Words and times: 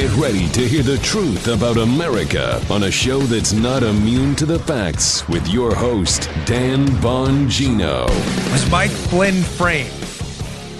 Get 0.00 0.16
ready 0.16 0.48
to 0.52 0.66
hear 0.66 0.82
the 0.82 0.96
truth 0.96 1.48
about 1.48 1.76
America 1.76 2.64
on 2.70 2.84
a 2.84 2.90
show 2.90 3.18
that's 3.18 3.52
not 3.52 3.82
immune 3.82 4.34
to 4.36 4.46
the 4.46 4.58
facts 4.58 5.28
with 5.28 5.46
your 5.48 5.74
host, 5.74 6.30
Dan 6.46 6.86
Bongino. 7.02 8.08
Was 8.50 8.70
Mike 8.70 8.90
Flynn 8.90 9.42
framed? 9.42 9.92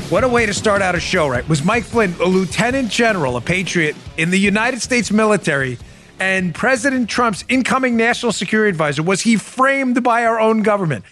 What 0.09 0.25
a 0.25 0.29
way 0.29 0.47
to 0.47 0.55
start 0.55 0.81
out 0.81 0.95
a 0.95 1.01
show, 1.01 1.29
right? 1.29 1.47
Was 1.51 1.63
Mike 1.63 1.85
Flynn 1.85 2.15
a 2.19 2.25
lieutenant 2.25 2.91
general, 2.91 3.37
a 3.37 3.43
patriot 3.43 3.95
in 4.17 4.31
the 4.31 4.41
United 4.41 4.81
States 4.81 5.13
military, 5.13 5.77
and 6.19 6.55
President 6.55 7.11
Trump's 7.11 7.45
incoming 7.47 7.99
national 7.99 8.33
security 8.33 8.71
advisor? 8.71 9.03
Was 9.03 9.21
he 9.21 9.37
framed 9.37 10.03
by 10.03 10.25
our 10.25 10.41
own 10.41 10.63
government? 10.63 11.05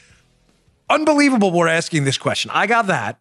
Unbelievable 0.88 1.50
we're 1.50 1.68
asking 1.68 2.04
this 2.04 2.16
question. 2.16 2.50
I 2.54 2.68
got 2.68 2.86
that. 2.86 3.20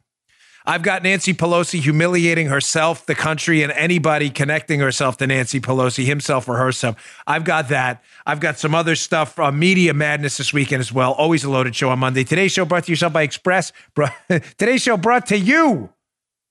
I've 0.69 0.81
got 0.81 1.01
Nancy 1.01 1.33
Pelosi 1.33 1.79
humiliating 1.79 2.47
herself, 2.47 3.05
the 3.05 3.15
country, 3.15 3.63
and 3.63 3.71
anybody 3.71 4.29
connecting 4.29 4.81
herself 4.81 5.15
to 5.17 5.27
Nancy 5.27 5.61
Pelosi, 5.61 6.03
himself 6.03 6.49
or 6.49 6.57
herself. 6.57 6.97
I've 7.25 7.45
got 7.45 7.69
that. 7.69 8.03
I've 8.25 8.41
got 8.41 8.59
some 8.59 8.75
other 8.75 8.97
stuff, 8.97 9.39
uh, 9.39 9.49
media 9.49 9.93
madness 9.93 10.35
this 10.35 10.51
weekend 10.51 10.81
as 10.81 10.91
well. 10.91 11.13
Always 11.13 11.45
a 11.45 11.49
loaded 11.49 11.73
show 11.73 11.89
on 11.89 11.99
Monday. 11.99 12.25
Today's 12.25 12.51
show 12.51 12.65
brought 12.65 12.83
to 12.83 12.91
yourself 12.91 13.13
by 13.13 13.21
Express. 13.21 13.71
Today's 14.57 14.81
show 14.81 14.97
brought 14.97 15.25
to 15.27 15.37
you, 15.37 15.89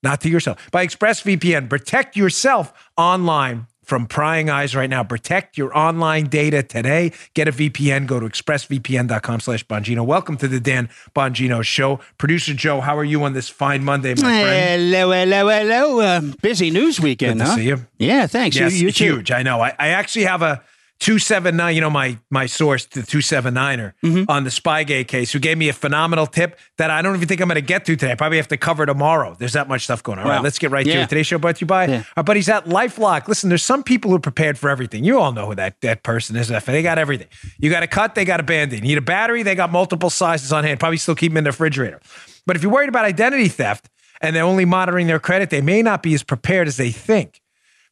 not 0.02 0.22
to 0.22 0.30
yourself, 0.30 0.70
by 0.70 0.86
ExpressVPN. 0.86 1.68
Protect 1.68 2.16
yourself 2.16 2.72
online 2.96 3.66
from 3.86 4.06
prying 4.06 4.50
eyes 4.50 4.74
right 4.74 4.90
now. 4.90 5.04
Protect 5.04 5.56
your 5.56 5.76
online 5.76 6.24
data 6.24 6.62
today. 6.62 7.12
Get 7.34 7.46
a 7.48 7.52
VPN. 7.52 8.06
Go 8.06 8.20
to 8.20 8.26
expressvpn.com 8.26 9.40
slash 9.40 9.64
Bongino. 9.66 10.04
Welcome 10.04 10.36
to 10.38 10.48
the 10.48 10.60
Dan 10.60 10.90
Bongino 11.14 11.62
Show. 11.62 12.00
Producer 12.18 12.52
Joe, 12.52 12.80
how 12.80 12.98
are 12.98 13.04
you 13.04 13.22
on 13.22 13.32
this 13.32 13.48
fine 13.48 13.84
Monday, 13.84 14.14
my 14.14 14.42
friend? 14.42 14.92
Hello, 14.92 15.12
hello, 15.12 15.48
hello. 15.48 16.00
Uh, 16.00 16.20
busy 16.42 16.70
news 16.70 17.00
weekend, 17.00 17.38
Good 17.38 17.44
to 17.44 17.50
huh? 17.50 17.56
see 17.56 17.66
you. 17.68 17.86
Yeah, 17.98 18.26
thanks. 18.26 18.56
Yes, 18.56 18.74
you, 18.74 18.88
you 18.88 18.92
huge. 18.92 19.30
I 19.30 19.42
know. 19.42 19.60
I, 19.60 19.72
I 19.78 19.88
actually 19.88 20.24
have 20.24 20.42
a 20.42 20.62
279, 21.00 21.74
you 21.74 21.80
know, 21.80 21.90
my 21.90 22.18
my 22.30 22.46
source, 22.46 22.86
the 22.86 23.00
279er 23.02 23.92
Mm-hmm. 24.02 24.30
on 24.30 24.44
the 24.44 24.50
Spygate 24.50 25.08
case, 25.08 25.32
who 25.32 25.38
gave 25.38 25.58
me 25.58 25.68
a 25.68 25.72
phenomenal 25.72 26.26
tip 26.26 26.58
that 26.78 26.90
I 26.90 27.02
don't 27.02 27.14
even 27.16 27.28
think 27.28 27.40
I'm 27.40 27.48
going 27.48 27.56
to 27.56 27.60
get 27.60 27.84
to 27.86 27.96
today. 27.96 28.12
I 28.12 28.14
probably 28.14 28.38
have 28.38 28.48
to 28.48 28.56
cover 28.56 28.86
tomorrow. 28.86 29.34
There's 29.38 29.52
that 29.52 29.68
much 29.68 29.84
stuff 29.84 30.02
going 30.02 30.18
on. 30.18 30.24
All 30.24 30.30
right, 30.30 30.42
let's 30.42 30.58
get 30.58 30.70
right 30.70 30.84
to 30.86 30.90
it. 30.90 31.08
Today's 31.08 31.26
show 31.26 31.38
brought 31.38 31.56
to 31.56 31.60
you 31.60 31.66
by 31.66 31.86
Yeah. 31.86 32.02
our 32.16 32.22
buddies 32.24 32.48
at 32.48 32.64
Lifelock. 32.66 33.28
Listen, 33.28 33.48
there's 33.48 33.62
some 33.62 33.82
people 33.82 34.10
who 34.10 34.16
are 34.16 34.20
prepared 34.20 34.58
for 34.58 34.70
everything. 34.70 35.04
You 35.04 35.18
all 35.20 35.32
know 35.32 35.46
who 35.46 35.54
that, 35.56 35.80
that 35.82 36.02
person 36.02 36.34
is. 36.36 36.48
They 36.48 36.82
got 36.82 36.98
everything. 36.98 37.28
You 37.58 37.68
got 37.70 37.82
a 37.82 37.86
cut, 37.86 38.14
they 38.14 38.24
got 38.24 38.40
a 38.40 38.42
band-aid. 38.42 38.80
You 38.80 38.88
need 38.88 38.98
a 38.98 39.02
battery, 39.02 39.42
they 39.42 39.54
got 39.54 39.70
multiple 39.70 40.10
sizes 40.10 40.52
on 40.52 40.64
hand. 40.64 40.80
Probably 40.80 40.96
still 40.96 41.14
keep 41.14 41.30
them 41.32 41.38
in 41.38 41.44
the 41.44 41.50
refrigerator. 41.50 42.00
But 42.46 42.56
if 42.56 42.62
you're 42.62 42.72
worried 42.72 42.88
about 42.88 43.04
identity 43.04 43.48
theft 43.48 43.88
and 44.20 44.34
they're 44.34 44.44
only 44.44 44.64
monitoring 44.64 45.06
their 45.08 45.20
credit, 45.20 45.50
they 45.50 45.60
may 45.60 45.82
not 45.82 46.02
be 46.02 46.14
as 46.14 46.22
prepared 46.22 46.68
as 46.68 46.76
they 46.78 46.90
think. 46.90 47.42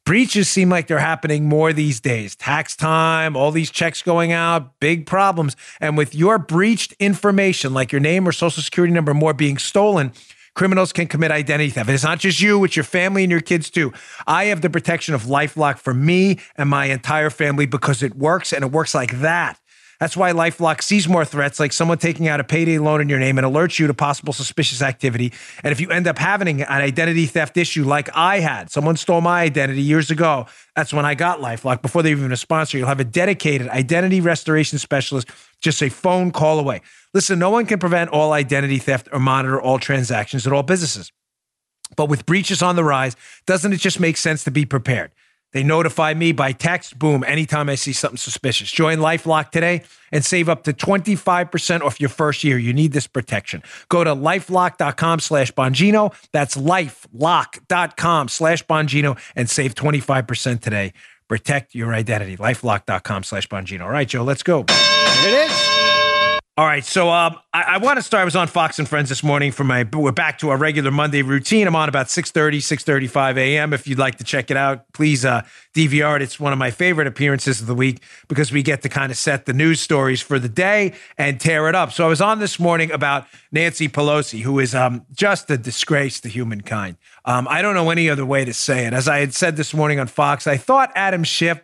Breaches 0.05 0.51
seem 0.51 0.69
like 0.69 0.87
they're 0.87 0.99
happening 0.99 1.47
more 1.47 1.73
these 1.73 1.99
days. 1.99 2.37
Tax 2.37 2.77
time, 2.77 3.37
all 3.37 3.51
these 3.51 3.71
checks 3.71 4.03
going 4.03 4.33
out, 4.33 4.79
big 4.79 5.07
problems. 5.07 5.57
And 5.81 5.97
with 5.97 6.15
your 6.15 6.39
breached 6.39 6.93
information, 6.99 7.73
like 7.73 7.91
your 7.91 8.03
name 8.03 8.29
or 8.29 8.33
social 8.33 8.63
security 8.63 8.93
number, 8.93 9.15
more 9.15 9.33
being 9.33 9.57
stolen, 9.57 10.13
criminals 10.55 10.93
can 10.93 11.07
commit 11.07 11.31
identity 11.31 11.71
theft. 11.71 11.89
It's 11.89 12.05
not 12.05 12.19
just 12.19 12.39
you, 12.39 12.63
it's 12.65 12.77
your 12.77 12.85
family 12.85 13.25
and 13.25 13.31
your 13.31 13.41
kids 13.41 13.71
too. 13.71 13.95
I 14.27 14.47
have 14.47 14.61
the 14.61 14.69
protection 14.69 15.15
of 15.15 15.23
Lifelock 15.23 15.79
for 15.79 15.95
me 15.95 16.39
and 16.57 16.69
my 16.69 16.87
entire 16.87 17.31
family 17.31 17.65
because 17.65 18.03
it 18.03 18.15
works 18.15 18.53
and 18.53 18.63
it 18.63 18.73
works 18.73 18.95
like 18.95 19.21
that. 19.21 19.59
That's 20.05 20.19
why 20.19 20.33
Lifelock 20.33 20.83
sees 20.83 21.09
more 21.09 21.25
threats, 21.25 21.59
like 21.59 21.73
someone 21.73 21.97
taking 21.97 22.29
out 22.29 22.39
a 22.39 22.45
payday 22.45 22.77
loan 22.77 23.01
in 23.01 23.09
your 23.09 23.19
name 23.19 23.39
and 23.39 23.47
alerts 23.47 23.79
you 23.79 23.87
to 23.87 23.95
possible 23.95 24.35
suspicious 24.35 24.83
activity. 24.83 25.33
And 25.63 25.73
if 25.73 25.81
you 25.81 25.89
end 25.89 26.07
up 26.07 26.19
having 26.19 26.61
an 26.61 26.69
identity 26.69 27.25
theft 27.25 27.57
issue 27.57 27.85
like 27.85 28.15
I 28.15 28.41
had, 28.41 28.71
someone 28.71 28.99
stole 28.99 29.23
my 29.23 29.41
identity 29.41 29.81
years 29.81 30.11
ago. 30.11 30.45
That's 30.77 30.93
when 30.93 31.07
I 31.07 31.15
got 31.15 31.41
Lifelock. 31.41 31.81
Before 31.81 32.03
they 32.03 32.11
even 32.11 32.33
a 32.33 32.37
sponsor, 32.37 32.77
you'll 32.77 32.89
have 32.89 33.01
a 33.01 33.05
dedicated 33.05 33.67
identity 33.69 34.21
restoration 34.21 34.77
specialist 34.77 35.31
just 35.63 35.83
a 35.83 35.89
phone 35.89 36.33
call 36.33 36.59
away. 36.59 36.83
Listen, 37.15 37.39
no 37.39 37.49
one 37.49 37.65
can 37.65 37.79
prevent 37.79 38.11
all 38.11 38.35
identity 38.35 38.77
theft 38.77 39.09
or 39.11 39.19
monitor 39.19 39.59
all 39.59 39.79
transactions 39.79 40.47
at 40.47 40.53
all 40.53 40.63
businesses. 40.63 41.13
But 41.97 42.11
with 42.11 42.27
breaches 42.27 42.61
on 42.61 42.77
the 42.77 42.85
rise, 42.85 43.17
doesn't 43.47 43.73
it 43.73 43.81
just 43.81 43.99
make 43.99 44.19
sense 44.19 44.45
to 44.45 44.51
be 44.51 44.67
prepared? 44.67 45.13
They 45.55 45.63
notify 45.63 46.13
me 46.15 46.33
by 46.33 46.51
text, 46.51 46.99
boom, 46.99 47.23
anytime 47.23 47.69
I 47.69 47.77
see 47.77 47.93
something 47.93 48.19
suspicious. 48.19 48.71
Join 48.71 48.99
Lifelock 48.99 49.53
today 49.53 49.85
and 50.11 50.25
save 50.25 50.49
up 50.49 50.65
to 50.65 50.73
25% 50.73 51.81
off 51.81 52.01
your 52.01 52.09
first 52.09 52.43
year. 52.43 52.59
You 52.59 52.73
need 52.73 52.93
this 52.93 53.07
protection. 53.07 53.63
Go 53.89 54.03
to 54.03 54.11
lifelock.com 54.11 55.21
slash 55.21 55.53
Bongino. 55.53 56.13
That's 56.33 56.57
lifelock.com 56.57 58.29
slash 58.29 58.67
Bongino 58.67 59.17
and 59.37 59.49
save 59.49 59.77
25% 59.77 60.61
today. 60.61 60.93
Protect 61.29 61.75
your 61.75 61.95
identity. 61.95 62.37
Lifelock.com 62.37 63.23
slash 63.23 63.49
Bongino. 63.49 63.83
All 63.83 63.91
right, 63.91 64.09
Joe, 64.09 64.25
let's 64.25 64.43
go. 64.43 64.65
It 64.69 65.51
is. 65.51 65.84
All 66.57 66.65
right, 66.65 66.85
so 66.85 67.11
um, 67.11 67.37
I, 67.53 67.63
I 67.63 67.79
want 67.79 67.97
to 67.97 68.03
start. 68.03 68.21
I 68.21 68.25
was 68.25 68.37
on 68.37 68.47
Fox 68.47 68.79
and 68.79 68.89
Friends 68.89 69.09
this 69.09 69.25
morning 69.25 69.51
for 69.51 69.65
my. 69.65 69.85
We're 69.93 70.13
back 70.13 70.39
to 70.39 70.51
our 70.51 70.57
regular 70.57 70.93
Monday 70.93 71.21
routine. 71.23 71.67
I'm 71.67 71.75
on 71.75 71.89
about 71.89 72.07
6:30, 72.07 72.59
6:35 72.59 73.37
a.m. 73.39 73.73
If 73.73 73.89
you'd 73.89 73.99
like 73.99 74.19
to 74.19 74.25
check 74.25 74.53
it 74.53 74.57
out, 74.57 74.85
please 74.93 75.25
uh, 75.25 75.43
DVR 75.75 76.15
it. 76.15 76.23
It's 76.23 76.39
one 76.39 76.53
of 76.53 76.59
my 76.61 76.71
favorite 76.71 77.09
appearances 77.09 77.61
of 77.61 77.67
the 77.67 77.75
week 77.75 78.01
because 78.29 78.53
we 78.53 78.63
get 78.63 78.83
to 78.83 78.89
kind 78.89 79.11
of 79.11 79.19
set 79.19 79.47
the 79.47 79.53
news 79.53 79.81
stories 79.81 80.23
for 80.23 80.39
the 80.39 80.49
day 80.49 80.93
and 81.19 81.41
tear 81.41 81.69
it 81.69 81.75
up. 81.75 81.91
So 81.91 82.05
I 82.05 82.09
was 82.09 82.21
on 82.21 82.39
this 82.39 82.61
morning 82.61 82.93
about 82.93 83.27
Nancy 83.51 83.89
Pelosi, 83.89 84.43
who 84.43 84.61
is 84.61 84.77
um, 84.77 85.05
just 85.13 85.51
a 85.51 85.59
disgrace 85.59 86.21
to 86.21 86.29
humankind. 86.29 86.99
Um, 87.25 87.49
I 87.51 87.63
don't 87.63 87.75
know 87.75 87.91
any 87.91 88.09
other 88.09 88.25
way 88.25 88.45
to 88.45 88.55
say 88.55 88.87
it. 88.87 88.93
As 88.93 89.09
I 89.09 89.19
had 89.19 89.35
said 89.35 89.57
this 89.57 89.75
morning 89.75 89.99
on 89.99 90.07
Fox, 90.07 90.47
I 90.47 90.57
thought 90.57 90.93
Adam 90.95 91.25
Schiff 91.25 91.61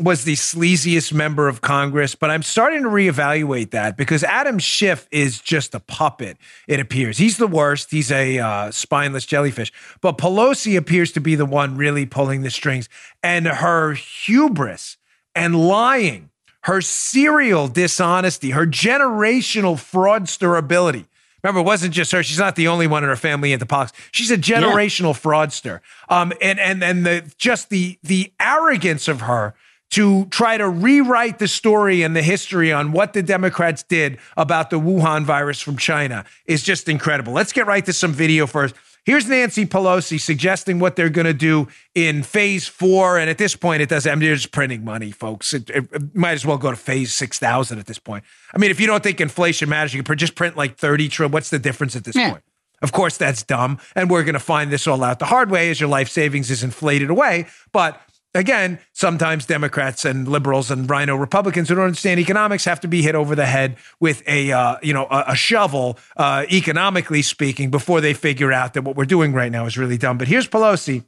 was 0.00 0.24
the 0.24 0.34
sleaziest 0.34 1.12
member 1.12 1.46
of 1.46 1.60
Congress, 1.60 2.16
but 2.16 2.30
I'm 2.30 2.42
starting 2.42 2.82
to 2.82 2.88
reevaluate 2.88 3.70
that 3.70 3.96
because 3.96 4.24
Adam 4.24 4.58
Schiff 4.58 5.06
is 5.12 5.40
just 5.40 5.74
a 5.74 5.80
puppet, 5.80 6.36
it 6.66 6.80
appears. 6.80 7.18
He's 7.18 7.36
the 7.36 7.46
worst. 7.46 7.92
He's 7.92 8.10
a 8.10 8.38
uh, 8.38 8.70
spineless 8.72 9.24
jellyfish. 9.24 9.72
But 10.00 10.18
Pelosi 10.18 10.76
appears 10.76 11.12
to 11.12 11.20
be 11.20 11.36
the 11.36 11.46
one 11.46 11.76
really 11.76 12.06
pulling 12.06 12.42
the 12.42 12.50
strings. 12.50 12.88
And 13.22 13.46
her 13.46 13.92
hubris 13.92 14.96
and 15.34 15.68
lying, 15.68 16.30
her 16.62 16.80
serial 16.80 17.68
dishonesty, 17.68 18.50
her 18.50 18.66
generational 18.66 19.74
fraudster 19.74 20.58
ability. 20.58 21.06
Remember, 21.44 21.60
it 21.60 21.64
wasn't 21.64 21.92
just 21.92 22.10
her. 22.12 22.22
She's 22.22 22.38
not 22.38 22.56
the 22.56 22.68
only 22.68 22.86
one 22.86 23.04
in 23.04 23.10
her 23.10 23.16
family 23.16 23.52
into 23.52 23.66
politics. 23.66 24.00
She's 24.12 24.30
a 24.30 24.38
generational 24.38 25.12
fraudster. 25.12 25.80
Um, 26.08 26.32
and 26.40 26.58
and 26.58 26.82
and 26.82 27.04
the 27.04 27.30
just 27.36 27.68
the 27.68 27.98
the 28.02 28.32
arrogance 28.40 29.08
of 29.08 29.20
her 29.20 29.54
to 29.90 30.26
try 30.26 30.56
to 30.56 30.68
rewrite 30.68 31.38
the 31.38 31.46
story 31.48 32.02
and 32.02 32.16
the 32.16 32.22
history 32.22 32.72
on 32.72 32.90
what 32.92 33.12
the 33.12 33.22
Democrats 33.22 33.82
did 33.84 34.18
about 34.36 34.70
the 34.70 34.80
Wuhan 34.80 35.22
virus 35.24 35.60
from 35.60 35.76
China 35.76 36.24
is 36.46 36.62
just 36.62 36.88
incredible. 36.88 37.32
Let's 37.32 37.52
get 37.52 37.66
right 37.66 37.84
to 37.86 37.92
some 37.92 38.12
video 38.12 38.46
first. 38.46 38.74
Here's 39.04 39.28
Nancy 39.28 39.66
Pelosi 39.66 40.18
suggesting 40.18 40.78
what 40.78 40.96
they're 40.96 41.10
going 41.10 41.26
to 41.26 41.34
do 41.34 41.68
in 41.94 42.22
phase 42.22 42.66
four. 42.66 43.18
And 43.18 43.28
at 43.28 43.36
this 43.36 43.54
point, 43.54 43.82
it 43.82 43.88
doesn't, 43.90 44.10
I 44.10 44.14
mean, 44.14 44.24
they're 44.24 44.34
just 44.34 44.50
printing 44.50 44.82
money, 44.82 45.10
folks. 45.10 45.52
It, 45.52 45.68
it- 45.70 45.88
it 45.92 46.14
might 46.16 46.32
as 46.32 46.46
well 46.46 46.56
go 46.56 46.70
to 46.70 46.76
phase 46.76 47.12
6,000 47.12 47.78
at 47.78 47.86
this 47.86 47.98
point. 47.98 48.24
I 48.54 48.58
mean, 48.58 48.70
if 48.70 48.80
you 48.80 48.86
don't 48.86 49.02
think 49.02 49.20
inflation 49.20 49.68
matters, 49.68 49.92
you 49.92 50.02
could 50.02 50.18
just 50.18 50.34
print 50.34 50.56
like 50.56 50.76
30 50.78 51.08
trillion. 51.10 51.32
What's 51.32 51.50
the 51.50 51.58
difference 51.58 51.94
at 51.94 52.04
this 52.04 52.16
Yeah. 52.16 52.30
point? 52.30 52.42
Of 52.82 52.92
course, 52.92 53.16
that's 53.18 53.42
dumb. 53.42 53.78
And 53.94 54.10
we're 54.10 54.24
going 54.24 54.32
to 54.34 54.40
find 54.40 54.72
this 54.72 54.86
all 54.86 55.04
out 55.04 55.18
the 55.18 55.26
hard 55.26 55.50
way 55.50 55.70
as 55.70 55.78
your 55.80 55.88
life 55.90 56.08
savings 56.08 56.50
is 56.50 56.62
inflated 56.64 57.10
away. 57.10 57.46
But 57.72 58.00
again, 58.34 58.78
sometimes 58.92 59.46
Democrats 59.46 60.04
and 60.04 60.28
liberals 60.28 60.70
and 60.70 60.88
rhino 60.90 61.16
Republicans 61.16 61.68
who 61.68 61.76
don't 61.76 61.84
understand 61.84 62.20
economics 62.20 62.64
have 62.64 62.80
to 62.80 62.88
be 62.88 63.02
hit 63.02 63.14
over 63.14 63.34
the 63.34 63.46
head 63.46 63.76
with 64.00 64.22
a 64.26 64.52
uh, 64.52 64.76
you 64.82 64.92
know 64.92 65.06
a, 65.06 65.24
a 65.28 65.36
shovel, 65.36 65.98
uh, 66.16 66.44
economically 66.50 67.22
speaking, 67.22 67.70
before 67.70 68.00
they 68.00 68.14
figure 68.14 68.52
out 68.52 68.74
that 68.74 68.82
what 68.82 68.96
we're 68.96 69.04
doing 69.04 69.32
right 69.32 69.52
now 69.52 69.66
is 69.66 69.78
really 69.78 69.98
dumb. 69.98 70.18
But 70.18 70.28
here's 70.28 70.48
Pelosi 70.48 71.04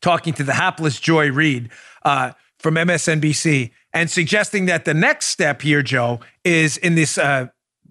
talking 0.00 0.32
to 0.34 0.44
the 0.44 0.54
hapless 0.54 0.98
Joy 0.98 1.30
Reid 1.30 1.70
uh, 2.04 2.32
from 2.58 2.74
MSNBC 2.74 3.70
and 3.92 4.10
suggesting 4.10 4.66
that 4.66 4.84
the 4.84 4.94
next 4.94 5.28
step 5.28 5.62
here, 5.62 5.82
Joe, 5.82 6.20
is 6.44 6.76
in 6.76 6.94
this. 6.94 7.18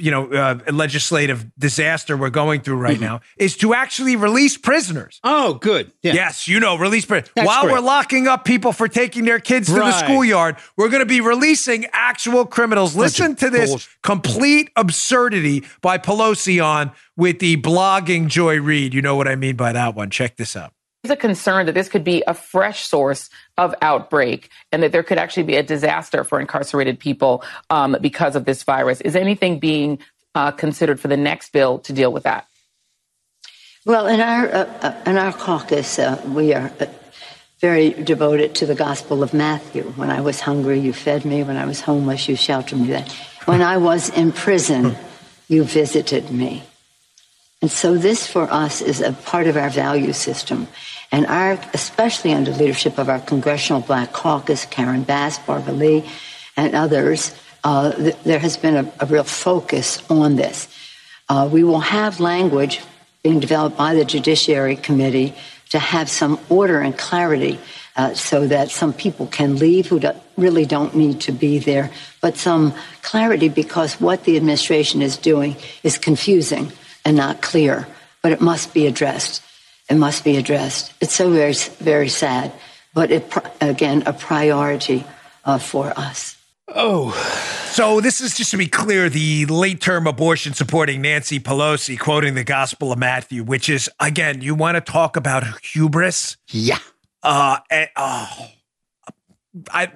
You 0.01 0.11
know, 0.11 0.31
uh, 0.31 0.59
legislative 0.71 1.45
disaster 1.57 2.17
we're 2.17 2.29
going 2.29 2.61
through 2.61 2.77
right 2.77 2.99
now 2.99 3.21
is 3.37 3.55
to 3.57 3.73
actually 3.73 4.15
release 4.15 4.57
prisoners. 4.57 5.19
Oh, 5.23 5.53
good. 5.55 5.91
Yeah. 6.01 6.13
Yes, 6.13 6.47
you 6.47 6.59
know, 6.59 6.77
release 6.77 7.05
prisoners. 7.05 7.31
That's 7.35 7.47
While 7.47 7.63
great. 7.63 7.73
we're 7.73 7.79
locking 7.79 8.27
up 8.27 8.43
people 8.45 8.73
for 8.73 8.87
taking 8.87 9.25
their 9.25 9.39
kids 9.39 9.67
to 9.67 9.75
the 9.75 9.91
schoolyard, 9.91 10.57
we're 10.75 10.89
going 10.89 11.01
to 11.01 11.05
be 11.05 11.21
releasing 11.21 11.85
actual 11.93 12.45
criminals. 12.45 12.95
Listen 12.95 13.35
to 13.35 13.49
this 13.49 13.69
bullshit. 13.69 13.89
complete 14.03 14.71
absurdity 14.75 15.63
by 15.81 15.97
Pelosi 15.97 16.63
on 16.63 16.91
with 17.15 17.39
the 17.39 17.57
blogging 17.57 18.27
Joy 18.27 18.59
Reid. 18.59 18.93
You 18.93 19.01
know 19.01 19.15
what 19.15 19.27
I 19.27 19.35
mean 19.35 19.55
by 19.55 19.71
that 19.73 19.95
one. 19.95 20.09
Check 20.09 20.37
this 20.37 20.55
out. 20.55 20.73
There's 21.03 21.13
a 21.13 21.17
concern 21.17 21.65
that 21.65 21.73
this 21.73 21.89
could 21.89 22.03
be 22.03 22.23
a 22.27 22.33
fresh 22.35 22.85
source 22.85 23.29
of 23.57 23.73
outbreak 23.81 24.49
and 24.71 24.83
that 24.83 24.91
there 24.91 25.01
could 25.01 25.17
actually 25.17 25.43
be 25.43 25.55
a 25.55 25.63
disaster 25.63 26.23
for 26.23 26.39
incarcerated 26.39 26.99
people 26.99 27.43
um, 27.71 27.97
because 28.01 28.35
of 28.35 28.45
this 28.45 28.61
virus. 28.61 29.01
Is 29.01 29.15
anything 29.15 29.59
being 29.59 29.97
uh, 30.35 30.51
considered 30.51 30.99
for 30.99 31.07
the 31.07 31.17
next 31.17 31.51
bill 31.53 31.79
to 31.79 31.93
deal 31.93 32.13
with 32.13 32.23
that? 32.23 32.47
Well, 33.83 34.05
in 34.05 34.21
our 34.21 34.47
uh, 34.47 34.65
uh, 34.83 35.01
in 35.07 35.17
our 35.17 35.33
caucus, 35.33 35.97
uh, 35.97 36.21
we 36.27 36.53
are 36.53 36.71
uh, 36.79 36.85
very 37.61 37.89
devoted 37.89 38.53
to 38.55 38.67
the 38.67 38.75
Gospel 38.75 39.23
of 39.23 39.33
Matthew. 39.33 39.83
When 39.95 40.11
I 40.11 40.21
was 40.21 40.39
hungry, 40.39 40.79
you 40.79 40.93
fed 40.93 41.25
me. 41.25 41.41
When 41.41 41.57
I 41.57 41.65
was 41.65 41.81
homeless, 41.81 42.29
you 42.29 42.35
sheltered 42.35 42.79
me. 42.79 43.03
When 43.45 43.63
I 43.63 43.77
was 43.77 44.09
in 44.09 44.33
prison, 44.33 44.95
you 45.47 45.63
visited 45.63 46.29
me. 46.29 46.61
And 47.61 47.71
so 47.71 47.97
this 47.97 48.25
for 48.25 48.51
us 48.51 48.81
is 48.81 49.01
a 49.01 49.13
part 49.13 49.47
of 49.47 49.57
our 49.57 49.69
value 49.69 50.13
system. 50.13 50.67
And 51.11 51.25
our, 51.25 51.59
especially 51.73 52.33
under 52.33 52.51
leadership 52.51 52.97
of 52.97 53.09
our 53.09 53.19
Congressional 53.19 53.81
Black 53.81 54.13
Caucus, 54.13 54.65
Karen 54.65 55.03
Bass, 55.03 55.39
Barbara 55.39 55.73
Lee, 55.73 56.05
and 56.55 56.73
others, 56.73 57.35
uh, 57.63 57.91
th- 57.91 58.15
there 58.23 58.39
has 58.39 58.57
been 58.57 58.75
a, 58.77 58.91
a, 58.99 59.05
real 59.05 59.23
focus 59.23 60.01
on 60.09 60.35
this. 60.35 60.67
Uh, 61.29 61.49
we 61.51 61.63
will 61.63 61.79
have 61.79 62.19
language 62.19 62.81
being 63.23 63.39
developed 63.39 63.77
by 63.77 63.93
the 63.93 64.05
Judiciary 64.05 64.75
Committee 64.75 65.33
to 65.69 65.79
have 65.79 66.09
some 66.09 66.39
order 66.49 66.79
and 66.79 66.97
clarity 66.97 67.59
uh, 67.95 68.13
so 68.13 68.47
that 68.47 68.71
some 68.71 68.93
people 68.93 69.27
can 69.27 69.57
leave 69.57 69.87
who 69.87 69.99
do, 69.99 70.11
really 70.37 70.65
don't 70.65 70.95
need 70.95 71.21
to 71.21 71.31
be 71.31 71.59
there, 71.59 71.91
but 72.19 72.37
some 72.37 72.73
clarity 73.01 73.49
because 73.49 73.99
what 73.99 74.23
the 74.23 74.37
administration 74.37 75.01
is 75.01 75.17
doing 75.17 75.55
is 75.83 75.97
confusing 75.97 76.71
and 77.05 77.17
not 77.17 77.41
clear, 77.41 77.87
but 78.21 78.31
it 78.31 78.41
must 78.41 78.73
be 78.73 78.87
addressed. 78.87 79.43
It 79.91 79.97
must 79.97 80.23
be 80.23 80.37
addressed. 80.37 80.93
It's 81.01 81.13
so 81.13 81.29
very, 81.29 81.53
very 81.53 82.07
sad, 82.07 82.53
but 82.93 83.11
it, 83.11 83.29
again, 83.59 84.03
a 84.05 84.13
priority 84.13 85.03
uh, 85.43 85.57
for 85.57 85.91
us. 85.99 86.37
Oh. 86.69 87.11
So 87.71 87.99
this 87.99 88.21
is 88.21 88.33
just 88.33 88.51
to 88.51 88.57
be 88.57 88.67
clear, 88.67 89.09
the 89.09 89.45
late 89.47 89.81
term 89.81 90.07
abortion 90.07 90.53
supporting 90.53 91.01
Nancy 91.01 91.41
Pelosi 91.41 91.99
quoting 91.99 92.35
the 92.35 92.45
Gospel 92.45 92.93
of 92.93 92.99
Matthew, 92.99 93.43
which 93.43 93.67
is 93.67 93.89
again, 93.99 94.39
you 94.39 94.55
want 94.55 94.75
to 94.75 94.81
talk 94.81 95.17
about 95.17 95.43
hubris? 95.61 96.37
Yeah. 96.47 96.79
Uh, 97.21 97.57
and, 97.69 97.89
oh, 97.97 98.47
I. 99.71 99.91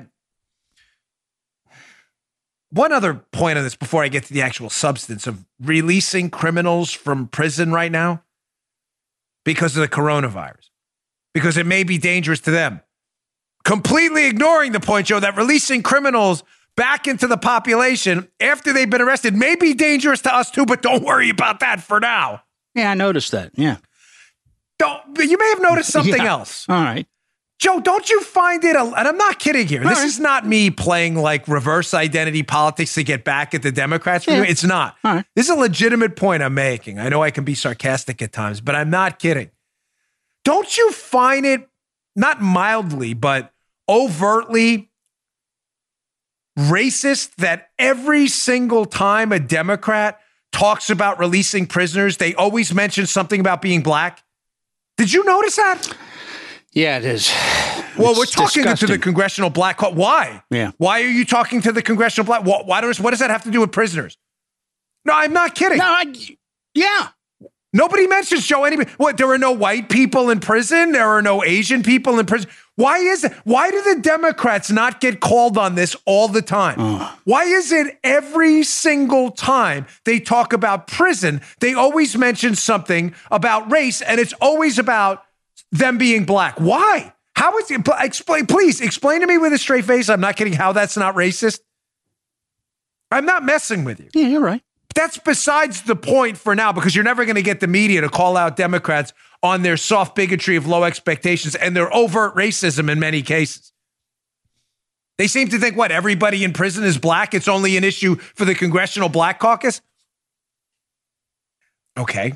One 2.70 2.92
other 2.92 3.14
point 3.14 3.58
on 3.58 3.64
this 3.64 3.78
before 3.78 4.04
I 4.04 4.10
get 4.10 4.26
to 4.26 4.34
the 4.34 4.42
actual 4.42 4.70
substance 4.70 5.26
of 5.26 5.46
releasing 5.62 6.30
criminals 6.30 6.92
from 6.92 7.30
prison 7.30 7.72
right 7.72 7.94
now 7.94 8.25
because 9.46 9.78
of 9.78 9.82
the 9.82 9.88
coronavirus, 9.88 10.70
because 11.34 11.56
it 11.56 11.66
may 11.66 11.84
be 11.84 11.98
dangerous 11.98 12.42
to 12.42 12.52
them. 12.52 12.82
Completely 13.64 14.26
ignoring 14.26 14.74
the 14.74 14.80
point, 14.80 15.08
Joe, 15.08 15.20
that 15.20 15.38
releasing 15.38 15.82
criminals 15.82 16.44
back 16.76 17.08
into 17.08 17.28
the 17.28 17.38
population 17.38 18.28
after 18.40 18.74
they've 18.74 18.90
been 18.90 19.02
arrested 19.02 19.34
may 19.34 19.56
be 19.56 19.74
dangerous 19.74 20.22
to 20.24 20.36
us 20.36 20.52
too, 20.52 20.66
but 20.66 20.82
don't 20.82 21.04
worry 21.06 21.30
about 21.30 21.62
that 21.62 21.82
for 21.82 22.00
now. 22.00 22.44
Yeah, 22.74 22.92
I 22.92 22.94
noticed 22.94 23.32
that. 23.32 23.52
Yeah. 23.56 23.78
Don't, 24.78 25.02
you 25.18 25.38
may 25.38 25.50
have 25.50 25.62
noticed 25.62 25.92
something 25.94 26.22
yeah. 26.22 26.30
else. 26.30 26.66
All 26.68 26.76
right. 26.76 27.08
Joe, 27.58 27.80
don't 27.80 28.10
you 28.10 28.22
find 28.22 28.64
it, 28.64 28.76
a, 28.76 28.82
and 28.82 29.08
I'm 29.08 29.18
not 29.18 29.40
kidding 29.40 29.66
here. 29.66 29.82
All 29.82 29.90
this 29.90 30.00
right. 30.00 30.06
is 30.06 30.20
not 30.20 30.46
me 30.46 30.70
playing 30.70 31.16
like 31.16 31.48
reverse 31.48 31.94
identity 31.94 32.44
politics 32.44 32.94
to 32.96 33.04
get 33.04 33.24
back 33.24 33.54
at 33.54 33.62
the 33.62 33.72
Democrats. 33.72 34.28
Yeah. 34.28 34.44
It's 34.44 34.64
not. 34.64 34.98
Right. 35.04 35.26
This 35.36 35.46
is 35.46 35.56
a 35.56 35.60
legitimate 35.60 36.18
point 36.18 36.44
I'm 36.44 36.54
making. 36.54 37.00
I 37.00 37.08
know 37.08 37.24
I 37.24 37.32
can 37.32 37.46
be 37.46 37.56
sarcastic 37.56 38.22
at 38.22 38.34
times, 38.34 38.60
but 38.60 38.76
I'm 38.76 38.90
not 38.90 39.20
kidding. 39.20 39.52
Don't 40.44 40.78
you 40.78 40.92
find 40.92 41.46
it 41.46 41.70
not 42.16 42.42
mildly, 42.42 43.14
but 43.14 43.54
overtly 43.88 44.92
racist 46.58 47.36
that 47.36 47.70
every 47.80 48.28
single 48.28 48.86
time 48.86 49.32
a 49.32 49.40
Democrat 49.40 50.20
talks 50.52 50.90
about 50.90 51.20
releasing 51.20 51.68
prisoners, 51.68 52.18
they 52.18 52.34
always 52.36 52.74
mention 52.74 53.06
something 53.06 53.40
about 53.40 53.62
being 53.62 53.82
black? 53.82 54.24
Did 54.98 55.12
you 55.12 55.24
notice 55.26 55.56
that? 55.58 55.94
Yeah, 56.76 56.98
it 56.98 57.06
is. 57.06 57.32
Well, 57.98 58.12
It's 58.12 58.20
we're 58.20 58.26
talking 58.26 58.76
to 58.76 58.86
the 58.86 59.00
congressional 59.00 59.50
black. 59.50 59.82
Why? 59.82 60.44
Yeah. 60.52 60.72
Why 60.78 61.02
are 61.02 61.08
you 61.08 61.26
talking 61.26 61.62
to 61.62 61.72
the 61.72 61.82
congressional 61.82 62.26
black? 62.26 62.44
Why, 62.44 62.62
why 62.64 62.82
does 62.82 63.00
what 63.00 63.12
does 63.12 63.20
that 63.20 63.30
have 63.30 63.44
to 63.44 63.52
do 63.52 63.62
with 63.62 63.72
prisoners? 63.72 64.18
No, 65.06 65.14
I'm 65.16 65.32
not 65.34 65.56
kidding. 65.56 65.78
No, 65.78 65.86
I, 65.86 66.14
yeah. 66.74 67.10
Nobody 67.72 68.08
mentions 68.08 68.46
Joe. 68.46 68.64
Anybody? 68.64 68.90
What? 68.98 69.18
There 69.18 69.30
are 69.32 69.38
no 69.38 69.52
white 69.52 69.90
people 69.90 70.30
in 70.30 70.40
prison. 70.40 70.92
There 70.92 71.08
are 71.08 71.22
no 71.22 71.44
Asian 71.44 71.84
people 71.84 72.20
in 72.20 72.26
prison. 72.26 72.50
Why 72.76 72.98
is 72.98 73.24
it? 73.24 73.32
Why 73.46 73.72
do 73.72 73.82
the 73.96 74.02
Democrats 74.02 74.70
not 74.72 75.00
get 75.00 75.22
called 75.22 75.58
on 75.58 75.76
this 75.76 75.96
all 76.06 76.28
the 76.28 76.42
time? 76.42 76.78
Why 77.24 77.44
is 77.46 77.72
it 77.72 77.98
every 78.04 78.64
single 78.64 79.32
time 79.32 79.88
they 80.04 80.20
talk 80.20 80.52
about 80.52 80.88
prison, 80.88 81.42
they 81.60 81.74
always 81.74 82.18
mention 82.18 82.56
something 82.56 83.14
about 83.32 83.72
race, 83.72 84.02
and 84.02 84.20
it's 84.20 84.34
always 84.42 84.78
about 84.80 85.25
them 85.78 85.98
being 85.98 86.26
black? 86.26 86.60
Why? 86.60 87.14
How 87.36 87.58
is 87.58 87.70
it? 87.70 87.82
Explain, 88.00 88.46
please 88.46 88.80
explain 88.82 89.22
to 89.22 89.28
me 89.28 89.38
with 89.38 89.52
a 89.54 89.58
straight 89.58 89.86
face. 89.86 90.10
I'm 90.10 90.22
not 90.22 90.36
kidding. 90.38 90.54
How 90.54 90.72
that's 90.72 90.96
not 90.98 91.16
racist. 91.16 91.60
I'm 93.12 93.26
not 93.26 93.44
messing 93.44 93.84
with 93.84 94.00
you 94.00 94.10
Yeah, 94.14 94.28
you're 94.28 94.42
right. 94.42 94.62
that's 94.96 95.18
besides 95.20 95.84
the 95.84 95.96
point 95.96 96.38
for 96.38 96.56
now 96.56 96.72
because 96.72 96.96
you're 96.96 97.04
never 97.04 97.24
going 97.26 97.36
to 97.36 97.42
get 97.44 97.60
the 97.60 97.68
media 97.68 98.02
to 98.02 98.10
call 98.10 98.36
out 98.36 98.56
Democrats 98.56 99.14
on 99.44 99.62
their 99.62 99.78
soft 99.78 100.16
bigotry 100.16 100.56
of 100.56 100.66
low 100.66 100.84
expectations 100.84 101.54
and 101.56 101.76
their 101.76 101.94
overt 101.96 102.36
racism 102.36 102.90
in 102.92 103.00
many 103.00 103.22
cases. 103.22 103.72
They 105.18 105.28
seem 105.28 105.50
to 105.50 105.60
think 105.60 105.78
what 105.78 105.92
everybody 105.92 106.44
in 106.44 106.52
prison 106.52 106.84
is 106.84 106.98
black. 106.98 107.34
It's 107.34 107.48
only 107.48 107.78
an 107.78 107.84
issue 107.84 108.16
for 108.16 108.44
the 108.44 108.56
Congressional 108.56 109.08
Black 109.08 109.40
Caucus. 109.40 109.82
Okay. 111.98 112.34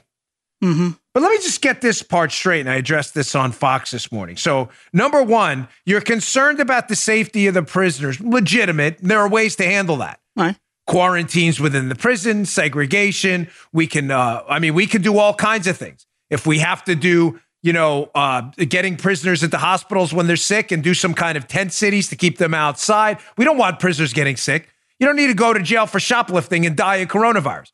Mm-hmm. 0.64 0.90
But 1.14 1.24
let 1.24 1.32
me 1.32 1.38
just 1.38 1.62
get 1.62 1.82
this 1.82 2.04
part 2.04 2.32
straight. 2.32 2.62
And 2.62 2.70
I 2.70 2.76
addressed 2.76 3.14
this 3.14 3.34
on 3.34 3.52
Fox 3.52 3.92
this 3.92 4.12
morning. 4.12 4.38
So, 4.38 4.70
number 4.94 5.24
one, 5.24 5.68
you're 5.86 6.02
concerned 6.02 6.60
about 6.60 6.88
the 6.88 6.96
safety 6.96 7.48
of 7.48 7.54
the 7.54 7.64
prisoners. 7.64 8.20
Legitimate. 8.20 8.98
There 9.00 9.20
are 9.20 9.30
ways 9.30 9.56
to 9.58 9.64
handle 9.64 9.98
that 9.98 10.20
right. 10.36 10.58
quarantines 10.86 11.60
within 11.60 11.90
the 11.90 11.96
prison, 11.96 12.46
segregation. 12.46 13.48
We 13.72 13.88
can, 13.88 14.12
uh, 14.12 14.44
I 14.50 14.60
mean, 14.60 14.74
we 14.74 14.86
can 14.86 15.02
do 15.02 15.18
all 15.18 15.34
kinds 15.34 15.68
of 15.68 15.78
things. 15.78 16.06
If 16.30 16.46
we 16.46 16.60
have 16.60 16.84
to 16.86 16.96
do, 16.96 17.40
you 17.62 17.74
know, 17.74 18.12
uh, 18.14 18.42
getting 18.58 18.96
prisoners 18.96 19.44
at 19.44 19.52
the 19.52 19.58
hospitals 19.58 20.14
when 20.14 20.28
they're 20.28 20.36
sick 20.36 20.72
and 20.72 20.84
do 20.84 20.94
some 20.94 21.14
kind 21.14 21.38
of 21.38 21.48
tent 21.48 21.74
cities 21.74 22.10
to 22.10 22.16
keep 22.16 22.38
them 22.38 22.54
outside. 22.54 23.18
We 23.38 23.46
don't 23.46 23.58
want 23.58 23.80
prisoners 23.80 24.14
getting 24.14 24.38
sick. 24.38 24.70
You 25.00 25.08
don't 25.08 25.16
need 25.16 25.28
to 25.28 25.34
go 25.34 25.54
to 25.54 25.62
jail 25.62 25.86
for 25.86 26.00
shoplifting 26.00 26.66
and 26.66 26.76
die 26.76 26.98
of 26.98 27.08
coronavirus. 27.08 27.72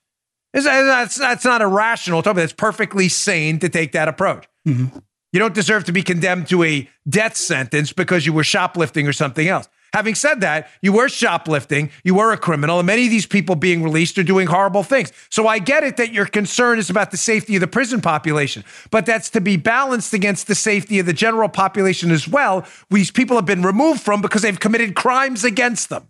It's- 0.55 0.63
That's, 0.63 1.15
that's 1.15 1.45
not 1.45 1.61
irrational. 1.61 2.23
It's 2.25 2.53
perfectly 2.53 3.09
sane 3.09 3.59
to 3.59 3.69
take 3.69 3.91
that 3.91 4.07
approach. 4.07 4.47
Mm-hmm. 4.67 4.97
You 5.33 5.39
don't 5.39 5.53
deserve 5.53 5.83
to 5.85 5.91
be 5.91 6.01
condemned 6.01 6.47
to 6.47 6.63
a 6.63 6.89
death 7.07 7.35
sentence 7.35 7.91
because 7.91 8.25
you 8.25 8.31
were 8.33 8.43
shoplifting 8.45 9.05
or 9.07 9.13
something 9.13 9.47
else. 9.47 9.67
Having 9.93 10.15
said 10.15 10.41
that, 10.41 10.69
you 10.81 10.91
were 10.91 11.07
shoplifting, 11.07 11.89
you 12.03 12.15
were 12.15 12.33
a 12.33 12.37
criminal, 12.37 12.79
and 12.79 12.87
many 12.87 13.05
of 13.05 13.09
these 13.09 13.25
people 13.25 13.55
being 13.55 13.81
released 13.81 14.17
are 14.17 14.23
doing 14.23 14.47
horrible 14.47 14.83
things. 14.83 15.11
So 15.29 15.47
I 15.47 15.59
get 15.59 15.83
it 15.83 15.95
that 15.97 16.11
your 16.11 16.25
concern 16.25 16.79
is 16.79 16.89
about 16.89 17.11
the 17.11 17.17
safety 17.17 17.55
of 17.55 17.61
the 17.61 17.67
prison 17.67 18.01
population, 18.01 18.65
but 18.91 19.05
that's 19.05 19.29
to 19.31 19.41
be 19.41 19.55
balanced 19.55 20.13
against 20.13 20.47
the 20.47 20.55
safety 20.55 20.99
of 20.99 21.05
the 21.05 21.13
general 21.13 21.47
population 21.47 22.11
as 22.11 22.27
well. 22.27 22.65
These 22.89 23.11
people 23.11 23.37
have 23.37 23.45
been 23.45 23.61
removed 23.61 24.01
from 24.01 24.21
because 24.21 24.41
they've 24.41 24.59
committed 24.59 24.95
crimes 24.95 25.45
against 25.45 25.87
them. 25.89 26.09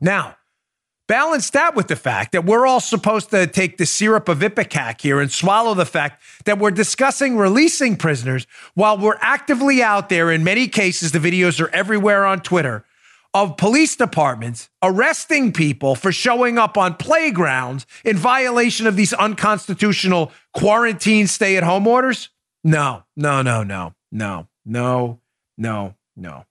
Now, 0.00 0.36
Balance 1.08 1.50
that 1.50 1.76
with 1.76 1.86
the 1.86 1.96
fact 1.96 2.32
that 2.32 2.44
we're 2.44 2.66
all 2.66 2.80
supposed 2.80 3.30
to 3.30 3.46
take 3.46 3.76
the 3.76 3.86
syrup 3.86 4.28
of 4.28 4.40
Ipecac 4.40 5.00
here 5.00 5.20
and 5.20 5.30
swallow 5.30 5.72
the 5.72 5.86
fact 5.86 6.20
that 6.46 6.58
we're 6.58 6.72
discussing 6.72 7.36
releasing 7.36 7.96
prisoners 7.96 8.46
while 8.74 8.98
we're 8.98 9.18
actively 9.20 9.82
out 9.82 10.08
there. 10.08 10.32
In 10.32 10.42
many 10.42 10.66
cases, 10.66 11.12
the 11.12 11.20
videos 11.20 11.60
are 11.60 11.68
everywhere 11.68 12.26
on 12.26 12.40
Twitter 12.40 12.84
of 13.32 13.56
police 13.56 13.94
departments 13.94 14.68
arresting 14.82 15.52
people 15.52 15.94
for 15.94 16.10
showing 16.10 16.58
up 16.58 16.76
on 16.76 16.94
playgrounds 16.94 17.86
in 18.04 18.16
violation 18.16 18.86
of 18.86 18.96
these 18.96 19.12
unconstitutional 19.12 20.32
quarantine 20.54 21.28
stay 21.28 21.56
at 21.56 21.62
home 21.62 21.86
orders. 21.86 22.30
No, 22.64 23.04
no, 23.14 23.42
no, 23.42 23.62
no, 23.62 23.94
no, 24.10 24.48
no, 24.64 25.20
no, 25.56 25.94
no. 26.16 26.46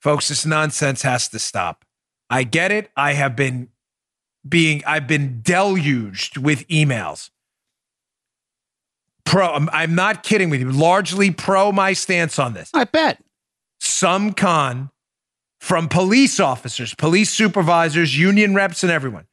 Folks, 0.00 0.28
this 0.28 0.44
nonsense 0.44 1.02
has 1.02 1.28
to 1.28 1.38
stop. 1.38 1.84
I 2.32 2.44
get 2.44 2.72
it. 2.72 2.90
I 2.96 3.12
have 3.12 3.36
been 3.36 3.68
being, 4.48 4.82
I've 4.86 5.06
been 5.06 5.40
deluged 5.42 6.38
with 6.38 6.66
emails. 6.68 7.30
Pro, 9.24 9.52
I'm, 9.52 9.68
I'm 9.70 9.94
not 9.94 10.22
kidding 10.22 10.50
with 10.50 10.60
you, 10.60 10.72
largely 10.72 11.30
pro 11.30 11.72
my 11.72 11.92
stance 11.92 12.38
on 12.38 12.54
this. 12.54 12.70
I 12.74 12.84
bet. 12.84 13.22
Some 13.80 14.32
con 14.32 14.90
from 15.60 15.88
police 15.88 16.40
officers, 16.40 16.94
police 16.94 17.30
supervisors, 17.30 18.18
union 18.18 18.54
reps, 18.54 18.82
and 18.82 18.90
everyone 18.90 19.26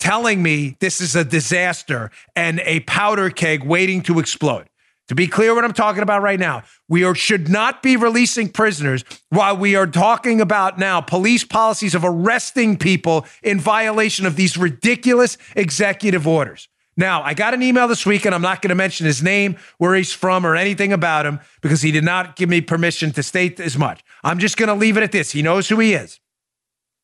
telling 0.00 0.42
me 0.42 0.76
this 0.80 1.00
is 1.00 1.14
a 1.14 1.24
disaster 1.24 2.10
and 2.34 2.60
a 2.64 2.80
powder 2.80 3.30
keg 3.30 3.62
waiting 3.62 4.02
to 4.02 4.18
explode. 4.18 4.66
To 5.10 5.16
be 5.16 5.26
clear, 5.26 5.56
what 5.56 5.64
I'm 5.64 5.72
talking 5.72 6.04
about 6.04 6.22
right 6.22 6.38
now, 6.38 6.62
we 6.88 7.02
are, 7.02 7.16
should 7.16 7.48
not 7.48 7.82
be 7.82 7.96
releasing 7.96 8.48
prisoners 8.48 9.04
while 9.30 9.56
we 9.56 9.74
are 9.74 9.88
talking 9.88 10.40
about 10.40 10.78
now 10.78 11.00
police 11.00 11.42
policies 11.42 11.96
of 11.96 12.04
arresting 12.04 12.76
people 12.76 13.26
in 13.42 13.58
violation 13.58 14.24
of 14.24 14.36
these 14.36 14.56
ridiculous 14.56 15.36
executive 15.56 16.28
orders. 16.28 16.68
Now, 16.96 17.24
I 17.24 17.34
got 17.34 17.54
an 17.54 17.62
email 17.64 17.88
this 17.88 18.06
week, 18.06 18.24
and 18.24 18.32
I'm 18.32 18.40
not 18.40 18.62
going 18.62 18.68
to 18.68 18.76
mention 18.76 19.04
his 19.04 19.20
name, 19.20 19.56
where 19.78 19.96
he's 19.96 20.12
from, 20.12 20.46
or 20.46 20.54
anything 20.54 20.92
about 20.92 21.26
him 21.26 21.40
because 21.60 21.82
he 21.82 21.90
did 21.90 22.04
not 22.04 22.36
give 22.36 22.48
me 22.48 22.60
permission 22.60 23.10
to 23.10 23.24
state 23.24 23.58
as 23.58 23.76
much. 23.76 24.04
I'm 24.22 24.38
just 24.38 24.56
going 24.56 24.68
to 24.68 24.74
leave 24.76 24.96
it 24.96 25.02
at 25.02 25.10
this. 25.10 25.32
He 25.32 25.42
knows 25.42 25.68
who 25.68 25.80
he 25.80 25.92
is. 25.92 26.20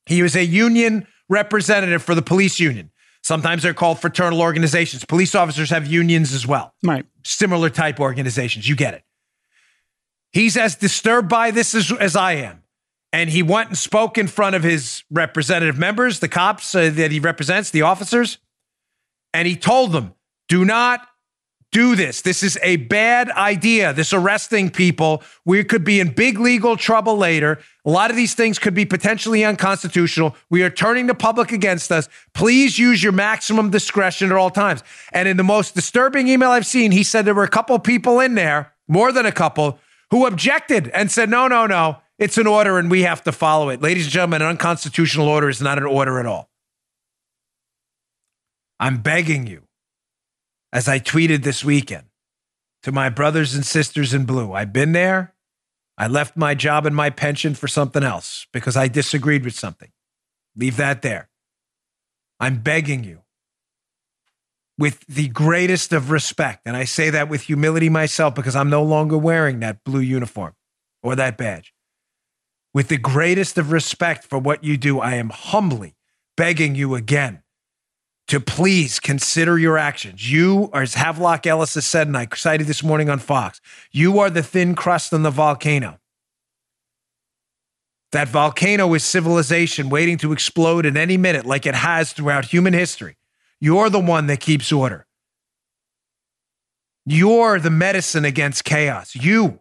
He 0.04 0.22
was 0.22 0.36
a 0.36 0.44
union 0.44 1.08
representative 1.28 2.04
for 2.04 2.14
the 2.14 2.22
police 2.22 2.60
union. 2.60 2.92
Sometimes 3.26 3.64
they're 3.64 3.74
called 3.74 3.98
fraternal 3.98 4.40
organizations. 4.40 5.04
Police 5.04 5.34
officers 5.34 5.70
have 5.70 5.84
unions 5.84 6.32
as 6.32 6.46
well. 6.46 6.72
Right. 6.84 7.04
Similar 7.24 7.70
type 7.70 7.98
organizations. 7.98 8.68
You 8.68 8.76
get 8.76 8.94
it. 8.94 9.02
He's 10.30 10.56
as 10.56 10.76
disturbed 10.76 11.28
by 11.28 11.50
this 11.50 11.74
as, 11.74 11.90
as 11.90 12.14
I 12.14 12.34
am. 12.34 12.62
And 13.12 13.28
he 13.28 13.42
went 13.42 13.70
and 13.70 13.76
spoke 13.76 14.16
in 14.16 14.28
front 14.28 14.54
of 14.54 14.62
his 14.62 15.02
representative 15.10 15.76
members, 15.76 16.20
the 16.20 16.28
cops 16.28 16.72
uh, 16.72 16.88
that 16.94 17.10
he 17.10 17.18
represents, 17.18 17.70
the 17.70 17.82
officers. 17.82 18.38
And 19.34 19.48
he 19.48 19.56
told 19.56 19.90
them, 19.90 20.14
do 20.48 20.64
not 20.64 21.00
do 21.76 21.94
this. 21.94 22.22
This 22.22 22.42
is 22.42 22.58
a 22.62 22.76
bad 22.76 23.28
idea. 23.32 23.92
This 23.92 24.14
arresting 24.14 24.70
people, 24.70 25.22
we 25.44 25.62
could 25.62 25.84
be 25.84 26.00
in 26.00 26.08
big 26.08 26.38
legal 26.38 26.74
trouble 26.78 27.18
later. 27.18 27.58
A 27.84 27.90
lot 27.90 28.08
of 28.08 28.16
these 28.16 28.34
things 28.34 28.58
could 28.58 28.72
be 28.72 28.86
potentially 28.86 29.44
unconstitutional. 29.44 30.34
We 30.48 30.62
are 30.62 30.70
turning 30.70 31.06
the 31.06 31.14
public 31.14 31.52
against 31.52 31.92
us. 31.92 32.08
Please 32.32 32.78
use 32.78 33.02
your 33.02 33.12
maximum 33.12 33.68
discretion 33.68 34.30
at 34.30 34.38
all 34.38 34.48
times. 34.48 34.82
And 35.12 35.28
in 35.28 35.36
the 35.36 35.44
most 35.44 35.74
disturbing 35.74 36.28
email 36.28 36.48
I've 36.48 36.64
seen, 36.64 36.92
he 36.92 37.02
said 37.02 37.26
there 37.26 37.34
were 37.34 37.44
a 37.44 37.48
couple 37.48 37.78
people 37.78 38.20
in 38.20 38.36
there, 38.36 38.72
more 38.88 39.12
than 39.12 39.26
a 39.26 39.32
couple, 39.32 39.78
who 40.10 40.24
objected 40.24 40.88
and 40.94 41.10
said, 41.10 41.28
no, 41.28 41.46
no, 41.46 41.66
no, 41.66 41.98
it's 42.18 42.38
an 42.38 42.46
order 42.46 42.78
and 42.78 42.90
we 42.90 43.02
have 43.02 43.22
to 43.24 43.32
follow 43.32 43.68
it. 43.68 43.82
Ladies 43.82 44.04
and 44.04 44.12
gentlemen, 44.14 44.40
an 44.40 44.48
unconstitutional 44.48 45.28
order 45.28 45.50
is 45.50 45.60
not 45.60 45.76
an 45.76 45.84
order 45.84 46.18
at 46.20 46.24
all. 46.24 46.48
I'm 48.80 49.02
begging 49.02 49.46
you, 49.46 49.65
as 50.76 50.88
I 50.88 50.98
tweeted 50.98 51.42
this 51.42 51.64
weekend 51.64 52.04
to 52.82 52.92
my 52.92 53.08
brothers 53.08 53.54
and 53.54 53.64
sisters 53.64 54.12
in 54.12 54.26
blue, 54.26 54.52
I've 54.52 54.74
been 54.74 54.92
there. 54.92 55.32
I 55.96 56.06
left 56.06 56.36
my 56.36 56.54
job 56.54 56.84
and 56.84 56.94
my 56.94 57.08
pension 57.08 57.54
for 57.54 57.66
something 57.66 58.02
else 58.02 58.46
because 58.52 58.76
I 58.76 58.86
disagreed 58.86 59.42
with 59.42 59.54
something. 59.54 59.90
Leave 60.54 60.76
that 60.76 61.00
there. 61.00 61.30
I'm 62.38 62.58
begging 62.58 63.04
you 63.04 63.22
with 64.76 65.00
the 65.06 65.28
greatest 65.28 65.94
of 65.94 66.10
respect. 66.10 66.60
And 66.66 66.76
I 66.76 66.84
say 66.84 67.08
that 67.08 67.30
with 67.30 67.44
humility 67.44 67.88
myself 67.88 68.34
because 68.34 68.54
I'm 68.54 68.68
no 68.68 68.82
longer 68.82 69.16
wearing 69.16 69.60
that 69.60 69.82
blue 69.82 70.00
uniform 70.00 70.52
or 71.02 71.16
that 71.16 71.38
badge. 71.38 71.72
With 72.74 72.88
the 72.88 72.98
greatest 72.98 73.56
of 73.56 73.72
respect 73.72 74.26
for 74.26 74.38
what 74.38 74.62
you 74.62 74.76
do, 74.76 75.00
I 75.00 75.14
am 75.14 75.30
humbly 75.30 75.96
begging 76.36 76.74
you 76.74 76.94
again 76.94 77.42
to 78.28 78.40
please 78.40 78.98
consider 78.98 79.58
your 79.58 79.78
actions. 79.78 80.30
You, 80.30 80.68
are, 80.72 80.82
as 80.82 80.94
Havelock 80.94 81.46
Ellis 81.46 81.74
has 81.74 81.86
said, 81.86 82.08
and 82.08 82.16
I 82.16 82.26
cited 82.34 82.66
this 82.66 82.82
morning 82.82 83.08
on 83.08 83.18
Fox, 83.18 83.60
you 83.92 84.18
are 84.18 84.30
the 84.30 84.42
thin 84.42 84.74
crust 84.74 85.12
on 85.12 85.22
the 85.22 85.30
volcano. 85.30 85.98
That 88.12 88.28
volcano 88.28 88.92
is 88.94 89.04
civilization 89.04 89.88
waiting 89.88 90.18
to 90.18 90.32
explode 90.32 90.86
at 90.86 90.96
any 90.96 91.16
minute, 91.16 91.44
like 91.44 91.66
it 91.66 91.74
has 91.74 92.12
throughout 92.12 92.46
human 92.46 92.72
history. 92.72 93.16
You're 93.60 93.90
the 93.90 94.00
one 94.00 94.26
that 94.26 94.40
keeps 94.40 94.72
order. 94.72 95.06
You're 97.04 97.60
the 97.60 97.70
medicine 97.70 98.24
against 98.24 98.64
chaos. 98.64 99.14
You. 99.14 99.60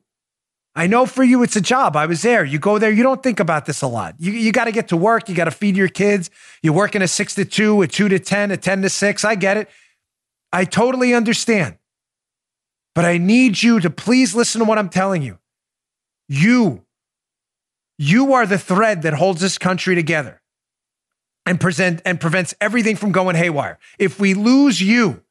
I 0.75 0.87
know 0.87 1.05
for 1.05 1.23
you 1.23 1.41
it's 1.41 1.55
a 1.55 1.61
job. 1.61 1.95
I 1.95 2.05
was 2.05 2.21
there. 2.21 2.43
You 2.43 2.59
go 2.59 2.77
there, 2.77 2.91
you 2.91 3.01
don't 3.01 3.23
think 3.23 3.39
about 3.39 3.65
this 3.65 3.81
a 3.81 3.87
lot. 3.87 4.15
You, 4.19 4.33
you 4.33 4.51
got 4.51 4.65
to 4.65 4.71
get 4.71 4.89
to 4.89 4.97
work. 4.97 5.29
You 5.29 5.35
got 5.35 5.45
to 5.45 5.51
feed 5.51 5.77
your 5.77 5.87
kids. 5.87 6.29
You're 6.61 6.73
working 6.73 7.01
a 7.01 7.07
six 7.07 7.35
to 7.35 7.45
two, 7.45 7.81
a 7.81 7.87
two 7.87 8.09
to 8.09 8.19
10, 8.19 8.51
a 8.51 8.57
10 8.57 8.81
to 8.81 8.89
six. 8.89 9.23
I 9.23 9.35
get 9.35 9.55
it. 9.55 9.69
I 10.51 10.65
totally 10.65 11.13
understand. 11.13 11.77
But 12.93 13.05
I 13.05 13.17
need 13.17 13.61
you 13.61 13.79
to 13.79 13.89
please 13.89 14.35
listen 14.35 14.59
to 14.59 14.65
what 14.65 14.77
I'm 14.77 14.89
telling 14.89 15.21
you. 15.21 15.39
You, 16.27 16.85
you 17.97 18.33
are 18.33 18.45
the 18.45 18.57
thread 18.57 19.03
that 19.03 19.13
holds 19.13 19.41
this 19.41 19.57
country 19.57 19.95
together 19.95 20.41
and 21.45 21.59
present 21.59 22.01
and 22.03 22.19
prevents 22.19 22.53
everything 22.59 22.95
from 22.95 23.11
going 23.11 23.35
haywire. 23.35 23.79
If 23.99 24.19
we 24.19 24.33
lose 24.33 24.81
you, 24.81 25.21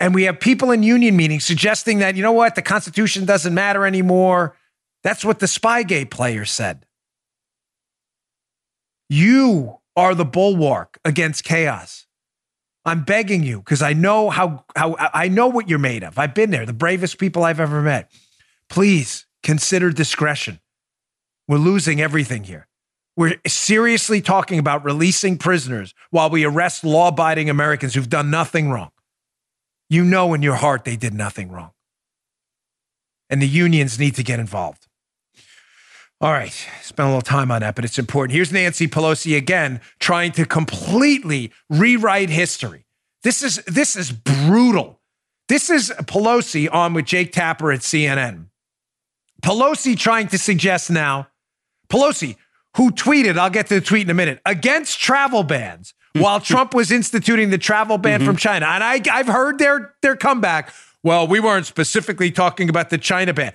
and 0.00 0.14
we 0.14 0.24
have 0.24 0.40
people 0.40 0.70
in 0.70 0.82
union 0.82 1.16
meetings 1.16 1.44
suggesting 1.44 1.98
that, 1.98 2.14
you 2.14 2.22
know 2.22 2.32
what, 2.32 2.54
the 2.54 2.62
Constitution 2.62 3.24
doesn't 3.24 3.54
matter 3.54 3.86
anymore. 3.86 4.56
That's 5.02 5.24
what 5.24 5.38
the 5.38 5.46
Spygate 5.46 6.10
player 6.10 6.44
said. 6.44 6.86
You 9.08 9.78
are 9.96 10.14
the 10.14 10.24
bulwark 10.24 10.98
against 11.04 11.44
chaos. 11.44 12.06
I'm 12.84 13.04
begging 13.04 13.42
you 13.42 13.58
because 13.58 13.82
I 13.82 13.92
know 13.92 14.30
how, 14.30 14.64
how 14.74 14.96
I 15.12 15.28
know 15.28 15.48
what 15.48 15.68
you're 15.68 15.78
made 15.78 16.02
of. 16.02 16.18
I've 16.18 16.34
been 16.34 16.50
there, 16.50 16.64
the 16.64 16.72
bravest 16.72 17.18
people 17.18 17.44
I've 17.44 17.60
ever 17.60 17.82
met. 17.82 18.10
Please 18.70 19.26
consider 19.42 19.90
discretion. 19.90 20.60
We're 21.48 21.58
losing 21.58 22.00
everything 22.00 22.44
here. 22.44 22.66
We're 23.16 23.40
seriously 23.46 24.20
talking 24.20 24.58
about 24.58 24.84
releasing 24.84 25.38
prisoners 25.38 25.92
while 26.10 26.30
we 26.30 26.44
arrest 26.44 26.84
law 26.84 27.08
abiding 27.08 27.50
Americans 27.50 27.94
who've 27.94 28.08
done 28.08 28.30
nothing 28.30 28.70
wrong. 28.70 28.90
You 29.90 30.04
know 30.04 30.34
in 30.34 30.42
your 30.42 30.56
heart 30.56 30.84
they 30.84 30.96
did 30.96 31.14
nothing 31.14 31.50
wrong. 31.50 31.72
And 33.30 33.42
the 33.42 33.48
unions 33.48 33.98
need 33.98 34.14
to 34.16 34.22
get 34.22 34.40
involved. 34.40 34.86
All 36.20 36.32
right, 36.32 36.52
spend 36.82 37.06
a 37.06 37.10
little 37.10 37.22
time 37.22 37.50
on 37.50 37.60
that, 37.60 37.76
but 37.76 37.84
it's 37.84 37.98
important. 37.98 38.34
Here's 38.34 38.52
Nancy 38.52 38.88
Pelosi 38.88 39.36
again 39.36 39.80
trying 40.00 40.32
to 40.32 40.44
completely 40.44 41.52
rewrite 41.70 42.28
history. 42.28 42.86
This 43.22 43.42
is 43.42 43.56
this 43.66 43.94
is 43.94 44.10
brutal. 44.10 45.00
This 45.48 45.70
is 45.70 45.90
Pelosi 45.90 46.72
on 46.72 46.92
with 46.92 47.06
Jake 47.06 47.32
Tapper 47.32 47.72
at 47.72 47.80
CNN. 47.80 48.46
Pelosi 49.42 49.96
trying 49.96 50.26
to 50.28 50.38
suggest 50.38 50.90
now, 50.90 51.28
Pelosi, 51.88 52.36
who 52.76 52.90
tweeted, 52.90 53.38
I'll 53.38 53.48
get 53.48 53.68
to 53.68 53.74
the 53.74 53.80
tweet 53.80 54.02
in 54.02 54.10
a 54.10 54.14
minute, 54.14 54.40
against 54.44 55.00
travel 55.00 55.42
bans 55.44 55.94
while 56.20 56.40
Trump 56.40 56.74
was 56.74 56.90
instituting 56.90 57.50
the 57.50 57.58
travel 57.58 57.98
ban 57.98 58.20
mm-hmm. 58.20 58.26
from 58.26 58.36
China. 58.36 58.66
And 58.66 58.82
I, 58.82 59.00
I've 59.10 59.28
heard 59.28 59.58
their, 59.58 59.94
their 60.02 60.16
comeback. 60.16 60.72
Well, 61.02 61.26
we 61.26 61.40
weren't 61.40 61.66
specifically 61.66 62.30
talking 62.30 62.68
about 62.68 62.90
the 62.90 62.98
China 62.98 63.32
ban. 63.32 63.52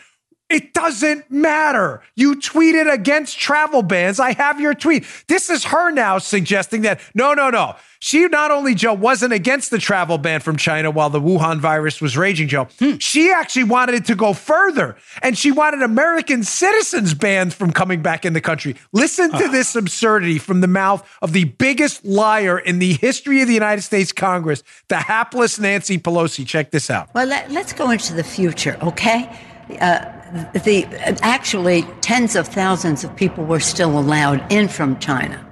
It 0.50 0.74
doesn't 0.74 1.32
matter. 1.32 2.02
You 2.16 2.36
tweeted 2.36 2.92
against 2.92 3.40
travel 3.40 3.82
bans. 3.82 4.20
I 4.20 4.34
have 4.34 4.60
your 4.60 4.74
tweet. 4.74 5.06
This 5.28 5.50
is 5.50 5.64
her 5.66 5.92
now 5.92 6.20
suggesting 6.20 6.82
that 6.84 7.00
no, 7.16 7.34
no, 7.34 7.50
no. 7.50 7.76
She 8.04 8.28
not 8.28 8.52
only, 8.52 8.76
Joe, 8.76 8.94
wasn't 8.94 9.32
against 9.32 9.72
the 9.72 9.80
travel 9.80 10.18
ban 10.18 10.42
from 10.42 10.58
China 10.58 10.92
while 10.92 11.10
the 11.10 11.22
Wuhan 11.22 11.62
virus 11.62 12.02
was 12.02 12.18
raging, 12.18 12.50
Joe, 12.50 12.68
hmm. 12.78 12.98
she 12.98 13.32
actually 13.32 13.64
wanted 13.64 13.96
it 13.96 14.06
to 14.08 14.16
go 14.16 14.34
further. 14.34 14.98
And 15.22 15.38
she 15.38 15.52
wanted 15.52 15.82
American 15.82 16.44
citizens 16.44 17.14
banned 17.14 17.54
from 17.54 17.72
coming 17.72 18.02
back 18.02 18.26
in 18.26 18.34
the 18.34 18.42
country. 18.42 18.76
Listen 18.92 19.32
to 19.32 19.48
this 19.48 19.74
absurdity 19.74 20.38
from 20.38 20.60
the 20.60 20.68
mouth 20.68 21.10
of 21.22 21.32
the 21.32 21.46
biggest 21.46 22.04
liar 22.04 22.60
in 22.60 22.80
the 22.80 22.92
history 22.92 23.42
of 23.42 23.48
the 23.48 23.54
United 23.54 23.84
States 23.84 24.12
Congress, 24.12 24.64
the 24.90 24.98
hapless 24.98 25.58
Nancy 25.58 25.98
Pelosi. 25.98 26.46
Check 26.46 26.72
this 26.72 26.90
out. 26.90 27.08
Well, 27.16 27.28
let, 27.28 27.50
us 27.56 27.72
go 27.72 27.90
into 27.90 28.14
the 28.14 28.24
future, 28.26 28.78
okay? 28.82 29.34
Uh, 29.80 30.12
the 30.34 30.86
actually 31.22 31.84
tens 32.02 32.36
of 32.36 32.48
thousands 32.48 33.04
of 33.04 33.16
people 33.16 33.46
were 33.46 33.60
still 33.60 34.00
allowed 34.00 34.52
in 34.52 34.68
from 34.68 34.98
China. 35.00 35.46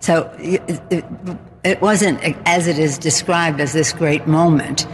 So 0.00 0.34
it, 0.38 1.04
it, 1.62 1.80
wasn't 1.80 2.22
as 2.46 2.66
it 2.66 2.78
is 2.78 2.98
described 2.98 3.60
as 3.60 3.72
this 3.72 3.92
great 3.92 4.26
moment. 4.26 4.86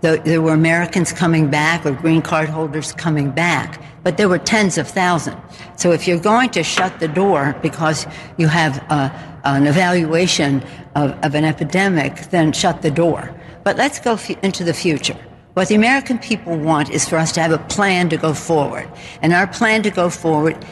There 0.00 0.40
were 0.40 0.52
Americans 0.52 1.12
coming 1.12 1.50
back 1.50 1.84
or 1.84 1.92
green 1.92 2.22
card 2.22 2.48
holders 2.48 2.92
coming 2.92 3.30
back, 3.30 3.82
but 4.04 4.16
there 4.16 4.28
were 4.28 4.38
tens 4.38 4.78
of 4.78 4.88
thousands. 4.88 5.36
So 5.76 5.92
if 5.92 6.06
you're 6.06 6.20
going 6.20 6.50
to 6.50 6.62
shut 6.62 7.00
the 7.00 7.08
door 7.08 7.56
because 7.62 8.06
you 8.36 8.46
have 8.46 8.78
a, 8.90 9.12
an 9.44 9.66
evaluation 9.66 10.62
of, 10.94 11.12
of 11.24 11.34
an 11.34 11.44
epidemic, 11.44 12.16
then 12.30 12.52
shut 12.52 12.82
the 12.82 12.90
door. 12.90 13.34
But 13.64 13.76
let's 13.76 13.98
go 13.98 14.12
f- 14.12 14.30
into 14.42 14.64
the 14.64 14.74
future. 14.74 15.18
What 15.58 15.66
the 15.66 15.74
American 15.74 16.20
people 16.20 16.56
want 16.56 16.88
is 16.88 17.08
for 17.08 17.18
us 17.18 17.32
to 17.32 17.40
have 17.40 17.50
a 17.50 17.58
plan 17.58 18.08
to 18.10 18.16
go 18.16 18.32
forward. 18.32 18.88
And 19.22 19.32
our 19.32 19.48
plan 19.48 19.82
to 19.82 19.90
go 19.90 20.08
forward 20.08 20.64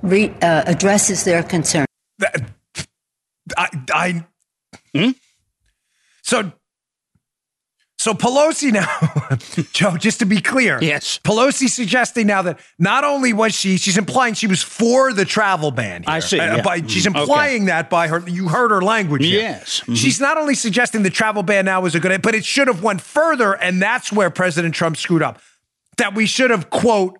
re, 0.00 0.30
uh, 0.40 0.62
addresses 0.66 1.24
their 1.24 1.42
concerns. 1.42 1.86
I, 3.58 3.68
I 3.92 4.26
hmm? 4.94 5.10
So 6.22 6.52
so 8.00 8.14
Pelosi 8.14 8.72
now, 8.72 8.88
Joe, 9.74 9.98
just 9.98 10.20
to 10.20 10.24
be 10.24 10.40
clear. 10.40 10.78
Yes. 10.80 11.20
Pelosi 11.22 11.68
suggesting 11.68 12.28
now 12.28 12.40
that 12.40 12.58
not 12.78 13.04
only 13.04 13.34
was 13.34 13.54
she, 13.54 13.76
she's 13.76 13.98
implying 13.98 14.32
she 14.32 14.46
was 14.46 14.62
for 14.62 15.12
the 15.12 15.26
travel 15.26 15.70
ban. 15.70 16.04
Here. 16.04 16.14
I 16.14 16.20
see. 16.20 16.40
Uh, 16.40 16.56
yeah. 16.56 16.62
by, 16.62 16.76
she's 16.86 17.04
mm-hmm. 17.04 17.18
implying 17.18 17.64
okay. 17.64 17.72
that 17.72 17.90
by 17.90 18.08
her, 18.08 18.26
you 18.26 18.48
heard 18.48 18.70
her 18.70 18.80
language. 18.80 19.22
Here. 19.22 19.42
Yes. 19.42 19.80
Mm-hmm. 19.80 19.96
She's 19.96 20.18
not 20.18 20.38
only 20.38 20.54
suggesting 20.54 21.02
the 21.02 21.10
travel 21.10 21.42
ban 21.42 21.66
now 21.66 21.82
was 21.82 21.94
a 21.94 22.00
good, 22.00 22.22
but 22.22 22.34
it 22.34 22.46
should 22.46 22.68
have 22.68 22.82
went 22.82 23.02
further. 23.02 23.52
And 23.52 23.82
that's 23.82 24.10
where 24.10 24.30
President 24.30 24.74
Trump 24.74 24.96
screwed 24.96 25.22
up. 25.22 25.38
That 25.98 26.14
we 26.14 26.24
should 26.24 26.48
have, 26.48 26.70
quote, 26.70 27.18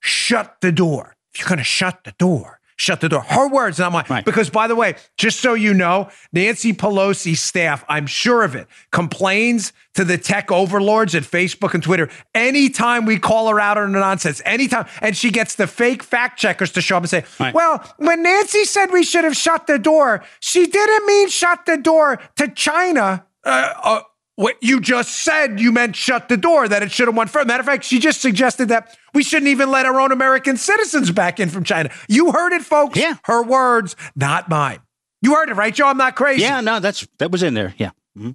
shut 0.00 0.56
the 0.62 0.72
door. 0.72 1.14
If 1.34 1.40
you're 1.40 1.48
going 1.48 1.58
to 1.58 1.64
shut 1.64 2.04
the 2.04 2.12
door, 2.12 2.58
shut 2.82 3.00
the 3.00 3.08
door. 3.08 3.20
Her 3.22 3.48
words, 3.48 3.78
not 3.78 3.92
mine. 3.92 4.04
Right. 4.10 4.24
Because, 4.24 4.50
by 4.50 4.66
the 4.66 4.74
way, 4.74 4.96
just 5.16 5.38
so 5.40 5.54
you 5.54 5.72
know, 5.72 6.10
Nancy 6.32 6.72
Pelosi's 6.72 7.40
staff, 7.40 7.84
I'm 7.88 8.06
sure 8.06 8.42
of 8.42 8.56
it, 8.56 8.66
complains 8.90 9.72
to 9.94 10.04
the 10.04 10.18
tech 10.18 10.50
overlords 10.50 11.14
at 11.14 11.22
Facebook 11.22 11.74
and 11.74 11.82
Twitter 11.82 12.08
anytime 12.34 13.04
we 13.06 13.18
call 13.18 13.48
her 13.48 13.60
out 13.60 13.78
on 13.78 13.92
the 13.92 14.00
nonsense, 14.00 14.42
anytime. 14.44 14.86
And 15.00 15.16
she 15.16 15.30
gets 15.30 15.54
the 15.54 15.66
fake 15.66 16.02
fact 16.02 16.38
checkers 16.38 16.72
to 16.72 16.80
show 16.80 16.96
up 16.96 17.04
and 17.04 17.10
say, 17.10 17.24
Right. 17.38 17.54
well, 17.54 17.84
when 17.98 18.22
Nancy 18.22 18.64
said 18.64 18.86
we 18.90 19.04
should 19.04 19.24
have 19.24 19.36
shut 19.36 19.66
the 19.66 19.78
door, 19.78 20.24
she 20.40 20.66
didn't 20.66 21.06
mean 21.06 21.28
shut 21.28 21.64
the 21.66 21.76
door 21.76 22.20
to 22.36 22.48
China. 22.48 23.24
Uh, 23.44 23.72
uh, 23.82 24.00
what 24.42 24.56
you 24.60 24.80
just 24.80 25.10
said, 25.20 25.60
you 25.60 25.72
meant 25.72 25.96
shut 25.96 26.28
the 26.28 26.36
door, 26.36 26.68
that 26.68 26.82
it 26.82 26.90
should 26.90 27.08
have 27.08 27.16
went 27.16 27.30
further. 27.30 27.46
Matter 27.46 27.60
of 27.60 27.66
fact, 27.66 27.84
she 27.84 27.98
just 27.98 28.20
suggested 28.20 28.68
that 28.68 28.96
we 29.14 29.22
shouldn't 29.22 29.48
even 29.48 29.70
let 29.70 29.86
our 29.86 30.00
own 30.00 30.12
American 30.12 30.56
citizens 30.56 31.10
back 31.10 31.40
in 31.40 31.48
from 31.48 31.64
China. 31.64 31.90
You 32.08 32.32
heard 32.32 32.52
it, 32.52 32.62
folks. 32.62 32.98
Yeah. 32.98 33.16
Her 33.24 33.42
words, 33.42 33.96
not 34.16 34.48
mine. 34.48 34.80
You 35.20 35.34
heard 35.34 35.48
it, 35.48 35.54
right, 35.54 35.72
Joe? 35.74 35.86
I'm 35.86 35.96
not 35.96 36.16
crazy. 36.16 36.42
Yeah, 36.42 36.60
no, 36.60 36.80
that's 36.80 37.06
that 37.18 37.30
was 37.30 37.42
in 37.42 37.54
there. 37.54 37.74
Yeah. 37.78 37.90
Mhm. 38.18 38.34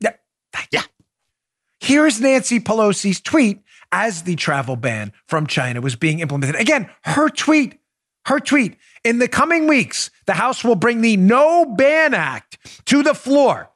Yeah. 0.00 0.12
Yeah. 0.70 0.82
Here's 1.80 2.20
Nancy 2.20 2.60
Pelosi's 2.60 3.20
tweet 3.20 3.60
as 3.92 4.22
the 4.22 4.36
travel 4.36 4.76
ban 4.76 5.12
from 5.26 5.46
China 5.46 5.80
was 5.80 5.96
being 5.96 6.20
implemented. 6.20 6.54
Again, 6.60 6.88
her 7.02 7.28
tweet, 7.28 7.80
her 8.26 8.40
tweet. 8.40 8.76
In 9.04 9.18
the 9.18 9.28
coming 9.28 9.66
weeks, 9.66 10.10
the 10.26 10.32
House 10.32 10.64
will 10.64 10.76
bring 10.76 11.02
the 11.02 11.16
No 11.18 11.66
Ban 11.66 12.14
Act 12.14 12.58
to 12.86 13.02
the 13.02 13.14
floor 13.14 13.68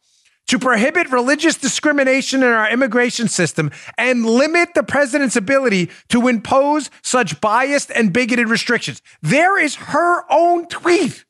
to 0.49 0.59
prohibit 0.59 1.11
religious 1.11 1.57
discrimination 1.57 2.43
in 2.43 2.49
our 2.49 2.71
immigration 2.71 3.29
system 3.29 3.71
and 3.97 4.27
limit 4.27 4.75
the 4.75 4.83
president's 4.83 5.37
ability 5.37 5.91
to 6.09 6.27
impose 6.27 6.91
such 7.03 7.41
biased 7.41 7.91
and 7.91 8.13
bigoted 8.13 8.49
restrictions. 8.49 9.01
There 9.23 9.59
is 9.59 9.77
her 9.77 10.25
own 10.31 10.67
tweet. 10.67 11.25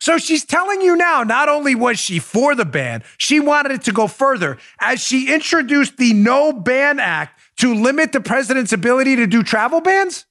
So 0.00 0.18
she's 0.18 0.44
telling 0.44 0.80
you 0.80 0.96
now, 0.96 1.22
not 1.22 1.48
only 1.48 1.74
was 1.74 1.98
she 1.98 2.18
for 2.18 2.54
the 2.54 2.64
ban, 2.64 3.02
she 3.16 3.40
wanted 3.40 3.72
it 3.72 3.82
to 3.82 3.92
go 3.92 4.06
further 4.06 4.58
as 4.80 5.00
she 5.00 5.32
introduced 5.32 5.96
the 5.96 6.12
No 6.12 6.52
Ban 6.52 7.00
Act 7.00 7.40
to 7.58 7.74
limit 7.74 8.12
the 8.12 8.20
president's 8.20 8.72
ability 8.72 9.16
to 9.16 9.26
do 9.26 9.42
travel 9.42 9.80
bans. 9.80 10.26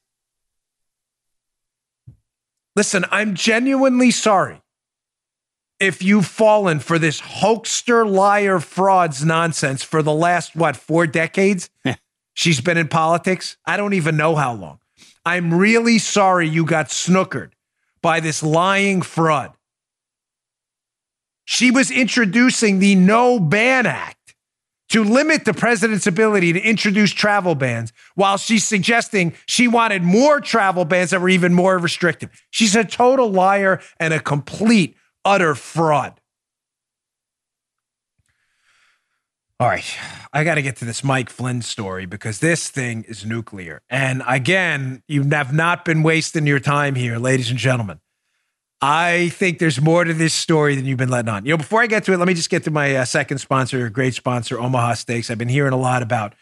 Listen, 2.75 3.05
I'm 3.11 3.33
genuinely 3.33 4.11
sorry 4.11 4.62
if 5.83 6.01
you've 6.01 6.25
fallen 6.25 6.79
for 6.79 6.97
this 6.97 7.19
hoaxer, 7.19 8.05
liar, 8.05 8.59
frauds 8.59 9.23
nonsense 9.23 9.83
for 9.83 10.01
the 10.01 10.13
last, 10.13 10.55
what, 10.55 10.75
four 10.75 11.05
decades? 11.05 11.69
She's 12.33 12.61
been 12.61 12.77
in 12.77 12.87
politics. 12.87 13.57
I 13.65 13.77
don't 13.77 13.93
even 13.93 14.17
know 14.17 14.35
how 14.35 14.53
long. 14.53 14.79
I'm 15.25 15.53
really 15.53 15.99
sorry 15.99 16.47
you 16.47 16.65
got 16.65 16.87
snookered 16.87 17.51
by 18.01 18.19
this 18.19 18.41
lying 18.41 19.01
fraud. 19.01 19.53
She 21.45 21.71
was 21.71 21.91
introducing 21.91 22.79
the 22.79 22.95
No 22.95 23.39
Ban 23.39 23.85
Act 23.85 24.35
to 24.89 25.03
limit 25.03 25.45
the 25.45 25.53
president's 25.53 26.07
ability 26.07 26.53
to 26.53 26.61
introduce 26.61 27.11
travel 27.11 27.55
bans 27.55 27.91
while 28.15 28.37
she's 28.37 28.63
suggesting 28.63 29.33
she 29.47 29.67
wanted 29.67 30.03
more 30.03 30.39
travel 30.39 30.85
bans 30.85 31.09
that 31.09 31.19
were 31.21 31.29
even 31.29 31.53
more 31.53 31.77
restrictive. 31.77 32.29
She's 32.51 32.75
a 32.75 32.83
total 32.83 33.31
liar 33.31 33.81
and 33.99 34.13
a 34.13 34.19
complete, 34.19 34.95
utter 35.25 35.55
fraud. 35.55 36.19
All 39.59 39.69
right, 39.69 39.85
I 40.33 40.43
got 40.43 40.55
to 40.55 40.61
get 40.61 40.77
to 40.77 40.85
this 40.85 41.03
Mike 41.03 41.29
Flynn 41.29 41.61
story 41.61 42.05
because 42.05 42.39
this 42.39 42.69
thing 42.69 43.05
is 43.07 43.25
nuclear. 43.25 43.81
And 43.89 44.21
again, 44.27 45.03
you 45.07 45.23
have 45.29 45.53
not 45.53 45.85
been 45.85 46.03
wasting 46.03 46.45
your 46.47 46.59
time 46.59 46.95
here, 46.95 47.17
ladies 47.17 47.49
and 47.49 47.57
gentlemen. 47.57 47.99
I 48.81 49.29
think 49.29 49.59
there's 49.59 49.79
more 49.79 50.03
to 50.03 50.13
this 50.13 50.33
story 50.33 50.75
than 50.75 50.83
you've 50.83 50.97
been 50.97 51.07
letting 51.07 51.29
on. 51.29 51.45
You 51.45 51.51
know, 51.51 51.57
before 51.57 51.81
I 51.81 51.87
get 51.87 52.03
to 52.03 52.11
it, 52.11 52.17
let 52.17 52.27
me 52.27 52.33
just 52.33 52.49
get 52.49 52.65
to 52.65 52.71
my 52.71 52.97
uh, 52.97 53.05
second 53.05 53.37
sponsor, 53.37 53.89
great 53.89 54.13
sponsor, 54.13 54.59
Omaha 54.59 54.95
Steaks. 54.95 55.31
I've 55.31 55.37
been 55.37 55.47
hearing 55.47 55.71
a 55.71 55.77
lot 55.77 56.01
about, 56.01 56.35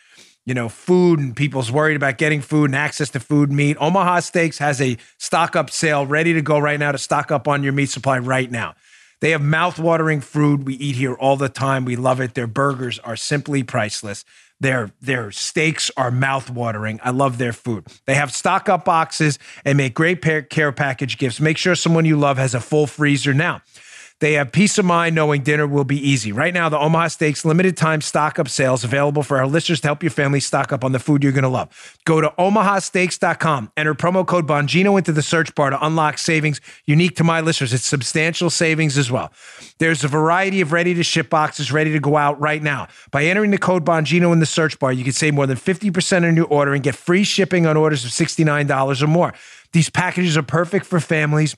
you 0.46 0.54
know, 0.54 0.70
food 0.70 1.20
and 1.20 1.36
people's 1.36 1.72
worried 1.72 1.96
about 1.96 2.18
getting 2.18 2.42
food 2.42 2.66
and 2.66 2.76
access 2.76 3.10
to 3.12 3.20
food, 3.20 3.52
meat. 3.52 3.78
Omaha 3.80 4.22
Steaks 4.22 4.58
has 4.58 4.82
a 4.82 4.98
stock 5.18 5.56
up 5.56 5.70
sale 5.70 6.06
ready 6.06 6.34
to 6.34 6.42
go 6.42 6.58
right 6.58 6.80
now 6.80 6.92
to 6.92 6.98
stock 6.98 7.32
up 7.32 7.48
on 7.48 7.64
your 7.64 7.74
meat 7.74 7.90
supply 7.90 8.18
right 8.18 8.50
now. 8.50 8.74
They 9.20 9.32
have 9.32 9.42
mouth-watering 9.42 10.22
food 10.22 10.66
we 10.66 10.74
eat 10.74 10.96
here 10.96 11.14
all 11.14 11.38
the 11.38 11.48
time. 11.48 11.86
We 11.86 11.96
love 11.96 12.20
it. 12.20 12.34
Their 12.34 12.48
burgers 12.48 12.98
are 13.00 13.16
simply 13.16 13.62
priceless. 13.62 14.26
Their 14.60 14.92
their 15.00 15.32
steaks 15.32 15.92
are 15.96 16.10
mouth-watering. 16.10 17.00
I 17.04 17.12
love 17.12 17.38
their 17.38 17.54
food. 17.54 17.86
They 18.06 18.16
have 18.16 18.34
stock 18.34 18.68
up 18.68 18.86
boxes 18.86 19.38
and 19.64 19.78
make 19.78 19.94
great 19.94 20.22
care 20.50 20.72
package 20.72 21.20
gifts. 21.20 21.40
Make 21.40 21.58
sure 21.58 21.76
someone 21.76 22.06
you 22.06 22.18
love 22.18 22.38
has 22.38 22.56
a 22.56 22.60
full 22.60 22.88
freezer 22.88 23.34
now. 23.34 23.62
They 24.22 24.34
have 24.34 24.52
peace 24.52 24.78
of 24.78 24.86
mind 24.86 25.16
knowing 25.16 25.42
dinner 25.42 25.66
will 25.66 25.84
be 25.84 25.98
easy. 25.98 26.32
Right 26.32 26.54
now, 26.54 26.70
the 26.70 26.78
Omaha 26.78 27.08
Steaks 27.08 27.44
limited 27.44 27.76
time 27.76 28.02
stock 28.02 28.38
up 28.38 28.48
sales 28.48 28.84
available 28.84 29.24
for 29.24 29.40
our 29.40 29.48
listeners 29.48 29.82
to 29.82 29.88
help 29.88 30.04
your 30.04 30.12
family 30.12 30.40
stock 30.40 30.72
up 30.72 30.84
on 30.84 30.92
the 30.92 31.00
food 31.00 31.24
you're 31.24 31.32
going 31.32 31.42
to 31.42 31.50
love. 31.50 31.98
Go 32.06 32.22
to 32.22 32.30
omahasteaks.com, 32.38 33.72
enter 33.76 33.96
promo 33.96 34.26
code 34.26 34.48
Bongino 34.48 34.96
into 35.00 35.12
the 35.12 35.24
search 35.24 35.56
bar 35.56 35.72
to 35.72 35.84
unlock 35.84 36.20
savings 36.20 36.62
unique 36.86 37.16
to 37.16 37.24
my 37.24 37.42
listeners. 37.42 37.74
It's 37.74 37.84
substantial 37.84 38.52
savings 38.52 38.96
as 38.96 39.10
well. 39.10 39.34
There's 39.80 40.04
a 40.04 40.08
variety 40.08 40.62
of 40.62 40.72
ready 40.72 40.94
to 40.94 41.04
ship 41.04 41.32
boxes 41.32 41.72
ready 41.72 41.92
to 41.92 42.00
go 42.00 42.16
out 42.16 42.40
right 42.40 42.62
now. 42.62 42.90
By 43.10 43.26
entering 43.26 43.50
the 43.50 43.58
code 43.58 43.84
Bongino 43.84 44.32
in 44.34 44.40
the 44.40 44.46
search 44.46 44.78
bar, 44.78 44.94
you 44.94 45.04
can 45.04 45.14
save 45.14 45.34
more 45.34 45.48
than 45.48 45.58
50% 45.58 46.28
on 46.28 46.36
your 46.36 46.46
order 46.46 46.76
and 46.76 46.84
get 46.84 46.94
free 46.94 47.24
shipping 47.24 47.66
on 47.66 47.76
orders 47.76 48.06
of 48.06 48.12
$69 48.12 49.02
or 49.02 49.08
more. 49.08 49.34
These 49.72 49.90
packages 49.90 50.38
are 50.38 50.44
perfect 50.44 50.86
for 50.86 51.00
families. 51.00 51.56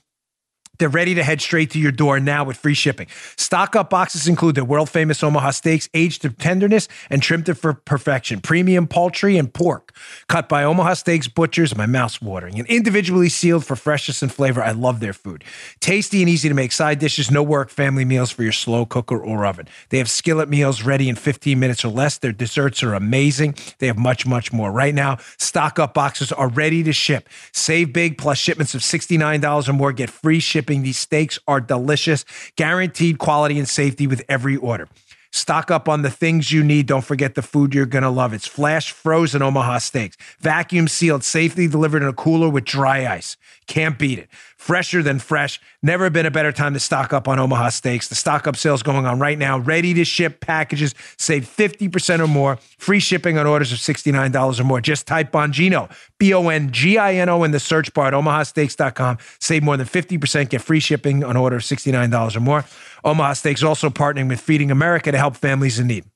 They're 0.78 0.88
ready 0.88 1.14
to 1.14 1.22
head 1.22 1.40
straight 1.40 1.70
to 1.72 1.78
your 1.78 1.92
door 1.92 2.18
now 2.18 2.44
with 2.44 2.56
free 2.56 2.74
shipping. 2.74 3.06
Stock 3.36 3.76
up 3.76 3.90
boxes 3.90 4.26
include 4.26 4.56
the 4.56 4.64
world 4.64 4.90
famous 4.90 5.22
Omaha 5.22 5.52
steaks, 5.52 5.88
aged 5.94 6.22
to 6.22 6.30
tenderness 6.30 6.88
and 7.10 7.22
trimmed 7.22 7.46
to 7.46 7.54
perfection. 7.54 8.40
Premium 8.40 8.88
poultry 8.88 9.36
and 9.36 9.52
pork, 9.52 9.94
cut 10.28 10.48
by 10.48 10.64
Omaha 10.64 10.94
Steaks 10.94 11.28
butchers. 11.28 11.76
My 11.76 11.86
mouth's 11.86 12.20
watering. 12.20 12.58
And 12.58 12.66
individually 12.68 13.28
sealed 13.28 13.64
for 13.64 13.76
freshness 13.76 14.22
and 14.22 14.32
flavor. 14.32 14.62
I 14.62 14.72
love 14.72 15.00
their 15.00 15.12
food. 15.12 15.44
Tasty 15.80 16.22
and 16.22 16.28
easy 16.28 16.48
to 16.48 16.54
make 16.54 16.72
side 16.72 16.98
dishes. 16.98 17.30
No 17.30 17.42
work 17.42 17.70
family 17.70 18.04
meals 18.04 18.30
for 18.30 18.42
your 18.42 18.52
slow 18.52 18.84
cooker 18.84 19.18
or 19.18 19.46
oven. 19.46 19.68
They 19.90 19.98
have 19.98 20.10
skillet 20.10 20.48
meals 20.48 20.82
ready 20.82 21.08
in 21.08 21.14
15 21.14 21.58
minutes 21.58 21.84
or 21.84 21.88
less. 21.88 22.18
Their 22.18 22.32
desserts 22.32 22.82
are 22.82 22.94
amazing. 22.94 23.54
They 23.78 23.86
have 23.86 23.98
much, 23.98 24.26
much 24.26 24.52
more. 24.52 24.72
Right 24.72 24.94
now, 24.94 25.18
stock 25.38 25.78
up 25.78 25.94
boxes 25.94 26.32
are 26.32 26.48
ready 26.48 26.82
to 26.82 26.92
ship. 26.92 27.28
Save 27.52 27.92
big 27.92 28.18
plus 28.18 28.38
shipments 28.38 28.74
of 28.74 28.80
$69 28.80 29.68
or 29.68 29.72
more. 29.72 29.92
Get 29.92 30.10
free 30.10 30.40
shipping. 30.40 30.63
These 30.66 30.98
steaks 30.98 31.38
are 31.46 31.60
delicious, 31.60 32.24
guaranteed 32.56 33.18
quality 33.18 33.58
and 33.58 33.68
safety 33.68 34.06
with 34.06 34.22
every 34.28 34.56
order. 34.56 34.88
Stock 35.32 35.68
up 35.68 35.88
on 35.88 36.02
the 36.02 36.10
things 36.10 36.52
you 36.52 36.62
need. 36.62 36.86
Don't 36.86 37.04
forget 37.04 37.34
the 37.34 37.42
food 37.42 37.74
you're 37.74 37.86
going 37.86 38.04
to 38.04 38.08
love. 38.10 38.32
It's 38.32 38.46
flash 38.46 38.92
frozen 38.92 39.42
Omaha 39.42 39.78
steaks, 39.78 40.16
vacuum 40.38 40.86
sealed, 40.86 41.24
safely 41.24 41.66
delivered 41.66 42.02
in 42.02 42.08
a 42.08 42.12
cooler 42.12 42.48
with 42.48 42.64
dry 42.64 43.12
ice. 43.12 43.36
Can't 43.66 43.98
beat 43.98 44.20
it. 44.20 44.28
Fresher 44.64 45.02
than 45.02 45.18
fresh. 45.18 45.60
Never 45.82 46.08
been 46.08 46.24
a 46.24 46.30
better 46.30 46.50
time 46.50 46.72
to 46.72 46.80
stock 46.80 47.12
up 47.12 47.28
on 47.28 47.38
Omaha 47.38 47.68
steaks. 47.68 48.08
The 48.08 48.14
stock 48.14 48.46
up 48.46 48.56
sales 48.56 48.82
going 48.82 49.04
on 49.04 49.18
right 49.18 49.36
now. 49.36 49.58
Ready 49.58 49.92
to 49.92 50.06
ship 50.06 50.40
packages. 50.40 50.94
Save 51.18 51.44
50% 51.44 52.20
or 52.20 52.26
more. 52.26 52.56
Free 52.78 52.98
shipping 52.98 53.36
on 53.36 53.46
orders 53.46 53.72
of 53.72 53.78
$69 53.78 54.58
or 54.58 54.64
more. 54.64 54.80
Just 54.80 55.06
type 55.06 55.30
Bongino, 55.30 55.94
B 56.18 56.32
O 56.32 56.48
N 56.48 56.70
G 56.72 56.96
I 56.96 57.12
N 57.16 57.28
O, 57.28 57.44
in 57.44 57.50
the 57.50 57.60
search 57.60 57.92
bar 57.92 58.06
at 58.06 58.14
omahasteaks.com. 58.14 59.18
Save 59.38 59.62
more 59.62 59.76
than 59.76 59.86
50%. 59.86 60.48
Get 60.48 60.62
free 60.62 60.80
shipping 60.80 61.22
on 61.22 61.36
order 61.36 61.56
of 61.56 61.62
$69 61.62 62.34
or 62.34 62.40
more. 62.40 62.64
Omaha 63.04 63.34
Steaks 63.34 63.62
also 63.62 63.90
partnering 63.90 64.30
with 64.30 64.40
Feeding 64.40 64.70
America 64.70 65.12
to 65.12 65.18
help 65.18 65.36
families 65.36 65.78
in 65.78 65.88
need. 65.88 66.06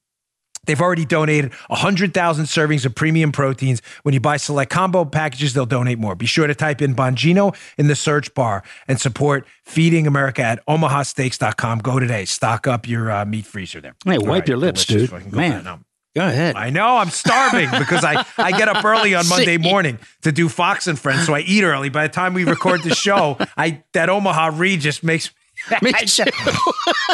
They've 0.67 0.81
already 0.81 1.05
donated 1.05 1.53
100,000 1.69 2.45
servings 2.45 2.85
of 2.85 2.95
premium 2.95 3.33
proteins. 3.33 3.81
When 4.03 4.13
you 4.13 4.21
buy 4.21 4.37
select 4.37 4.71
combo 4.71 5.05
packages, 5.05 5.55
they'll 5.55 5.67
donate 5.67 5.99
more. 5.99 6.15
Be 6.15 6.27
sure 6.27 6.47
to 6.47 6.55
type 6.55 6.83
in 6.83 6.95
Bongino 6.95 7.57
in 7.79 7.87
the 7.89 7.97
search 7.97 8.35
bar 8.35 8.63
and 8.87 9.01
support 9.01 9.47
Feeding 9.65 10.07
America 10.07 10.43
at 10.43 10.65
omahasteaks.com. 10.67 11.79
Go 11.81 11.99
today. 11.99 12.25
Stock 12.25 12.67
up 12.67 12.87
your 12.89 13.11
uh, 13.11 13.25
meat 13.25 13.47
freezer 13.47 13.81
there. 13.81 13.95
Hey, 14.05 14.17
All 14.19 14.27
wipe 14.27 14.49
your 14.49 14.57
lips, 14.59 14.85
delicious. 14.85 15.11
dude. 15.11 15.31
Go 15.31 15.37
Man. 15.37 15.85
Go 16.17 16.27
ahead. 16.27 16.57
I 16.57 16.71
know 16.71 16.97
I'm 16.97 17.11
starving 17.11 17.69
because 17.79 18.03
I, 18.05 18.25
I 18.39 18.51
get 18.53 18.67
up 18.69 18.85
early 18.85 19.15
on 19.15 19.29
Monday 19.29 19.57
morning 19.57 19.99
to 20.23 20.33
do 20.33 20.49
Fox 20.49 20.87
and 20.87 20.99
Friends, 20.99 21.27
so 21.27 21.35
I 21.35 21.41
eat 21.41 21.63
early. 21.63 21.91
By 21.91 22.07
the 22.09 22.13
time 22.13 22.35
we 22.35 22.45
record 22.45 22.83
the 22.83 22.95
show, 22.95 23.37
I 23.57 23.85
that 23.93 24.09
Omaha 24.09 24.53
read 24.55 24.81
just 24.81 25.05
makes 25.05 25.31
Me 25.83 25.93
I. 25.95 26.07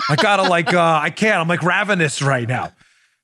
I 0.08 0.16
gotta 0.16 0.42
like 0.44 0.72
uh 0.72 1.00
I 1.02 1.10
can't. 1.10 1.36
I'm 1.38 1.48
like 1.48 1.62
ravenous 1.62 2.22
right 2.22 2.48
now. 2.48 2.72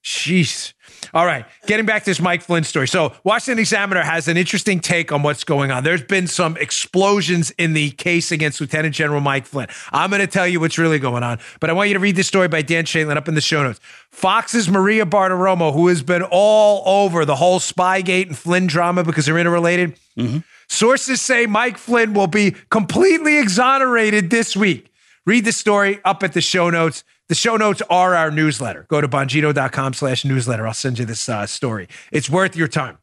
Jeez. 0.02 0.72
All 1.12 1.26
right, 1.26 1.44
getting 1.66 1.86
back 1.86 2.04
to 2.04 2.10
this 2.10 2.20
Mike 2.20 2.42
Flynn 2.42 2.64
story. 2.64 2.88
So, 2.88 3.12
Washington 3.24 3.58
Examiner 3.58 4.02
has 4.02 4.28
an 4.28 4.36
interesting 4.36 4.80
take 4.80 5.12
on 5.12 5.22
what's 5.22 5.44
going 5.44 5.70
on. 5.70 5.84
There's 5.84 6.02
been 6.02 6.26
some 6.26 6.56
explosions 6.56 7.50
in 7.52 7.72
the 7.72 7.90
case 7.92 8.32
against 8.32 8.60
Lieutenant 8.60 8.94
General 8.94 9.20
Mike 9.20 9.46
Flynn. 9.46 9.68
I'm 9.92 10.10
going 10.10 10.20
to 10.20 10.26
tell 10.26 10.46
you 10.46 10.60
what's 10.60 10.78
really 10.78 10.98
going 10.98 11.22
on, 11.22 11.38
but 11.58 11.68
I 11.68 11.72
want 11.74 11.88
you 11.88 11.94
to 11.94 12.00
read 12.00 12.16
this 12.16 12.28
story 12.28 12.48
by 12.48 12.62
Dan 12.62 12.84
Chaitin 12.84 13.14
up 13.16 13.28
in 13.28 13.34
the 13.34 13.40
show 13.40 13.62
notes. 13.62 13.80
Fox's 14.10 14.68
Maria 14.68 15.04
Bartiromo, 15.04 15.72
who 15.72 15.88
has 15.88 16.02
been 16.02 16.22
all 16.22 16.82
over 17.04 17.24
the 17.24 17.36
whole 17.36 17.60
Spygate 17.60 18.26
and 18.26 18.38
Flynn 18.38 18.66
drama 18.66 19.04
because 19.04 19.26
they're 19.26 19.38
interrelated, 19.38 19.98
mm-hmm. 20.16 20.38
Sources 20.70 21.20
say 21.20 21.46
Mike 21.46 21.76
Flynn 21.76 22.14
will 22.14 22.28
be 22.28 22.52
completely 22.70 23.38
exonerated 23.38 24.30
this 24.30 24.56
week. 24.56 24.92
Read 25.26 25.44
the 25.44 25.52
story 25.52 25.98
up 26.04 26.22
at 26.22 26.32
the 26.32 26.40
show 26.40 26.70
notes. 26.70 27.02
The 27.30 27.36
show 27.36 27.56
notes 27.56 27.80
are 27.88 28.16
our 28.16 28.32
newsletter. 28.32 28.86
Go 28.88 29.00
to 29.00 29.06
bongino.com 29.06 29.92
slash 29.92 30.24
newsletter. 30.24 30.66
I'll 30.66 30.74
send 30.74 30.98
you 30.98 31.04
this 31.04 31.28
uh, 31.28 31.46
story. 31.46 31.86
It's 32.10 32.28
worth 32.28 32.56
your 32.56 32.66
time. 32.66 32.98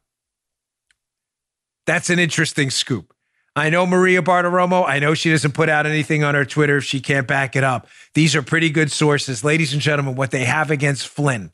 That's 1.86 2.10
an 2.10 2.18
interesting 2.18 2.68
scoop. 2.68 3.14
I 3.56 3.70
know 3.70 3.86
Maria 3.86 4.20
Bartiromo. 4.20 4.86
I 4.86 4.98
know 4.98 5.14
she 5.14 5.30
doesn't 5.30 5.52
put 5.52 5.70
out 5.70 5.86
anything 5.86 6.24
on 6.24 6.34
her 6.34 6.44
Twitter 6.44 6.76
if 6.76 6.84
she 6.84 7.00
can't 7.00 7.26
back 7.26 7.56
it 7.56 7.64
up. 7.64 7.88
These 8.12 8.36
are 8.36 8.42
pretty 8.42 8.68
good 8.68 8.92
sources. 8.92 9.44
Ladies 9.44 9.72
and 9.72 9.80
gentlemen, 9.80 10.14
what 10.14 10.30
they 10.30 10.44
have 10.44 10.70
against 10.70 11.08
Flynn, 11.08 11.50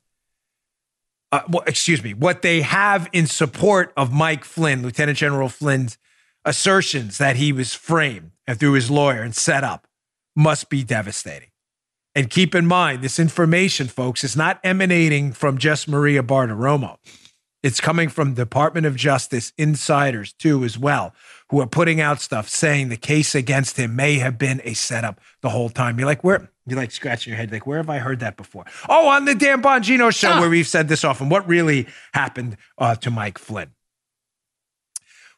uh, 1.31 1.43
well, 1.49 1.63
excuse 1.69 2.03
me, 2.03 2.13
what 2.13 2.43
they 2.43 2.63
have 2.63 3.09
in 3.13 3.29
support 3.29 3.93
of 3.97 4.13
Mike 4.13 4.45
Flynn, 4.45 4.83
Lieutenant 4.83 5.17
General 5.17 5.49
Flynn's 5.49 5.97
assertions 6.45 7.19
that 7.19 7.37
he 7.37 7.53
was 7.53 7.73
framed 7.73 8.33
and 8.49 8.59
through 8.59 8.73
his 8.73 8.91
lawyer 8.91 9.23
and 9.23 9.33
set 9.33 9.63
up 9.63 9.87
must 10.35 10.69
be 10.69 10.83
devastating. 10.83 11.51
And 12.15 12.31
keep 12.31 12.55
in 12.55 12.67
mind, 12.67 13.03
this 13.03 13.19
information, 13.19 13.89
folks, 13.89 14.23
is 14.23 14.37
not 14.37 14.61
emanating 14.63 15.33
from 15.33 15.59
just 15.59 15.89
Maria 15.89 16.23
Bartiromo. 16.23 16.99
It's 17.65 17.81
coming 17.81 18.11
from 18.11 18.35
Department 18.35 18.87
of 18.87 18.95
Justice 18.95 19.53
insiders 19.57 20.33
too, 20.35 20.65
as 20.65 20.79
well, 20.79 21.15
who 21.51 21.61
are 21.61 21.67
putting 21.67 22.01
out 22.01 22.21
stuff 22.21 22.49
saying 22.49 22.91
the 22.91 22.97
case 22.97 23.35
against 23.35 23.79
him 23.79 23.97
may 23.97 24.17
have 24.17 24.37
been 24.39 24.61
a 24.65 24.75
setup 24.75 25.19
the 25.41 25.49
whole 25.49 25.71
time. 25.71 25.99
You're 25.99 26.07
like, 26.07 26.23
where? 26.23 26.51
You're 26.67 26.79
like 26.79 26.93
scratching 26.93 27.33
your 27.33 27.39
head, 27.39 27.51
like, 27.51 27.67
where 27.67 27.79
have 27.79 27.91
I 27.91 27.99
heard 27.99 28.21
that 28.21 28.37
before? 28.37 28.65
Oh, 28.89 29.09
on 29.09 29.25
the 29.25 29.35
Dan 29.35 29.63
Bongino 29.63 30.15
show, 30.15 30.33
ah. 30.33 30.41
where 30.41 30.51
we've 30.51 30.69
said 30.69 30.89
this 30.89 31.05
often. 31.05 31.31
What 31.31 31.49
really 31.49 31.89
happened 32.13 32.59
uh, 32.77 32.97
to 32.97 33.11
Mike 33.11 33.39
Flynn? 33.39 33.71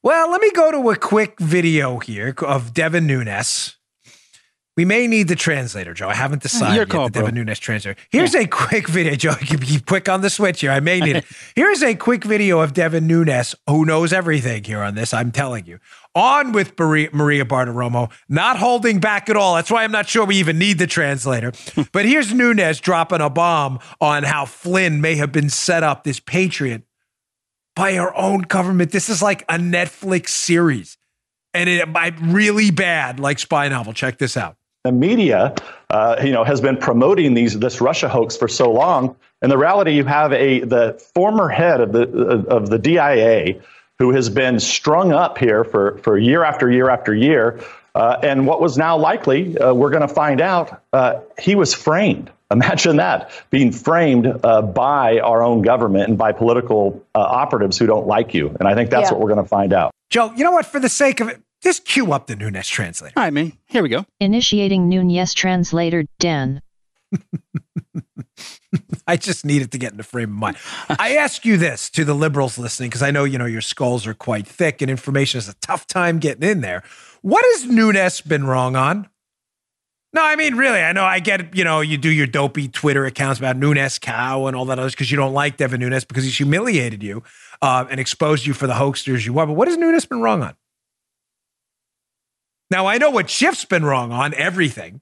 Well, 0.02 0.30
let 0.30 0.40
me 0.40 0.50
go 0.50 0.70
to 0.72 0.90
a 0.90 0.96
quick 0.96 1.38
video 1.38 1.98
here 1.98 2.34
of 2.40 2.74
Devin 2.74 3.06
Nunes 3.06 3.75
we 4.76 4.84
may 4.84 5.06
need 5.06 5.28
the 5.28 5.36
translator, 5.36 5.94
Joe. 5.94 6.08
I 6.08 6.14
haven't 6.14 6.42
decided 6.42 6.76
Your 6.76 6.84
call, 6.84 7.04
yet. 7.04 7.14
The 7.14 7.20
Devin 7.20 7.34
Nunes 7.34 7.58
translator. 7.58 7.98
Here's 8.10 8.34
yeah. 8.34 8.40
a 8.40 8.46
quick 8.46 8.88
video, 8.88 9.14
Joe. 9.14 9.34
You 9.46 9.58
be 9.58 9.80
quick 9.80 10.08
on 10.08 10.20
the 10.20 10.28
switch 10.28 10.60
here. 10.60 10.70
I 10.70 10.80
may 10.80 11.00
need 11.00 11.16
it. 11.16 11.24
Here's 11.54 11.82
a 11.82 11.94
quick 11.94 12.24
video 12.24 12.60
of 12.60 12.74
Devin 12.74 13.06
Nunes, 13.06 13.54
who 13.68 13.84
knows 13.86 14.12
everything 14.12 14.64
here 14.64 14.82
on 14.82 14.96
this. 14.96 15.14
I'm 15.14 15.30
telling 15.30 15.66
you. 15.66 15.78
On 16.14 16.52
with 16.52 16.78
Maria, 16.78 17.08
Maria 17.12 17.44
Bartiromo, 17.44 18.10
not 18.28 18.58
holding 18.58 18.98
back 18.98 19.30
at 19.30 19.36
all. 19.36 19.54
That's 19.54 19.70
why 19.70 19.84
I'm 19.84 19.92
not 19.92 20.08
sure 20.08 20.26
we 20.26 20.36
even 20.36 20.58
need 20.58 20.78
the 20.78 20.86
translator. 20.86 21.52
but 21.92 22.04
here's 22.04 22.34
Nunes 22.34 22.80
dropping 22.80 23.20
a 23.20 23.30
bomb 23.30 23.78
on 24.00 24.24
how 24.24 24.44
Flynn 24.44 25.00
may 25.00 25.14
have 25.14 25.32
been 25.32 25.48
set 25.48 25.82
up, 25.82 26.04
this 26.04 26.20
patriot, 26.20 26.82
by 27.74 27.96
our 27.96 28.14
own 28.16 28.40
government. 28.40 28.90
This 28.90 29.08
is 29.08 29.22
like 29.22 29.42
a 29.42 29.58
Netflix 29.58 30.30
series. 30.30 30.98
And 31.54 31.70
it 31.70 31.88
might 31.88 32.20
really 32.20 32.70
bad, 32.70 33.20
like 33.20 33.38
spy 33.38 33.68
novel. 33.68 33.94
Check 33.94 34.18
this 34.18 34.36
out 34.36 34.56
the 34.86 34.92
media, 34.92 35.54
uh, 35.90 36.16
you 36.22 36.32
know, 36.32 36.44
has 36.44 36.60
been 36.60 36.76
promoting 36.76 37.34
these 37.34 37.58
this 37.58 37.80
Russia 37.80 38.08
hoax 38.08 38.36
for 38.36 38.48
so 38.48 38.72
long. 38.72 39.16
In 39.42 39.50
the 39.50 39.58
reality, 39.58 39.92
you 39.92 40.04
have 40.04 40.32
a 40.32 40.60
the 40.60 40.94
former 41.14 41.48
head 41.48 41.80
of 41.80 41.92
the 41.92 42.02
of 42.48 42.70
the 42.70 42.78
DIA 42.78 43.60
who 43.98 44.12
has 44.12 44.28
been 44.28 44.60
strung 44.60 45.12
up 45.12 45.38
here 45.38 45.64
for 45.64 45.98
for 45.98 46.16
year 46.18 46.44
after 46.44 46.70
year 46.70 46.88
after 46.88 47.14
year. 47.14 47.60
Uh, 47.94 48.20
and 48.22 48.46
what 48.46 48.60
was 48.60 48.76
now 48.76 48.98
likely, 48.98 49.56
uh, 49.56 49.72
we're 49.72 49.88
going 49.88 50.06
to 50.06 50.14
find 50.14 50.42
out, 50.42 50.82
uh, 50.92 51.18
he 51.38 51.54
was 51.54 51.72
framed. 51.72 52.30
Imagine 52.50 52.96
that 52.96 53.30
being 53.50 53.72
framed 53.72 54.26
uh, 54.44 54.60
by 54.60 55.18
our 55.18 55.42
own 55.42 55.62
government 55.62 56.10
and 56.10 56.18
by 56.18 56.30
political 56.32 57.02
uh, 57.14 57.18
operatives 57.18 57.78
who 57.78 57.86
don't 57.86 58.06
like 58.06 58.34
you. 58.34 58.54
And 58.60 58.68
I 58.68 58.74
think 58.74 58.90
that's 58.90 59.08
yeah. 59.08 59.12
what 59.12 59.20
we're 59.20 59.32
going 59.34 59.42
to 59.42 59.48
find 59.48 59.72
out. 59.72 59.92
Joe, 60.10 60.32
you 60.36 60.44
know 60.44 60.52
what? 60.52 60.66
For 60.66 60.78
the 60.78 60.90
sake 60.90 61.20
of 61.20 61.28
it, 61.28 61.40
just 61.62 61.84
cue 61.84 62.12
up 62.12 62.26
the 62.26 62.36
Nunes 62.36 62.68
translator. 62.68 63.14
All 63.16 63.24
right, 63.24 63.32
man. 63.32 63.52
Here 63.66 63.82
we 63.82 63.88
go. 63.88 64.04
Initiating 64.20 64.88
Nunes 64.88 65.34
translator, 65.34 66.04
Dan. 66.18 66.62
I 69.06 69.16
just 69.16 69.44
needed 69.44 69.72
to 69.72 69.78
get 69.78 69.92
in 69.92 69.98
the 69.98 70.04
frame 70.04 70.30
of 70.30 70.36
mind. 70.36 70.56
I 70.88 71.16
ask 71.16 71.44
you 71.44 71.56
this 71.56 71.88
to 71.90 72.04
the 72.04 72.14
liberals 72.14 72.58
listening, 72.58 72.90
because 72.90 73.02
I 73.02 73.10
know 73.10 73.24
you 73.24 73.38
know 73.38 73.46
your 73.46 73.60
skulls 73.60 74.06
are 74.06 74.14
quite 74.14 74.46
thick 74.46 74.82
and 74.82 74.90
information 74.90 75.38
is 75.38 75.48
a 75.48 75.54
tough 75.54 75.86
time 75.86 76.18
getting 76.18 76.48
in 76.48 76.60
there. 76.60 76.82
What 77.22 77.44
has 77.44 77.66
Nunes 77.66 78.20
been 78.20 78.46
wrong 78.46 78.76
on? 78.76 79.08
No, 80.12 80.22
I 80.22 80.36
mean, 80.36 80.54
really, 80.54 80.80
I 80.80 80.92
know 80.92 81.04
I 81.04 81.20
get, 81.20 81.54
you 81.54 81.62
know, 81.62 81.80
you 81.80 81.98
do 81.98 82.08
your 82.08 82.26
dopey 82.26 82.68
Twitter 82.68 83.04
accounts 83.04 83.38
about 83.38 83.56
Nunes 83.56 83.98
cow 83.98 84.46
and 84.46 84.56
all 84.56 84.64
that 84.66 84.78
others 84.78 84.92
because 84.92 85.10
you 85.10 85.16
don't 85.16 85.34
like 85.34 85.56
Devin 85.56 85.80
Nunes 85.80 86.04
because 86.04 86.24
he's 86.24 86.36
humiliated 86.36 87.02
you 87.02 87.22
uh, 87.60 87.84
and 87.90 88.00
exposed 88.00 88.46
you 88.46 88.54
for 88.54 88.66
the 88.66 88.74
hoaxers 88.74 89.26
you 89.26 89.38
are. 89.38 89.46
But 89.46 89.54
what 89.54 89.68
has 89.68 89.76
Nunes 89.76 90.06
been 90.06 90.20
wrong 90.20 90.42
on? 90.42 90.56
Now, 92.70 92.86
I 92.86 92.98
know 92.98 93.10
what 93.10 93.30
Schiff's 93.30 93.64
been 93.64 93.84
wrong 93.84 94.10
on 94.10 94.34
everything, 94.34 95.00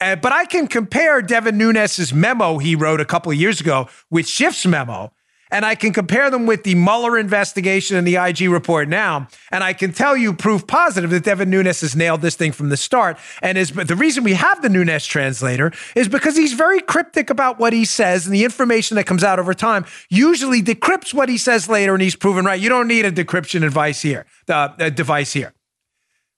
uh, 0.00 0.16
but 0.16 0.32
I 0.32 0.46
can 0.46 0.68
compare 0.68 1.20
Devin 1.20 1.58
Nunes's 1.58 2.14
memo 2.14 2.58
he 2.58 2.74
wrote 2.74 3.00
a 3.00 3.04
couple 3.04 3.30
of 3.30 3.38
years 3.38 3.60
ago 3.60 3.88
with 4.10 4.26
Schiff's 4.26 4.64
memo, 4.64 5.12
and 5.50 5.64
I 5.64 5.74
can 5.74 5.92
compare 5.92 6.30
them 6.30 6.46
with 6.46 6.64
the 6.64 6.74
Mueller 6.74 7.18
investigation 7.18 7.96
and 7.96 8.06
the 8.06 8.16
IG 8.16 8.48
report 8.48 8.88
now, 8.88 9.28
and 9.50 9.64
I 9.64 9.72
can 9.72 9.92
tell 9.92 10.16
you 10.16 10.32
proof 10.32 10.66
positive 10.66 11.10
that 11.10 11.24
Devin 11.24 11.50
Nunes 11.50 11.80
has 11.80 11.96
nailed 11.96 12.22
this 12.22 12.36
thing 12.36 12.52
from 12.52 12.68
the 12.68 12.76
start. 12.76 13.18
And 13.42 13.58
is 13.58 13.70
the 13.70 13.96
reason 13.96 14.24
we 14.24 14.34
have 14.34 14.62
the 14.62 14.68
Nunes 14.68 15.04
translator 15.04 15.72
is 15.94 16.08
because 16.08 16.36
he's 16.36 16.52
very 16.52 16.80
cryptic 16.80 17.28
about 17.28 17.58
what 17.58 17.72
he 17.72 17.84
says, 17.84 18.24
and 18.26 18.34
the 18.34 18.44
information 18.44 18.94
that 18.96 19.04
comes 19.04 19.24
out 19.24 19.38
over 19.38 19.52
time 19.52 19.84
usually 20.08 20.62
decrypts 20.62 21.12
what 21.12 21.28
he 21.28 21.36
says 21.36 21.68
later, 21.68 21.92
and 21.92 22.02
he's 22.02 22.16
proven 22.16 22.44
right. 22.44 22.60
You 22.60 22.68
don't 22.68 22.88
need 22.88 23.04
a 23.04 23.12
decryption 23.12 23.64
advice 23.64 24.00
here, 24.00 24.26
uh, 24.48 24.68
device 24.90 25.32
here. 25.34 25.52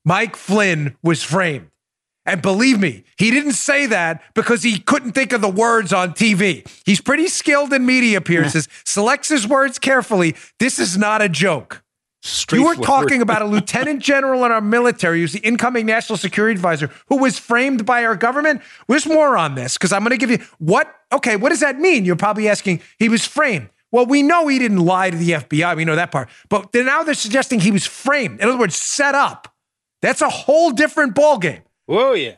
Mike 0.04 0.36
Flynn 0.36 0.96
was 1.02 1.22
framed. 1.22 1.68
And 2.26 2.42
believe 2.42 2.78
me, 2.78 3.04
he 3.16 3.30
didn't 3.30 3.54
say 3.54 3.86
that 3.86 4.22
because 4.34 4.62
he 4.62 4.78
couldn't 4.78 5.12
think 5.12 5.32
of 5.32 5.40
the 5.40 5.48
words 5.48 5.92
on 5.92 6.12
TV. 6.12 6.66
He's 6.84 7.00
pretty 7.00 7.28
skilled 7.28 7.72
in 7.72 7.86
media 7.86 8.18
appearances, 8.18 8.68
selects 8.84 9.28
his 9.28 9.48
words 9.48 9.78
carefully. 9.78 10.36
This 10.58 10.78
is 10.78 10.98
not 10.98 11.22
a 11.22 11.28
joke. 11.28 11.82
You 12.52 12.66
were 12.66 12.74
talking 12.74 13.22
about 13.22 13.40
a 13.40 13.44
lieutenant 13.46 14.02
general 14.02 14.44
in 14.44 14.52
our 14.52 14.60
military 14.60 15.20
who's 15.20 15.32
the 15.32 15.38
incoming 15.38 15.86
national 15.86 16.18
security 16.18 16.54
advisor 16.54 16.90
who 17.08 17.16
was 17.16 17.38
framed 17.38 17.86
by 17.86 18.04
our 18.04 18.14
government. 18.14 18.60
There's 18.86 19.06
more 19.06 19.38
on 19.38 19.54
this 19.54 19.78
because 19.78 19.90
I'm 19.90 20.00
going 20.00 20.10
to 20.10 20.18
give 20.18 20.30
you 20.30 20.44
what, 20.58 20.94
okay, 21.12 21.36
what 21.36 21.48
does 21.48 21.60
that 21.60 21.78
mean? 21.78 22.04
You're 22.04 22.16
probably 22.16 22.48
asking, 22.48 22.82
he 22.98 23.08
was 23.08 23.24
framed. 23.24 23.70
Well, 23.90 24.04
we 24.06 24.22
know 24.22 24.46
he 24.48 24.58
didn't 24.58 24.84
lie 24.84 25.10
to 25.10 25.16
the 25.16 25.30
FBI. 25.30 25.76
We 25.76 25.84
know 25.86 25.96
that 25.96 26.12
part. 26.12 26.28
But 26.48 26.72
now 26.74 27.02
they're 27.02 27.14
suggesting 27.14 27.60
he 27.60 27.70
was 27.70 27.86
framed. 27.86 28.40
In 28.40 28.48
other 28.48 28.58
words, 28.58 28.76
set 28.76 29.14
up. 29.14 29.49
That's 30.02 30.22
a 30.22 30.28
whole 30.28 30.70
different 30.70 31.14
ballgame. 31.14 31.62
Oh, 31.88 32.14
yeah. 32.14 32.36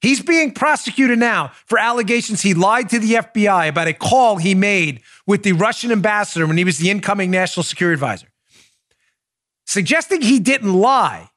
He's 0.00 0.22
being 0.22 0.52
prosecuted 0.52 1.18
now 1.18 1.52
for 1.66 1.78
allegations 1.78 2.42
he 2.42 2.54
lied 2.54 2.90
to 2.90 2.98
the 2.98 3.14
FBI 3.14 3.68
about 3.68 3.88
a 3.88 3.94
call 3.94 4.36
he 4.36 4.54
made 4.54 5.00
with 5.26 5.42
the 5.42 5.52
Russian 5.52 5.90
ambassador 5.90 6.46
when 6.46 6.56
he 6.56 6.64
was 6.64 6.78
the 6.78 6.90
incoming 6.90 7.30
national 7.30 7.64
security 7.64 7.94
advisor. 7.94 8.28
Suggesting 9.64 10.20
he 10.20 10.38
didn't 10.38 10.74
lie 10.74 11.28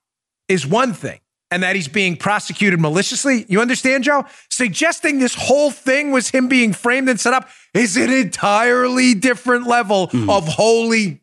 is 0.47 0.67
one 0.67 0.93
thing, 0.93 1.19
and 1.49 1.63
that 1.63 1.75
he's 1.75 1.87
being 1.87 2.15
prosecuted 2.15 2.79
maliciously. 2.79 3.45
You 3.49 3.61
understand, 3.61 4.03
Joe? 4.03 4.25
Suggesting 4.49 5.19
this 5.19 5.33
whole 5.33 5.71
thing 5.71 6.11
was 6.11 6.29
him 6.29 6.47
being 6.47 6.73
framed 6.73 7.09
and 7.09 7.19
set 7.19 7.33
up 7.33 7.49
is 7.73 7.97
an 7.97 8.11
entirely 8.11 9.13
different 9.13 9.67
level 9.67 10.09
mm. 10.09 10.29
of 10.29 10.47
holy. 10.47 11.21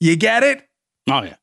You 0.00 0.16
get 0.16 0.44
it? 0.44 0.66
Oh, 1.10 1.22
yeah. 1.22 1.34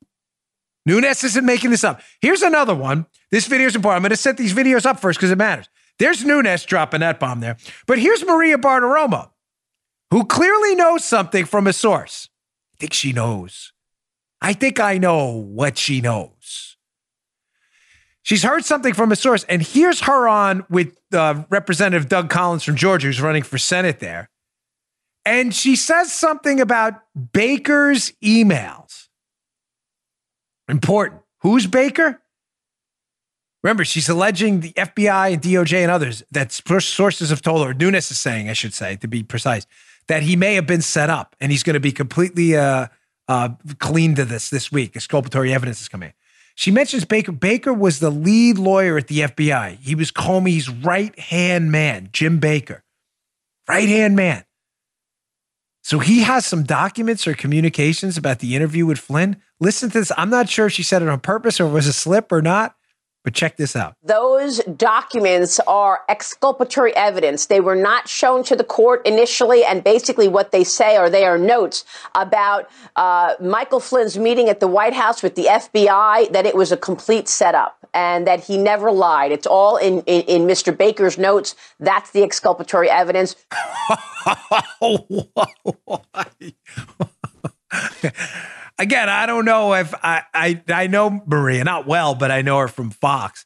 Nunes 0.89 1.23
isn't 1.23 1.45
making 1.45 1.69
this 1.69 1.83
up. 1.83 2.01
Here's 2.19 2.41
another 2.41 2.73
one. 2.73 3.05
This 3.29 3.45
video 3.45 3.67
is 3.67 3.75
important. 3.75 3.97
I'm 3.97 4.01
going 4.01 4.09
to 4.09 4.17
set 4.17 4.37
these 4.37 4.55
videos 4.55 4.87
up 4.87 4.99
first 4.99 5.19
because 5.19 5.29
it 5.29 5.37
matters. 5.37 5.69
There's 5.99 6.25
Nunes 6.25 6.65
dropping 6.65 7.01
that 7.01 7.19
bomb 7.19 7.41
there. 7.41 7.57
But 7.85 7.99
here's 7.99 8.25
Maria 8.25 8.57
Bartiromo, 8.57 9.29
who 10.09 10.25
clearly 10.25 10.73
knows 10.73 11.05
something 11.05 11.45
from 11.45 11.67
a 11.67 11.73
source. 11.73 12.29
I 12.73 12.77
think 12.79 12.93
she 12.93 13.13
knows. 13.13 13.71
I 14.41 14.53
think 14.53 14.79
I 14.79 14.97
know 14.97 15.27
what 15.27 15.77
she 15.77 16.01
knows. 16.01 16.77
She's 18.23 18.41
heard 18.41 18.65
something 18.65 18.95
from 18.95 19.11
a 19.11 19.15
source, 19.15 19.43
and 19.43 19.61
here's 19.61 20.01
her 20.01 20.27
on 20.27 20.65
with 20.71 20.97
uh, 21.13 21.43
Representative 21.49 22.09
Doug 22.09 22.31
Collins 22.31 22.63
from 22.63 22.75
Georgia, 22.75 23.07
who's 23.07 23.21
running 23.21 23.43
for 23.43 23.59
Senate 23.59 23.99
there. 23.99 24.29
And 25.23 25.53
she 25.53 25.75
says 25.75 26.11
something 26.11 26.59
about 26.59 26.95
Baker's 27.31 28.11
emails. 28.23 29.08
Important. 30.69 31.21
Who's 31.41 31.67
Baker? 31.67 32.21
Remember, 33.63 33.83
she's 33.83 34.07
alleging 34.07 34.61
the 34.61 34.71
FBI 34.73 35.33
and 35.33 35.41
DOJ 35.41 35.79
and 35.79 35.91
others 35.91 36.23
that 36.31 36.51
sources 36.51 37.29
have 37.29 37.41
told 37.41 37.65
her, 37.67 37.73
Nunes 37.73 38.09
is 38.09 38.17
saying, 38.17 38.49
I 38.49 38.53
should 38.53 38.73
say, 38.73 38.95
to 38.97 39.07
be 39.07 39.21
precise, 39.21 39.65
that 40.07 40.23
he 40.23 40.35
may 40.35 40.55
have 40.55 40.65
been 40.65 40.81
set 40.81 41.09
up 41.09 41.35
and 41.41 41.51
he's 41.51 41.63
going 41.63 41.73
to 41.73 41.79
be 41.79 41.91
completely 41.91 42.55
uh, 42.55 42.87
uh, 43.27 43.49
clean 43.79 44.15
to 44.15 44.23
this 44.23 44.49
this 44.49 44.71
week. 44.71 44.95
Exculpatory 44.95 45.53
evidence 45.53 45.81
is 45.81 45.89
coming. 45.89 46.13
She 46.55 46.71
mentions 46.71 47.05
Baker. 47.05 47.31
Baker 47.31 47.73
was 47.73 47.99
the 47.99 48.09
lead 48.09 48.57
lawyer 48.57 48.97
at 48.97 49.07
the 49.07 49.19
FBI. 49.19 49.77
He 49.79 49.95
was 49.95 50.11
Comey's 50.11 50.69
right 50.69 51.17
hand 51.17 51.71
man, 51.71 52.09
Jim 52.11 52.39
Baker. 52.39 52.83
Right 53.67 53.87
hand 53.87 54.15
man. 54.15 54.43
So 55.89 55.97
he 55.97 56.19
has 56.19 56.45
some 56.45 56.65
documents 56.65 57.25
or 57.25 57.33
communications 57.33 58.15
about 58.15 58.37
the 58.37 58.55
interview 58.55 58.85
with 58.85 58.99
Flynn. 58.99 59.37
Listen 59.59 59.89
to 59.89 59.97
this. 59.97 60.11
I'm 60.15 60.29
not 60.29 60.47
sure 60.47 60.67
if 60.67 60.73
she 60.73 60.83
said 60.83 61.01
it 61.01 61.09
on 61.09 61.19
purpose 61.19 61.59
or 61.59 61.65
was 61.65 61.87
a 61.87 61.93
slip 61.93 62.31
or 62.31 62.43
not, 62.43 62.75
but 63.29 63.35
check 63.35 63.57
this 63.57 63.75
out. 63.75 63.95
Those 64.01 64.57
documents 64.63 65.59
are 65.67 66.01
exculpatory 66.09 66.95
evidence. 66.95 67.45
They 67.45 67.59
were 67.59 67.75
not 67.75 68.07
shown 68.07 68.43
to 68.45 68.55
the 68.55 68.63
court 68.63 69.05
initially, 69.05 69.63
and 69.63 69.83
basically 69.83 70.27
what 70.27 70.51
they 70.51 70.63
say 70.63 70.97
are 70.97 71.11
they 71.11 71.25
are 71.25 71.37
notes 71.37 71.85
about 72.15 72.67
uh, 72.95 73.35
Michael 73.39 73.79
Flynn's 73.79 74.17
meeting 74.17 74.49
at 74.49 74.59
the 74.59 74.67
White 74.67 74.93
House 74.93 75.21
with 75.21 75.35
the 75.35 75.45
FBI, 75.45 76.31
that 76.31 76.47
it 76.47 76.55
was 76.55 76.71
a 76.71 76.77
complete 76.77 77.29
setup 77.29 77.77
and 77.93 78.25
that 78.25 78.45
he 78.45 78.57
never 78.57 78.91
lied. 78.91 79.31
It's 79.31 79.45
all 79.45 79.77
in, 79.77 80.01
in, 80.07 80.23
in 80.23 80.47
Mr. 80.47 80.75
Baker's 80.75 81.19
notes. 81.19 81.55
That's 81.79 82.09
the 82.09 82.23
exculpatory 82.23 82.89
evidence. 82.89 83.35
Again, 88.79 89.09
I 89.09 89.25
don't 89.25 89.43
know 89.43 89.73
if 89.73 89.93
I, 90.01 90.23
I 90.33 90.63
I 90.69 90.87
know 90.87 91.21
Maria 91.25 91.65
not 91.65 91.85
well, 91.85 92.15
but 92.15 92.31
I 92.31 92.41
know 92.41 92.59
her 92.59 92.69
from 92.69 92.91
Fox. 92.91 93.45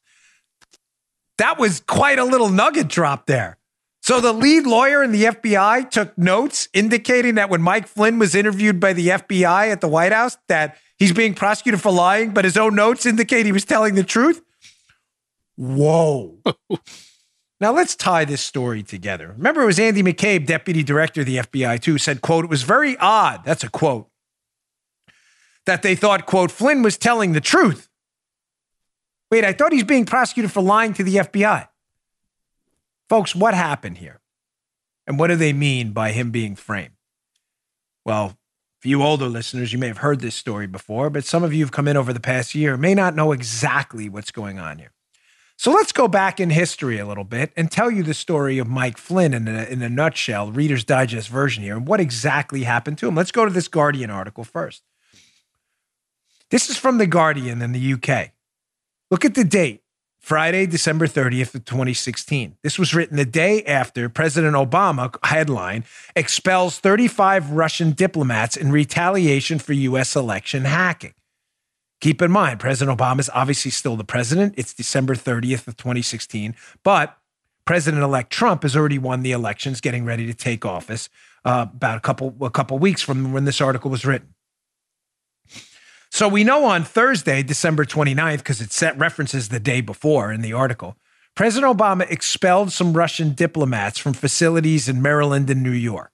That 1.39 1.57
was 1.57 1.79
quite 1.79 2.19
a 2.19 2.23
little 2.23 2.49
nugget 2.49 2.87
drop 2.87 3.25
there. 3.25 3.57
So 4.03 4.21
the 4.21 4.31
lead 4.31 4.67
lawyer 4.67 5.01
in 5.01 5.11
the 5.11 5.23
FBI 5.23 5.89
took 5.89 6.15
notes 6.17 6.69
indicating 6.71 7.35
that 7.35 7.49
when 7.49 7.63
Mike 7.63 7.87
Flynn 7.87 8.19
was 8.19 8.35
interviewed 8.35 8.79
by 8.79 8.93
the 8.93 9.07
FBI 9.07 9.71
at 9.71 9.81
the 9.81 9.87
White 9.87 10.11
House, 10.11 10.37
that 10.49 10.77
he's 10.99 11.13
being 11.13 11.33
prosecuted 11.33 11.81
for 11.81 11.91
lying, 11.91 12.31
but 12.31 12.45
his 12.45 12.55
own 12.55 12.75
notes 12.75 13.05
indicate 13.07 13.47
he 13.47 13.51
was 13.51 13.65
telling 13.65 13.95
the 13.95 14.03
truth. 14.03 14.43
Whoa. 15.55 16.37
now 17.59 17.71
let's 17.71 17.95
tie 17.95 18.25
this 18.25 18.41
story 18.41 18.83
together. 18.83 19.33
Remember, 19.37 19.63
it 19.63 19.67
was 19.67 19.79
Andy 19.79 20.03
McCabe, 20.03 20.45
deputy 20.45 20.83
director 20.83 21.21
of 21.21 21.27
the 21.27 21.37
FBI, 21.37 21.81
too, 21.81 21.97
said, 21.97 22.21
quote, 22.21 22.43
it 22.43 22.49
was 22.51 22.63
very 22.63 22.97
odd. 22.97 23.45
That's 23.45 23.63
a 23.63 23.69
quote 23.69 24.09
that 25.65 25.81
they 25.81 25.95
thought, 25.95 26.25
quote, 26.25 26.51
Flynn 26.51 26.81
was 26.81 26.97
telling 26.97 27.33
the 27.33 27.41
truth. 27.41 27.89
Wait, 29.31 29.43
I 29.43 29.53
thought 29.53 29.71
he's 29.71 29.83
being 29.83 30.05
prosecuted 30.05 30.51
for 30.51 30.61
lying 30.61 30.93
to 30.93 31.03
the 31.03 31.15
FBI. 31.15 31.67
Folks, 33.09 33.35
what 33.35 33.53
happened 33.53 33.97
here? 33.97 34.21
And 35.07 35.19
what 35.19 35.27
do 35.27 35.35
they 35.35 35.53
mean 35.53 35.91
by 35.91 36.11
him 36.11 36.31
being 36.31 36.55
framed? 36.55 36.93
Well, 38.05 38.37
for 38.79 38.87
you 38.87 39.01
older 39.01 39.27
listeners, 39.27 39.71
you 39.71 39.79
may 39.79 39.87
have 39.87 39.99
heard 39.99 40.19
this 40.19 40.35
story 40.35 40.67
before, 40.67 41.09
but 41.09 41.25
some 41.25 41.43
of 41.43 41.53
you 41.53 41.63
have 41.63 41.71
come 41.71 41.87
in 41.87 41.97
over 41.97 42.13
the 42.13 42.19
past 42.19 42.53
year 42.53 42.77
may 42.77 42.93
not 42.93 43.15
know 43.15 43.31
exactly 43.31 44.09
what's 44.09 44.31
going 44.31 44.59
on 44.59 44.77
here. 44.77 44.91
So 45.57 45.71
let's 45.71 45.91
go 45.91 46.07
back 46.07 46.39
in 46.39 46.49
history 46.49 46.99
a 46.99 47.05
little 47.05 47.23
bit 47.23 47.53
and 47.55 47.71
tell 47.71 47.89
you 47.89 48.03
the 48.03 48.13
story 48.13 48.57
of 48.57 48.67
Mike 48.67 48.97
Flynn 48.97 49.33
in 49.33 49.47
a, 49.47 49.63
in 49.63 49.81
a 49.81 49.89
nutshell, 49.89 50.51
Reader's 50.51 50.83
Digest 50.83 51.29
version 51.29 51.63
here, 51.63 51.77
and 51.77 51.87
what 51.87 51.99
exactly 51.99 52.63
happened 52.63 52.97
to 52.97 53.07
him. 53.07 53.15
Let's 53.15 53.31
go 53.31 53.45
to 53.45 53.51
this 53.51 53.67
Guardian 53.67 54.09
article 54.09 54.43
first. 54.43 54.83
This 56.53 56.69
is 56.69 56.77
from 56.77 56.99
The 56.99 57.07
Guardian 57.07 57.63
in 57.63 57.71
the 57.71 57.93
UK. 57.93 58.29
Look 59.09 59.25
at 59.25 59.33
the 59.33 59.43
date 59.43 59.81
Friday, 60.19 60.67
December 60.67 61.07
30th 61.07 61.55
of 61.55 61.65
2016. 61.65 62.57
This 62.61 62.77
was 62.77 62.93
written 62.93 63.17
the 63.17 63.25
day 63.25 63.63
after 63.63 64.07
President 64.07 64.53
Obama 64.53 65.15
headline 65.25 65.83
expels 66.15 66.77
35 66.77 67.49
Russian 67.49 67.93
diplomats 67.93 68.55
in 68.55 68.71
retaliation 68.71 69.57
for 69.57 69.73
US 69.73 70.15
election 70.15 70.65
hacking. 70.65 71.15
Keep 72.01 72.21
in 72.21 72.29
mind, 72.29 72.59
President 72.59 72.99
Obama 72.99 73.21
is 73.21 73.31
obviously 73.33 73.71
still 73.71 73.95
the 73.95 74.03
president. 74.03 74.53
It's 74.55 74.75
December 74.75 75.15
30th 75.15 75.67
of 75.67 75.75
2016, 75.75 76.53
but 76.83 77.17
President-elect 77.65 78.31
Trump 78.31 78.61
has 78.61 78.75
already 78.75 78.99
won 78.99 79.23
the 79.23 79.31
elections, 79.31 79.81
getting 79.81 80.05
ready 80.05 80.27
to 80.27 80.35
take 80.35 80.67
office 80.67 81.09
uh, 81.45 81.65
about 81.73 81.97
a 81.97 82.01
couple 82.01 82.35
a 82.41 82.51
couple 82.51 82.77
weeks 82.77 83.01
from 83.01 83.33
when 83.33 83.45
this 83.45 83.59
article 83.59 83.89
was 83.89 84.05
written. 84.05 84.35
So 86.13 86.27
we 86.27 86.43
know 86.43 86.65
on 86.65 86.83
Thursday, 86.83 87.41
December 87.41 87.85
29th, 87.85 88.37
because 88.37 88.61
it 88.61 88.71
set 88.71 88.95
references 88.99 89.49
the 89.49 89.59
day 89.59 89.81
before 89.81 90.31
in 90.31 90.41
the 90.41 90.53
article, 90.53 90.95
President 91.33 91.75
Obama 91.75 92.07
expelled 92.07 92.71
some 92.71 92.93
Russian 92.93 93.33
diplomats 93.33 93.97
from 93.97 94.13
facilities 94.13 94.87
in 94.87 95.01
Maryland 95.01 95.49
and 95.49 95.63
New 95.63 95.71
York, 95.71 96.11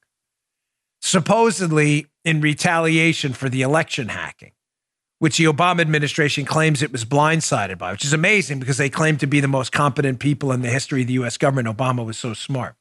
supposedly 1.01 2.07
in 2.23 2.39
retaliation 2.39 3.33
for 3.33 3.49
the 3.49 3.61
election 3.61 4.07
hacking, 4.07 4.53
which 5.17 5.37
the 5.37 5.43
Obama 5.43 5.81
administration 5.81 6.45
claims 6.45 6.81
it 6.81 6.93
was 6.93 7.03
blindsided 7.03 7.77
by, 7.77 7.91
which 7.91 8.05
is 8.05 8.13
amazing 8.13 8.57
because 8.57 8.77
they 8.77 8.89
claim 8.89 9.17
to 9.17 9.27
be 9.27 9.41
the 9.41 9.49
most 9.49 9.73
competent 9.73 10.19
people 10.19 10.53
in 10.53 10.61
the 10.61 10.69
history 10.69 11.01
of 11.01 11.07
the 11.07 11.13
US 11.15 11.35
government. 11.35 11.67
Obama 11.67 12.05
was 12.05 12.17
so 12.17 12.33
smart. 12.33 12.75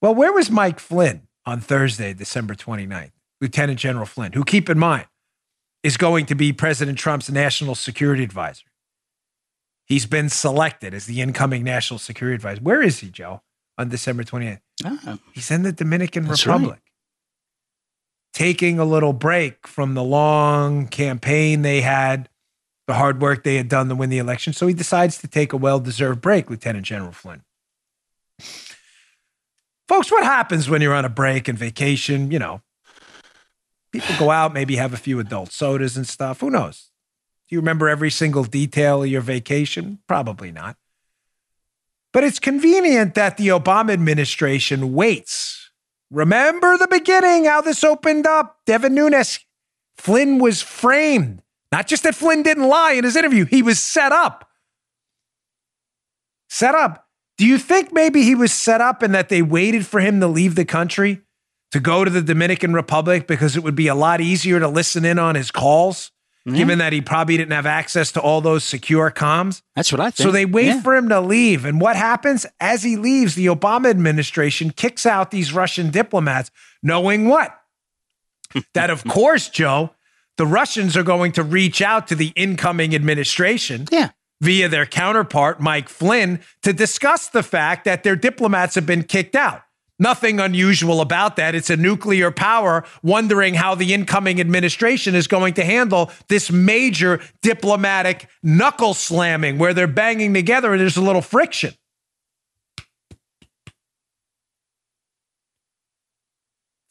Well, 0.00 0.14
where 0.14 0.32
was 0.32 0.52
Mike 0.52 0.78
Flynn 0.78 1.26
on 1.44 1.60
Thursday, 1.60 2.14
December 2.14 2.54
29th? 2.54 3.10
Lieutenant 3.42 3.78
General 3.78 4.06
Flynn, 4.06 4.32
who, 4.32 4.44
keep 4.44 4.70
in 4.70 4.78
mind, 4.78 5.06
is 5.82 5.96
going 5.96 6.26
to 6.26 6.36
be 6.36 6.52
President 6.52 6.96
Trump's 6.96 7.28
national 7.28 7.74
security 7.74 8.22
advisor. 8.22 8.66
He's 9.84 10.06
been 10.06 10.28
selected 10.28 10.94
as 10.94 11.06
the 11.06 11.20
incoming 11.20 11.64
national 11.64 11.98
security 11.98 12.36
advisor. 12.36 12.60
Where 12.62 12.80
is 12.80 13.00
he, 13.00 13.10
Joe, 13.10 13.42
on 13.76 13.88
December 13.88 14.22
28th? 14.22 14.60
Oh. 14.84 15.18
He's 15.34 15.50
in 15.50 15.64
the 15.64 15.72
Dominican 15.72 16.24
That's 16.24 16.46
Republic. 16.46 16.70
Right. 16.70 16.78
Taking 18.32 18.78
a 18.78 18.84
little 18.84 19.12
break 19.12 19.66
from 19.66 19.94
the 19.94 20.04
long 20.04 20.86
campaign 20.86 21.62
they 21.62 21.80
had, 21.80 22.28
the 22.86 22.94
hard 22.94 23.20
work 23.20 23.42
they 23.42 23.56
had 23.56 23.68
done 23.68 23.88
to 23.88 23.96
win 23.96 24.08
the 24.08 24.18
election. 24.18 24.52
So 24.52 24.68
he 24.68 24.74
decides 24.74 25.18
to 25.18 25.26
take 25.26 25.52
a 25.52 25.56
well 25.56 25.80
deserved 25.80 26.20
break, 26.20 26.48
Lieutenant 26.48 26.86
General 26.86 27.12
Flynn. 27.12 27.42
Folks, 29.88 30.12
what 30.12 30.22
happens 30.22 30.70
when 30.70 30.80
you're 30.80 30.94
on 30.94 31.04
a 31.04 31.10
break 31.10 31.48
and 31.48 31.58
vacation? 31.58 32.30
You 32.30 32.38
know, 32.38 32.62
people 33.92 34.16
go 34.18 34.30
out, 34.30 34.52
maybe 34.52 34.76
have 34.76 34.92
a 34.92 34.98
few 34.98 35.20
adult 35.20 35.52
sodas 35.52 35.96
and 35.96 36.06
stuff. 36.06 36.40
Who 36.40 36.50
knows? 36.50 36.90
Do 37.48 37.54
you 37.54 37.60
remember 37.60 37.88
every 37.88 38.10
single 38.10 38.44
detail 38.44 39.02
of 39.02 39.08
your 39.08 39.20
vacation? 39.20 39.98
Probably 40.08 40.50
not. 40.50 40.76
But 42.12 42.24
it's 42.24 42.38
convenient 42.38 43.14
that 43.14 43.36
the 43.36 43.48
Obama 43.48 43.92
administration 43.92 44.92
waits. 44.92 45.70
Remember 46.10 46.76
the 46.76 46.88
beginning, 46.88 47.44
how 47.44 47.60
this 47.60 47.84
opened 47.84 48.26
up. 48.26 48.58
Devin 48.66 48.94
Nunes, 48.94 49.40
Flynn 49.96 50.38
was 50.38 50.60
framed. 50.60 51.42
Not 51.70 51.86
just 51.86 52.02
that 52.02 52.14
Flynn 52.14 52.42
didn't 52.42 52.68
lie 52.68 52.92
in 52.92 53.04
his 53.04 53.16
interview, 53.16 53.46
he 53.46 53.62
was 53.62 53.78
set 53.78 54.12
up. 54.12 54.50
Set 56.50 56.74
up. 56.74 57.06
Do 57.38 57.46
you 57.46 57.56
think 57.56 57.94
maybe 57.94 58.22
he 58.22 58.34
was 58.34 58.52
set 58.52 58.82
up 58.82 59.02
and 59.02 59.14
that 59.14 59.30
they 59.30 59.40
waited 59.40 59.86
for 59.86 60.00
him 60.00 60.20
to 60.20 60.26
leave 60.26 60.54
the 60.54 60.66
country? 60.66 61.22
To 61.72 61.80
go 61.80 62.04
to 62.04 62.10
the 62.10 62.22
Dominican 62.22 62.74
Republic 62.74 63.26
because 63.26 63.56
it 63.56 63.62
would 63.62 63.74
be 63.74 63.88
a 63.88 63.94
lot 63.94 64.20
easier 64.20 64.60
to 64.60 64.68
listen 64.68 65.04
in 65.04 65.18
on 65.18 65.34
his 65.34 65.50
calls, 65.50 66.10
mm-hmm. 66.46 66.56
given 66.56 66.78
that 66.78 66.92
he 66.92 67.00
probably 67.00 67.36
didn't 67.36 67.52
have 67.52 67.66
access 67.66 68.12
to 68.12 68.20
all 68.20 68.40
those 68.40 68.62
secure 68.62 69.10
comms. 69.10 69.62
That's 69.74 69.90
what 69.90 70.00
I 70.00 70.10
think. 70.10 70.16
So 70.26 70.30
they 70.30 70.44
wait 70.44 70.66
yeah. 70.66 70.82
for 70.82 70.94
him 70.94 71.08
to 71.08 71.20
leave. 71.20 71.64
And 71.64 71.80
what 71.80 71.96
happens? 71.96 72.46
As 72.60 72.82
he 72.82 72.96
leaves, 72.96 73.34
the 73.34 73.46
Obama 73.46 73.90
administration 73.90 74.70
kicks 74.70 75.06
out 75.06 75.30
these 75.30 75.52
Russian 75.52 75.90
diplomats, 75.90 76.50
knowing 76.82 77.26
what? 77.28 77.58
that, 78.74 78.90
of 78.90 79.04
course, 79.04 79.48
Joe, 79.48 79.90
the 80.36 80.46
Russians 80.46 80.96
are 80.96 81.02
going 81.02 81.32
to 81.32 81.42
reach 81.42 81.80
out 81.80 82.06
to 82.08 82.14
the 82.14 82.32
incoming 82.36 82.94
administration. 82.94 83.86
Yeah 83.90 84.10
via 84.42 84.68
their 84.68 84.84
counterpart, 84.84 85.60
Mike 85.60 85.88
Flynn, 85.88 86.40
to 86.64 86.72
discuss 86.72 87.28
the 87.28 87.44
fact 87.44 87.84
that 87.84 88.02
their 88.02 88.16
diplomats 88.16 88.74
have 88.74 88.84
been 88.84 89.04
kicked 89.04 89.36
out. 89.36 89.62
Nothing 90.02 90.40
unusual 90.40 91.00
about 91.00 91.36
that. 91.36 91.54
It's 91.54 91.70
a 91.70 91.76
nuclear 91.76 92.32
power 92.32 92.84
wondering 93.04 93.54
how 93.54 93.76
the 93.76 93.94
incoming 93.94 94.40
administration 94.40 95.14
is 95.14 95.28
going 95.28 95.54
to 95.54 95.64
handle 95.64 96.10
this 96.26 96.50
major 96.50 97.20
diplomatic 97.40 98.28
knuckle 98.42 98.94
slamming 98.94 99.58
where 99.58 99.72
they're 99.72 99.86
banging 99.86 100.34
together 100.34 100.72
and 100.72 100.80
there's 100.80 100.96
a 100.96 101.00
little 101.00 101.22
friction. 101.22 101.74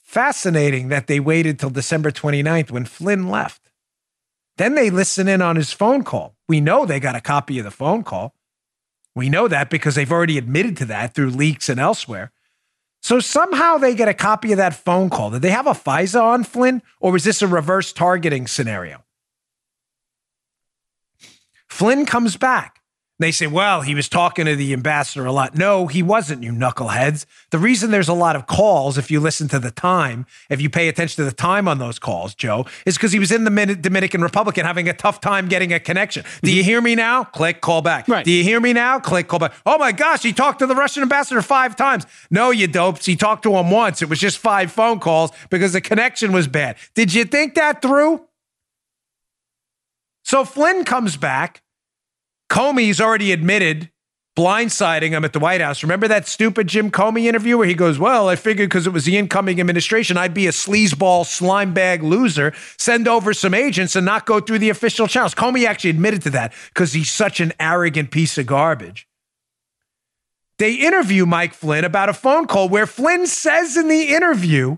Fascinating 0.02 0.88
that 0.88 1.08
they 1.08 1.20
waited 1.20 1.60
till 1.60 1.70
December 1.70 2.12
29th 2.12 2.72
when 2.72 2.86
Flynn 2.86 3.28
left. 3.28 3.72
Then 4.56 4.76
they 4.76 4.90
listen 4.90 5.28
in 5.28 5.42
on 5.42 5.58
his 5.58 5.74
phone 5.74 6.06
call. 6.06 6.38
We 6.48 6.62
know 6.62 6.86
they 6.86 7.02
got 7.02 7.18
a 7.18 7.22
copy 7.22 7.60
of 7.60 7.66
the 7.66 7.72
phone 7.72 8.04
call. 8.04 8.36
We 9.14 9.28
know 9.28 9.50
that 9.50 9.70
because 9.70 9.96
they've 9.96 10.10
already 10.10 10.38
admitted 10.38 10.78
to 10.78 10.86
that 10.86 11.14
through 11.14 11.32
leaks 11.32 11.68
and 11.68 11.78
elsewhere. 11.78 12.32
So 13.02 13.20
somehow 13.20 13.78
they 13.78 13.96
get 13.96 14.08
a 14.08 14.14
copy 14.14 14.52
of 14.52 14.58
that 14.58 14.76
phone 14.76 15.10
call. 15.10 15.32
Did 15.32 15.42
they 15.42 15.50
have 15.50 15.68
a 15.68 15.72
FISA 15.72 16.22
on 16.22 16.44
Flynn, 16.44 16.82
or 17.00 17.12
was 17.12 17.24
this 17.24 17.42
a 17.42 17.48
reverse 17.48 17.92
targeting 17.92 18.48
scenario? 18.48 19.04
Flynn 21.68 22.06
comes 22.06 22.38
back. 22.38 22.81
They 23.22 23.32
say, 23.32 23.48
well, 23.48 23.82
he 23.82 23.94
was 23.94 24.10
talking 24.10 24.46
to 24.46 24.56
the 24.56 24.74
ambassador 24.74 25.26
a 25.26 25.32
lot. 25.32 25.56
No, 25.56 25.88
he 25.88 26.02
wasn't, 26.02 26.42
you 26.42 26.52
knuckleheads. 26.52 27.26
The 27.52 27.60
reason 27.60 27.92
there's 27.92 28.08
a 28.08 28.14
lot 28.14 28.36
of 28.36 28.48
calls, 28.48 28.98
if 28.98 29.12
you 29.12 29.20
listen 29.20 29.48
to 29.50 29.60
the 29.60 29.70
time, 29.70 30.26
if 30.50 30.60
you 30.60 30.70
pay 30.70 30.88
attention 30.88 31.18
to 31.18 31.30
the 31.30 31.36
time 31.36 31.68
on 31.68 31.78
those 31.78 32.00
calls, 32.00 32.34
Joe, 32.34 32.66
is 32.86 32.96
because 32.96 33.12
he 33.12 33.20
was 33.20 33.32
in 33.32 33.44
the 33.44 33.76
Dominican 33.76 34.22
Republic 34.22 34.58
and 34.58 34.66
having 34.66 34.90
a 34.90 34.94
tough 34.94 35.22
time 35.22 35.48
getting 35.48 35.72
a 35.72 35.80
connection. 35.80 36.26
Do 36.42 36.52
you 36.52 36.62
mm-hmm. 36.62 36.70
hear 36.70 36.82
me 36.82 36.96
now? 36.96 37.24
Click, 37.24 37.62
call 37.62 37.82
back. 37.82 38.08
Right. 38.08 38.26
Do 38.26 38.32
you 38.32 38.44
hear 38.44 38.60
me 38.60 38.74
now? 38.74 39.00
Click, 39.00 39.28
call 39.28 39.40
back. 39.40 39.54
Oh 39.66 39.78
my 39.78 39.92
gosh, 39.92 40.24
he 40.24 40.34
talked 40.34 40.60
to 40.60 40.66
the 40.66 40.76
Russian 40.76 41.04
ambassador 41.04 41.42
five 41.42 41.76
times. 41.76 42.08
No, 42.32 42.50
you 42.50 42.68
dopes. 42.68 43.06
He 43.06 43.16
talked 43.16 43.44
to 43.44 43.56
him 43.56 43.70
once. 43.70 44.02
It 44.02 44.10
was 44.10 44.20
just 44.20 44.40
five 44.40 44.72
phone 44.72 45.00
calls 45.00 45.32
because 45.50 45.74
the 45.74 45.82
connection 45.82 46.32
was 46.32 46.48
bad. 46.48 46.78
Did 46.96 47.14
you 47.14 47.26
think 47.26 47.54
that 47.56 47.82
through? 47.82 48.26
So 50.24 50.44
Flynn 50.44 50.86
comes 50.86 51.18
back 51.18 51.62
Comey's 52.52 53.00
already 53.00 53.32
admitted 53.32 53.90
blindsiding 54.38 55.12
him 55.12 55.24
at 55.24 55.32
the 55.32 55.40
White 55.40 55.62
House. 55.62 55.84
Remember 55.84 56.08
that 56.10 56.28
stupid 56.28 56.68
Jim 56.68 56.92
Comey 56.92 57.24
interview 57.24 57.58
where 57.58 57.68
he 57.68 57.74
goes, 57.74 57.98
Well, 57.98 58.28
I 58.28 58.36
figured 58.36 58.70
because 58.70 58.86
it 58.86 58.92
was 58.92 59.06
the 59.06 59.18
incoming 59.18 59.62
administration, 59.62 60.18
I'd 60.18 60.34
be 60.34 60.48
a 60.48 60.52
sleazeball, 60.52 61.26
slime 61.26 61.74
bag 61.74 62.04
loser, 62.04 62.54
send 62.78 63.08
over 63.08 63.34
some 63.34 63.54
agents 63.54 63.96
and 63.96 64.06
not 64.06 64.26
go 64.26 64.42
through 64.42 64.60
the 64.60 64.70
official 64.70 65.08
channels. 65.08 65.34
Comey 65.34 65.66
actually 65.66 65.92
admitted 65.92 66.24
to 66.24 66.30
that 66.32 66.54
because 66.74 66.92
he's 66.92 67.10
such 67.10 67.40
an 67.40 67.54
arrogant 67.58 68.12
piece 68.12 68.38
of 68.38 68.48
garbage. 68.48 69.08
They 70.58 70.74
interview 70.74 71.26
Mike 71.26 71.54
Flynn 71.54 71.86
about 71.86 72.10
a 72.10 72.14
phone 72.14 72.48
call 72.48 72.68
where 72.68 72.86
Flynn 72.86 73.28
says 73.28 73.78
in 73.78 73.88
the 73.88 74.14
interview 74.14 74.76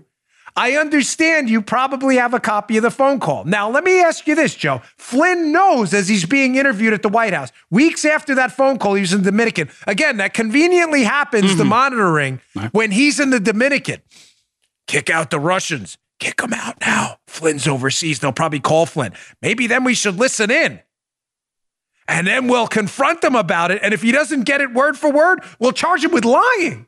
I 0.56 0.76
understand 0.76 1.50
you 1.50 1.60
probably 1.60 2.16
have 2.16 2.32
a 2.32 2.38
copy 2.38 2.76
of 2.76 2.84
the 2.84 2.90
phone 2.90 3.18
call. 3.18 3.44
Now, 3.44 3.70
let 3.70 3.82
me 3.82 4.00
ask 4.00 4.26
you 4.26 4.36
this, 4.36 4.54
Joe. 4.54 4.82
Flynn 4.96 5.50
knows 5.50 5.92
as 5.92 6.08
he's 6.08 6.26
being 6.26 6.54
interviewed 6.54 6.92
at 6.92 7.02
the 7.02 7.08
White 7.08 7.32
House, 7.32 7.50
weeks 7.70 8.04
after 8.04 8.36
that 8.36 8.52
phone 8.52 8.78
call, 8.78 8.94
he 8.94 9.00
was 9.00 9.12
in 9.12 9.22
the 9.22 9.30
Dominican. 9.30 9.68
Again, 9.86 10.18
that 10.18 10.32
conveniently 10.32 11.02
happens, 11.02 11.46
mm-hmm. 11.46 11.58
the 11.58 11.64
monitoring, 11.64 12.40
when 12.70 12.92
he's 12.92 13.18
in 13.18 13.30
the 13.30 13.40
Dominican. 13.40 14.00
Kick 14.86 15.10
out 15.10 15.30
the 15.30 15.40
Russians. 15.40 15.98
Kick 16.20 16.36
them 16.36 16.52
out 16.52 16.80
now. 16.80 17.16
Flynn's 17.26 17.66
overseas. 17.66 18.20
They'll 18.20 18.32
probably 18.32 18.60
call 18.60 18.86
Flynn. 18.86 19.12
Maybe 19.42 19.66
then 19.66 19.82
we 19.82 19.94
should 19.94 20.16
listen 20.16 20.50
in. 20.50 20.80
And 22.06 22.26
then 22.26 22.48
we'll 22.48 22.66
confront 22.66 23.22
them 23.22 23.34
about 23.34 23.70
it. 23.70 23.80
And 23.82 23.94
if 23.94 24.02
he 24.02 24.12
doesn't 24.12 24.44
get 24.44 24.60
it 24.60 24.72
word 24.72 24.96
for 24.96 25.10
word, 25.10 25.42
we'll 25.58 25.72
charge 25.72 26.04
him 26.04 26.12
with 26.12 26.24
lying. 26.24 26.86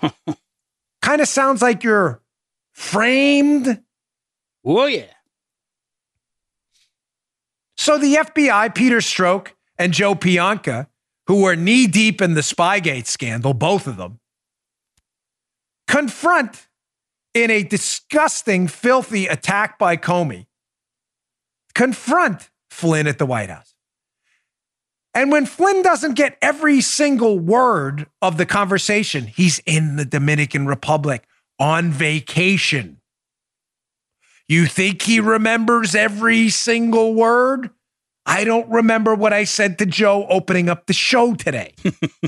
kind 1.02 1.20
of 1.20 1.28
sounds 1.28 1.60
like 1.60 1.82
you're 1.82 2.20
framed. 2.74 3.82
Oh, 4.64 4.86
yeah. 4.86 5.04
So 7.76 7.98
the 7.98 8.16
FBI, 8.16 8.74
Peter 8.74 8.98
Strzok 8.98 9.48
and 9.78 9.92
Joe 9.92 10.14
Pientka, 10.14 10.88
who 11.26 11.42
were 11.42 11.56
knee 11.56 11.86
deep 11.86 12.20
in 12.20 12.34
the 12.34 12.40
Spygate 12.42 13.06
scandal, 13.06 13.54
both 13.54 13.86
of 13.86 13.96
them, 13.96 14.20
confront 15.86 16.68
in 17.32 17.50
a 17.50 17.62
disgusting, 17.62 18.68
filthy 18.68 19.26
attack 19.26 19.78
by 19.78 19.96
Comey, 19.96 20.46
confront 21.74 22.50
Flynn 22.70 23.06
at 23.06 23.18
the 23.18 23.26
White 23.26 23.50
House. 23.50 23.74
And 25.14 25.30
when 25.30 25.46
Flynn 25.46 25.82
doesn't 25.82 26.14
get 26.14 26.36
every 26.42 26.80
single 26.80 27.38
word 27.38 28.06
of 28.20 28.36
the 28.36 28.46
conversation, 28.46 29.26
he's 29.26 29.60
in 29.60 29.96
the 29.96 30.04
Dominican 30.04 30.66
Republic 30.66 31.26
on 31.58 31.90
vacation. 31.90 33.00
You 34.48 34.66
think 34.66 35.02
he 35.02 35.20
remembers 35.20 35.94
every 35.94 36.50
single 36.50 37.14
word? 37.14 37.70
I 38.26 38.44
don't 38.44 38.68
remember 38.68 39.14
what 39.14 39.32
I 39.32 39.44
said 39.44 39.78
to 39.78 39.86
Joe 39.86 40.26
opening 40.28 40.68
up 40.68 40.86
the 40.86 40.92
show 40.92 41.34
today. 41.34 41.74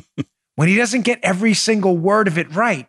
when 0.57 0.69
he 0.69 0.77
doesn't 0.77 1.03
get 1.03 1.21
every 1.23 1.55
single 1.55 1.97
word 1.97 2.29
of 2.29 2.39
it 2.39 2.55
right, 2.55 2.89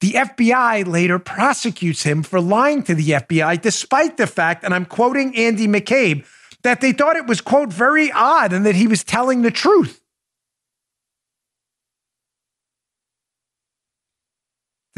the 0.00 0.12
FBI 0.12 0.86
later 0.86 1.18
prosecutes 1.18 2.04
him 2.04 2.22
for 2.22 2.40
lying 2.40 2.82
to 2.84 2.94
the 2.94 3.10
FBI, 3.10 3.60
despite 3.60 4.16
the 4.16 4.26
fact, 4.26 4.64
and 4.64 4.74
I'm 4.74 4.86
quoting 4.86 5.36
Andy 5.36 5.68
McCabe, 5.68 6.24
that 6.62 6.80
they 6.80 6.92
thought 6.92 7.16
it 7.16 7.26
was, 7.26 7.40
quote, 7.40 7.72
very 7.72 8.10
odd 8.12 8.52
and 8.52 8.64
that 8.64 8.74
he 8.74 8.86
was 8.86 9.04
telling 9.04 9.42
the 9.42 9.50
truth. 9.50 10.00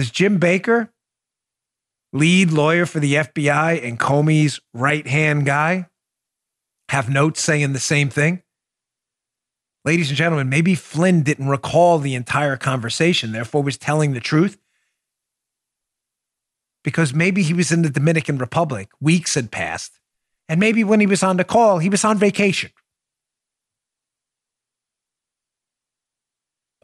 Does 0.02 0.10
Jim 0.10 0.38
Baker, 0.38 0.92
lead 2.12 2.50
lawyer 2.50 2.86
for 2.86 2.98
the 2.98 3.14
FBI 3.14 3.86
and 3.86 4.00
Comey's 4.00 4.58
right 4.74 5.06
hand 5.06 5.46
guy, 5.46 5.86
have 6.88 7.08
notes 7.08 7.40
saying 7.40 7.72
the 7.72 7.78
same 7.78 8.08
thing? 8.08 8.42
Ladies 9.84 10.08
and 10.08 10.16
gentlemen, 10.16 10.48
maybe 10.48 10.74
Flynn 10.74 11.22
didn't 11.22 11.46
recall 11.46 12.00
the 12.00 12.16
entire 12.16 12.56
conversation, 12.56 13.30
therefore 13.30 13.62
was 13.62 13.76
telling 13.76 14.12
the 14.12 14.18
truth. 14.18 14.58
Because 16.82 17.14
maybe 17.14 17.44
he 17.44 17.54
was 17.54 17.70
in 17.70 17.82
the 17.82 17.88
Dominican 17.88 18.38
Republic, 18.38 18.88
weeks 19.00 19.36
had 19.36 19.52
passed, 19.52 20.00
and 20.48 20.58
maybe 20.58 20.82
when 20.82 20.98
he 20.98 21.06
was 21.06 21.22
on 21.22 21.36
the 21.36 21.44
call, 21.44 21.78
he 21.78 21.88
was 21.88 22.04
on 22.04 22.18
vacation. 22.18 22.72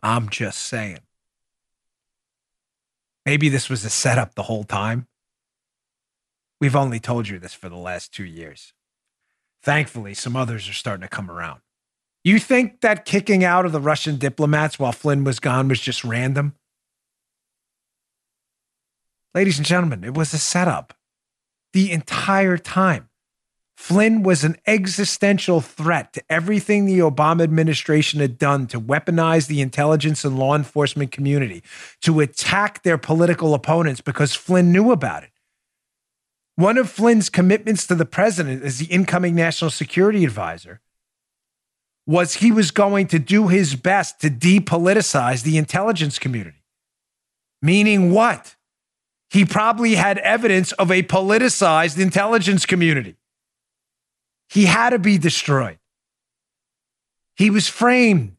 I'm 0.04 0.28
just 0.28 0.60
saying. 0.60 1.00
Maybe 3.28 3.50
this 3.50 3.68
was 3.68 3.84
a 3.84 3.90
setup 3.90 4.36
the 4.36 4.44
whole 4.44 4.64
time. 4.64 5.06
We've 6.62 6.74
only 6.74 6.98
told 6.98 7.28
you 7.28 7.38
this 7.38 7.52
for 7.52 7.68
the 7.68 7.76
last 7.76 8.10
two 8.10 8.24
years. 8.24 8.72
Thankfully, 9.62 10.14
some 10.14 10.34
others 10.34 10.66
are 10.66 10.72
starting 10.72 11.02
to 11.02 11.08
come 11.08 11.30
around. 11.30 11.60
You 12.24 12.38
think 12.38 12.80
that 12.80 13.04
kicking 13.04 13.44
out 13.44 13.66
of 13.66 13.72
the 13.72 13.82
Russian 13.82 14.16
diplomats 14.16 14.78
while 14.78 14.92
Flynn 14.92 15.24
was 15.24 15.40
gone 15.40 15.68
was 15.68 15.78
just 15.78 16.04
random? 16.04 16.54
Ladies 19.34 19.58
and 19.58 19.66
gentlemen, 19.66 20.04
it 20.04 20.14
was 20.14 20.32
a 20.32 20.38
setup 20.38 20.94
the 21.74 21.92
entire 21.92 22.56
time. 22.56 23.07
Flynn 23.78 24.24
was 24.24 24.42
an 24.42 24.56
existential 24.66 25.60
threat 25.60 26.12
to 26.12 26.22
everything 26.28 26.84
the 26.84 26.98
Obama 26.98 27.44
administration 27.44 28.18
had 28.18 28.36
done 28.36 28.66
to 28.66 28.80
weaponize 28.80 29.46
the 29.46 29.60
intelligence 29.60 30.24
and 30.24 30.36
law 30.36 30.56
enforcement 30.56 31.12
community, 31.12 31.62
to 32.02 32.18
attack 32.18 32.82
their 32.82 32.98
political 32.98 33.54
opponents 33.54 34.00
because 34.00 34.34
Flynn 34.34 34.72
knew 34.72 34.90
about 34.90 35.22
it. 35.22 35.30
One 36.56 36.76
of 36.76 36.90
Flynn's 36.90 37.30
commitments 37.30 37.86
to 37.86 37.94
the 37.94 38.04
president 38.04 38.64
as 38.64 38.78
the 38.78 38.86
incoming 38.86 39.36
national 39.36 39.70
security 39.70 40.24
advisor 40.24 40.80
was 42.04 42.34
he 42.34 42.50
was 42.50 42.72
going 42.72 43.06
to 43.06 43.20
do 43.20 43.46
his 43.46 43.76
best 43.76 44.20
to 44.22 44.28
depoliticize 44.28 45.44
the 45.44 45.56
intelligence 45.56 46.18
community. 46.18 46.64
Meaning 47.62 48.10
what? 48.10 48.56
He 49.30 49.44
probably 49.44 49.94
had 49.94 50.18
evidence 50.18 50.72
of 50.72 50.90
a 50.90 51.04
politicized 51.04 51.96
intelligence 51.96 52.66
community. 52.66 53.17
He 54.48 54.64
had 54.64 54.90
to 54.90 54.98
be 54.98 55.18
destroyed. 55.18 55.78
He 57.36 57.50
was 57.50 57.68
framed 57.68 58.36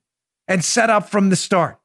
and 0.48 0.64
set 0.64 0.90
up 0.90 1.10
from 1.10 1.30
the 1.30 1.36
start. 1.36 1.80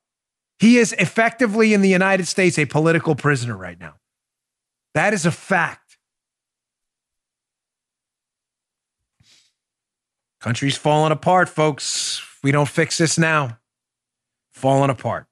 He 0.59 0.79
is 0.79 0.93
effectively 0.95 1.75
in 1.75 1.83
the 1.83 1.89
United 1.89 2.27
States 2.27 2.59
a 2.59 2.65
political 2.65 3.15
prisoner 3.15 3.57
right 3.57 3.79
now. 3.79 3.95
That 4.95 5.13
is 5.13 5.27
a 5.27 5.31
fact. 5.31 5.99
Country's 10.41 10.77
falling 10.77 11.13
apart, 11.13 11.49
folks. 11.49 12.23
We 12.43 12.53
don't 12.53 12.69
fix 12.69 12.99
this 12.99 13.19
now. 13.19 13.59
Falling 14.53 14.91
apart. 14.91 15.27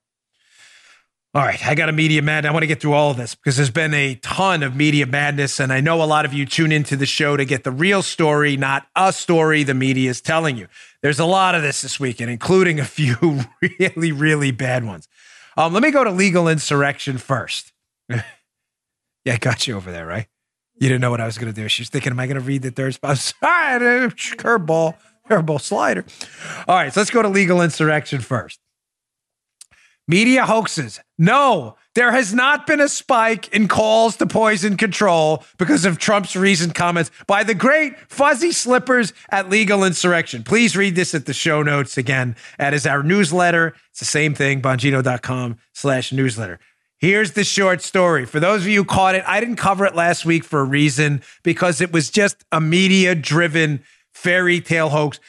All 1.35 1.41
right, 1.41 1.65
I 1.65 1.73
got 1.73 1.89
a 1.89 1.91
media 1.91 2.21
mad. 2.21 2.45
I 2.45 2.51
want 2.51 2.61
to 2.61 2.67
get 2.67 2.79
through 2.79 2.93
all 2.93 3.09
of 3.09 3.17
this 3.17 3.33
because 3.33 3.57
there's 3.57 3.71
been 3.71 3.95
a 3.95 4.13
ton 4.15 4.61
of 4.61 4.75
media 4.75 5.07
madness, 5.07 5.59
and 5.59 5.73
I 5.73 5.81
know 5.81 6.03
a 6.03 6.05
lot 6.05 6.25
of 6.25 6.33
you 6.33 6.45
tune 6.45 6.71
into 6.71 6.95
the 6.95 7.07
show 7.07 7.35
to 7.35 7.43
get 7.43 7.63
the 7.63 7.71
real 7.71 8.03
story, 8.03 8.55
not 8.55 8.85
a 8.95 9.11
story 9.11 9.63
the 9.63 9.73
media 9.73 10.11
is 10.11 10.21
telling 10.21 10.57
you. 10.57 10.67
There's 11.01 11.17
a 11.17 11.25
lot 11.25 11.55
of 11.55 11.63
this 11.63 11.81
this 11.81 11.99
weekend, 11.99 12.29
including 12.29 12.79
a 12.79 12.85
few 12.85 13.45
really, 13.79 14.11
really 14.11 14.51
bad 14.51 14.85
ones. 14.85 15.07
Um, 15.57 15.73
let 15.73 15.81
me 15.81 15.89
go 15.89 16.03
to 16.03 16.11
legal 16.11 16.47
insurrection 16.47 17.17
first. 17.17 17.73
yeah, 18.09 18.21
I 19.25 19.37
got 19.37 19.65
you 19.65 19.75
over 19.75 19.91
there, 19.91 20.05
right? 20.05 20.27
You 20.75 20.87
didn't 20.87 21.01
know 21.01 21.09
what 21.09 21.21
I 21.21 21.25
was 21.25 21.39
going 21.39 21.51
to 21.51 21.61
do. 21.61 21.67
She's 21.67 21.89
thinking, 21.89 22.11
"Am 22.11 22.19
I 22.19 22.27
going 22.27 22.39
to 22.39 22.45
read 22.45 22.61
the 22.61 22.69
third 22.69 22.93
spot?" 22.93 23.33
Right, 23.41 23.79
curveball, 23.79 24.97
curveball 25.27 25.61
slider. 25.61 26.05
All 26.67 26.75
right, 26.75 26.93
so 26.93 26.99
let's 26.99 27.09
go 27.09 27.23
to 27.23 27.29
legal 27.29 27.59
insurrection 27.59 28.21
first. 28.21 28.59
Media 30.07 30.45
hoaxes. 30.45 30.99
No, 31.17 31.77
there 31.95 32.11
has 32.11 32.33
not 32.33 32.67
been 32.67 32.81
a 32.81 32.89
spike 32.89 33.47
in 33.53 33.69
calls 33.69 34.17
to 34.17 34.25
poison 34.25 34.75
control 34.75 35.45
because 35.57 35.85
of 35.85 35.97
Trump's 35.97 36.35
recent 36.35 36.75
comments 36.75 37.09
by 37.25 37.43
the 37.43 37.53
great 37.53 37.97
fuzzy 38.11 38.51
slippers 38.51 39.13
at 39.29 39.49
Legal 39.49 39.85
Insurrection. 39.85 40.43
Please 40.43 40.75
read 40.75 40.95
this 40.95 41.15
at 41.15 41.25
the 41.25 41.33
show 41.33 41.63
notes 41.63 41.97
again. 41.97 42.35
That 42.57 42.73
is 42.73 42.85
our 42.85 43.01
newsletter. 43.01 43.75
It's 43.91 43.99
the 43.99 44.05
same 44.05 44.33
thing, 44.33 44.61
bongino.com 44.61 45.57
slash 45.71 46.11
newsletter. 46.11 46.59
Here's 46.97 47.31
the 47.31 47.43
short 47.45 47.81
story. 47.81 48.25
For 48.25 48.41
those 48.41 48.61
of 48.61 48.67
you 48.67 48.79
who 48.81 48.85
caught 48.85 49.15
it, 49.15 49.23
I 49.25 49.39
didn't 49.39 49.55
cover 49.55 49.85
it 49.85 49.95
last 49.95 50.25
week 50.25 50.43
for 50.43 50.59
a 50.59 50.65
reason 50.65 51.21
because 51.43 51.79
it 51.79 51.93
was 51.93 52.09
just 52.09 52.43
a 52.51 52.59
media 52.59 53.15
driven 53.15 53.83
fairy 54.13 54.59
tale 54.59 54.89
hoax. 54.89 55.19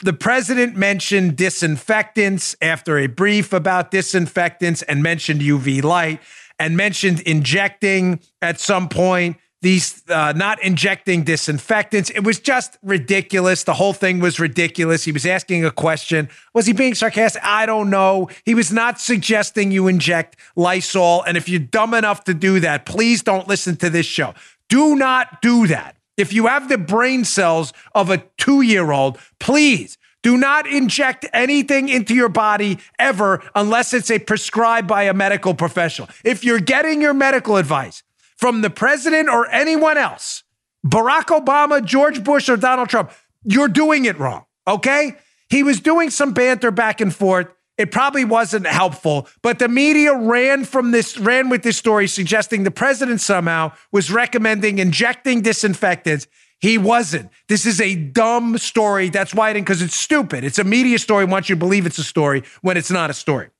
The 0.00 0.12
president 0.12 0.76
mentioned 0.76 1.36
disinfectants 1.36 2.56
after 2.62 2.98
a 2.98 3.06
brief 3.06 3.52
about 3.52 3.90
disinfectants 3.90 4.82
and 4.82 5.02
mentioned 5.02 5.40
UV 5.40 5.82
light 5.82 6.20
and 6.58 6.76
mentioned 6.76 7.20
injecting 7.20 8.20
at 8.40 8.60
some 8.60 8.88
point 8.88 9.36
these 9.60 10.04
uh, 10.08 10.32
not 10.36 10.62
injecting 10.62 11.24
disinfectants. 11.24 12.10
It 12.10 12.20
was 12.20 12.38
just 12.38 12.78
ridiculous. 12.82 13.64
The 13.64 13.74
whole 13.74 13.92
thing 13.92 14.20
was 14.20 14.38
ridiculous. 14.38 15.02
He 15.02 15.10
was 15.10 15.26
asking 15.26 15.64
a 15.64 15.72
question. 15.72 16.28
Was 16.54 16.66
he 16.66 16.72
being 16.72 16.94
sarcastic? 16.94 17.42
I 17.44 17.66
don't 17.66 17.90
know. 17.90 18.28
He 18.44 18.54
was 18.54 18.72
not 18.72 19.00
suggesting 19.00 19.72
you 19.72 19.88
inject 19.88 20.36
Lysol. 20.54 21.24
And 21.24 21.36
if 21.36 21.48
you're 21.48 21.58
dumb 21.58 21.92
enough 21.92 22.22
to 22.24 22.34
do 22.34 22.60
that, 22.60 22.86
please 22.86 23.22
don't 23.22 23.48
listen 23.48 23.76
to 23.78 23.90
this 23.90 24.06
show. 24.06 24.34
Do 24.68 24.94
not 24.94 25.42
do 25.42 25.66
that. 25.66 25.96
If 26.18 26.32
you 26.32 26.48
have 26.48 26.68
the 26.68 26.76
brain 26.76 27.24
cells 27.24 27.72
of 27.94 28.10
a 28.10 28.18
two 28.36 28.60
year 28.60 28.90
old, 28.90 29.18
please 29.38 29.96
do 30.22 30.36
not 30.36 30.66
inject 30.66 31.24
anything 31.32 31.88
into 31.88 32.12
your 32.12 32.28
body 32.28 32.78
ever 32.98 33.40
unless 33.54 33.94
it's 33.94 34.10
a 34.10 34.18
prescribed 34.18 34.88
by 34.88 35.04
a 35.04 35.14
medical 35.14 35.54
professional. 35.54 36.08
If 36.24 36.44
you're 36.44 36.58
getting 36.58 37.00
your 37.00 37.14
medical 37.14 37.56
advice 37.56 38.02
from 38.36 38.62
the 38.62 38.68
president 38.68 39.28
or 39.28 39.48
anyone 39.48 39.96
else, 39.96 40.42
Barack 40.84 41.26
Obama, 41.26 41.84
George 41.84 42.24
Bush, 42.24 42.48
or 42.48 42.56
Donald 42.56 42.88
Trump, 42.88 43.12
you're 43.44 43.68
doing 43.68 44.04
it 44.04 44.18
wrong. 44.18 44.44
Okay? 44.66 45.16
He 45.48 45.62
was 45.62 45.80
doing 45.80 46.10
some 46.10 46.32
banter 46.32 46.72
back 46.72 47.00
and 47.00 47.14
forth. 47.14 47.46
It 47.78 47.92
probably 47.92 48.24
wasn't 48.24 48.66
helpful, 48.66 49.28
but 49.40 49.60
the 49.60 49.68
media 49.68 50.12
ran 50.12 50.64
from 50.64 50.90
this, 50.90 51.16
ran 51.16 51.48
with 51.48 51.62
this 51.62 51.76
story 51.76 52.08
suggesting 52.08 52.64
the 52.64 52.72
president 52.72 53.20
somehow 53.20 53.72
was 53.92 54.10
recommending 54.10 54.80
injecting 54.80 55.42
disinfectants. 55.42 56.26
He 56.60 56.76
wasn't. 56.76 57.30
This 57.48 57.64
is 57.64 57.80
a 57.80 57.94
dumb 57.94 58.58
story. 58.58 59.10
That's 59.10 59.32
why 59.32 59.50
I 59.50 59.52
didn't, 59.52 59.66
because 59.66 59.80
it's 59.80 59.94
stupid. 59.94 60.42
It's 60.42 60.58
a 60.58 60.64
media 60.64 60.98
story. 60.98 61.24
Wants 61.24 61.48
you 61.48 61.54
believe 61.54 61.86
it's 61.86 61.98
a 61.98 62.04
story 62.04 62.42
when 62.62 62.76
it's 62.76 62.90
not 62.90 63.10
a 63.10 63.14
story. 63.14 63.50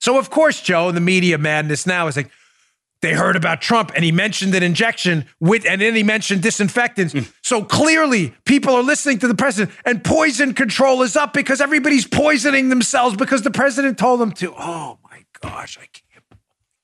So, 0.00 0.18
of 0.18 0.28
course, 0.28 0.60
Joe, 0.60 0.90
the 0.90 1.00
media 1.00 1.38
madness 1.38 1.86
now 1.86 2.08
is 2.08 2.16
like, 2.16 2.30
they 3.04 3.12
heard 3.12 3.36
about 3.36 3.60
Trump 3.60 3.92
and 3.94 4.04
he 4.04 4.12
mentioned 4.12 4.54
an 4.54 4.62
injection 4.62 5.26
with, 5.38 5.66
and 5.66 5.80
then 5.80 5.94
he 5.94 6.02
mentioned 6.02 6.42
disinfectants. 6.42 7.14
Mm. 7.14 7.30
So 7.42 7.62
clearly, 7.62 8.34
people 8.44 8.74
are 8.74 8.82
listening 8.82 9.18
to 9.20 9.28
the 9.28 9.34
president, 9.34 9.76
and 9.84 10.02
poison 10.02 10.54
control 10.54 11.02
is 11.02 11.14
up 11.14 11.32
because 11.32 11.60
everybody's 11.60 12.06
poisoning 12.06 12.70
themselves 12.70 13.16
because 13.16 13.42
the 13.42 13.50
president 13.50 13.98
told 13.98 14.20
them 14.20 14.32
to. 14.32 14.54
Oh 14.58 14.98
my 15.04 15.24
gosh, 15.40 15.78
I 15.78 15.86
can't, 15.86 16.24
I 16.32 16.36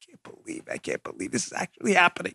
can't 0.07 0.23
believe, 0.23 0.63
I 0.71 0.77
can't 0.77 1.03
believe 1.03 1.33
this 1.33 1.47
is 1.47 1.53
actually 1.53 1.95
happening. 1.95 2.35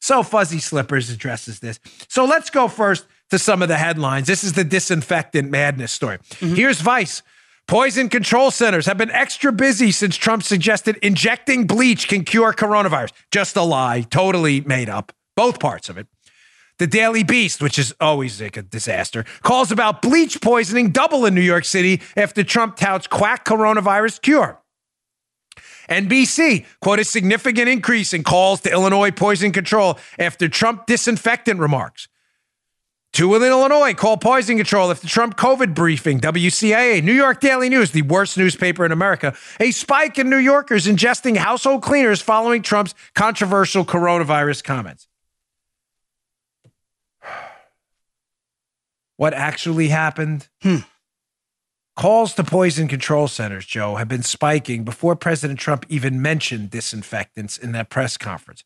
So 0.00 0.22
Fuzzy 0.22 0.58
Slippers 0.58 1.10
addresses 1.10 1.60
this. 1.60 1.80
So 2.08 2.24
let's 2.24 2.50
go 2.50 2.68
first 2.68 3.06
to 3.30 3.38
some 3.38 3.62
of 3.62 3.68
the 3.68 3.76
headlines. 3.76 4.26
This 4.26 4.42
is 4.42 4.54
the 4.54 4.64
disinfectant 4.64 5.50
madness 5.50 5.92
story. 5.92 6.18
Mm-hmm. 6.18 6.54
Here's 6.54 6.80
Vice. 6.80 7.22
Poison 7.68 8.08
control 8.08 8.50
centers 8.50 8.86
have 8.86 8.96
been 8.96 9.10
extra 9.10 9.52
busy 9.52 9.92
since 9.92 10.16
Trump 10.16 10.42
suggested 10.42 10.96
injecting 11.02 11.66
bleach 11.66 12.08
can 12.08 12.24
cure 12.24 12.54
coronavirus. 12.54 13.12
Just 13.30 13.56
a 13.56 13.62
lie, 13.62 14.06
totally 14.08 14.62
made 14.62 14.88
up. 14.88 15.12
Both 15.36 15.60
parts 15.60 15.90
of 15.90 15.98
it. 15.98 16.06
The 16.78 16.86
Daily 16.86 17.24
Beast, 17.24 17.60
which 17.60 17.78
is 17.78 17.94
always 18.00 18.40
like 18.40 18.56
a 18.56 18.62
disaster, 18.62 19.26
calls 19.42 19.70
about 19.70 20.00
bleach 20.00 20.40
poisoning 20.40 20.92
double 20.92 21.26
in 21.26 21.34
New 21.34 21.42
York 21.42 21.66
City 21.66 22.00
after 22.16 22.42
Trump 22.42 22.76
touts 22.76 23.06
quack 23.06 23.44
coronavirus 23.44 24.22
cure. 24.22 24.62
NBC, 25.90 26.64
quote, 26.80 27.00
a 27.00 27.04
significant 27.04 27.68
increase 27.68 28.14
in 28.14 28.22
calls 28.24 28.62
to 28.62 28.72
Illinois 28.72 29.10
poison 29.10 29.52
control 29.52 29.98
after 30.18 30.48
Trump 30.48 30.86
disinfectant 30.86 31.60
remarks. 31.60 32.08
Two 33.12 33.34
in 33.34 33.42
Illinois 33.42 33.94
call 33.94 34.16
poison 34.16 34.56
control 34.56 34.90
after 34.90 35.08
Trump 35.08 35.36
COVID 35.36 35.74
briefing. 35.74 36.20
WCIA, 36.20 37.02
New 37.02 37.12
York 37.12 37.40
Daily 37.40 37.68
News, 37.68 37.90
the 37.90 38.02
worst 38.02 38.36
newspaper 38.36 38.84
in 38.84 38.92
America. 38.92 39.34
A 39.60 39.70
spike 39.70 40.18
in 40.18 40.30
New 40.30 40.36
Yorkers 40.36 40.86
ingesting 40.86 41.36
household 41.36 41.82
cleaners 41.82 42.20
following 42.20 42.62
Trump's 42.62 42.94
controversial 43.14 43.84
coronavirus 43.84 44.64
comments. 44.64 45.08
What 49.16 49.34
actually 49.34 49.88
happened? 49.88 50.46
Hmm. 50.62 50.76
Calls 51.96 52.34
to 52.34 52.44
poison 52.44 52.86
control 52.86 53.26
centers, 53.26 53.66
Joe, 53.66 53.96
have 53.96 54.06
been 54.06 54.22
spiking 54.22 54.84
before 54.84 55.16
President 55.16 55.58
Trump 55.58 55.84
even 55.88 56.22
mentioned 56.22 56.70
disinfectants 56.70 57.58
in 57.58 57.72
that 57.72 57.90
press 57.90 58.16
conference. 58.16 58.62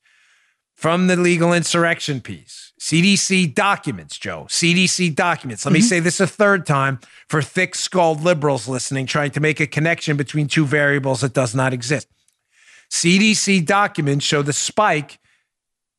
From 0.83 1.07
the 1.07 1.14
legal 1.14 1.53
insurrection 1.53 2.20
piece, 2.20 2.72
CDC 2.80 3.55
documents, 3.55 4.18
Joe, 4.18 4.47
CDC 4.49 5.14
documents. 5.14 5.64
Let 5.64 5.68
mm-hmm. 5.68 5.74
me 5.74 5.80
say 5.80 6.01
this 6.01 6.18
a 6.18 6.26
third 6.26 6.66
time 6.66 6.99
for 7.28 7.41
thick 7.41 7.76
skulled 7.76 8.20
liberals 8.20 8.66
listening, 8.66 9.07
trying 9.07 9.30
to 9.30 9.39
make 9.39 9.61
a 9.61 9.68
connection 9.68 10.16
between 10.16 10.49
two 10.49 10.66
variables 10.66 11.20
that 11.20 11.35
does 11.35 11.55
not 11.55 11.72
exist. 11.72 12.09
CDC 12.91 13.64
documents 13.64 14.24
show 14.24 14.43
the 14.43 14.53
spike 14.53 15.20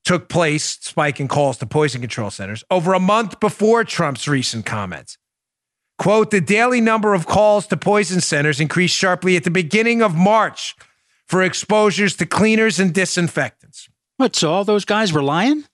took 0.03 0.27
place, 0.27 0.77
spike 0.81 1.21
in 1.21 1.29
calls 1.29 1.57
to 1.59 1.65
poison 1.65 2.01
control 2.01 2.29
centers, 2.29 2.65
over 2.69 2.93
a 2.93 2.99
month 2.99 3.39
before 3.39 3.85
Trump's 3.85 4.27
recent 4.27 4.65
comments. 4.65 5.17
Quote, 5.97 6.29
the 6.29 6.41
daily 6.41 6.81
number 6.81 7.13
of 7.13 7.25
calls 7.25 7.67
to 7.67 7.77
poison 7.77 8.19
centers 8.19 8.59
increased 8.59 8.97
sharply 8.97 9.37
at 9.37 9.45
the 9.45 9.49
beginning 9.49 10.01
of 10.01 10.13
March 10.13 10.75
for 11.25 11.41
exposures 11.41 12.17
to 12.17 12.25
cleaners 12.25 12.81
and 12.81 12.93
disinfectants. 12.93 13.62
What, 14.17 14.35
so 14.35 14.51
all 14.51 14.63
those 14.63 14.85
guys 14.85 15.11
were 15.11 15.23
lying? 15.23 15.65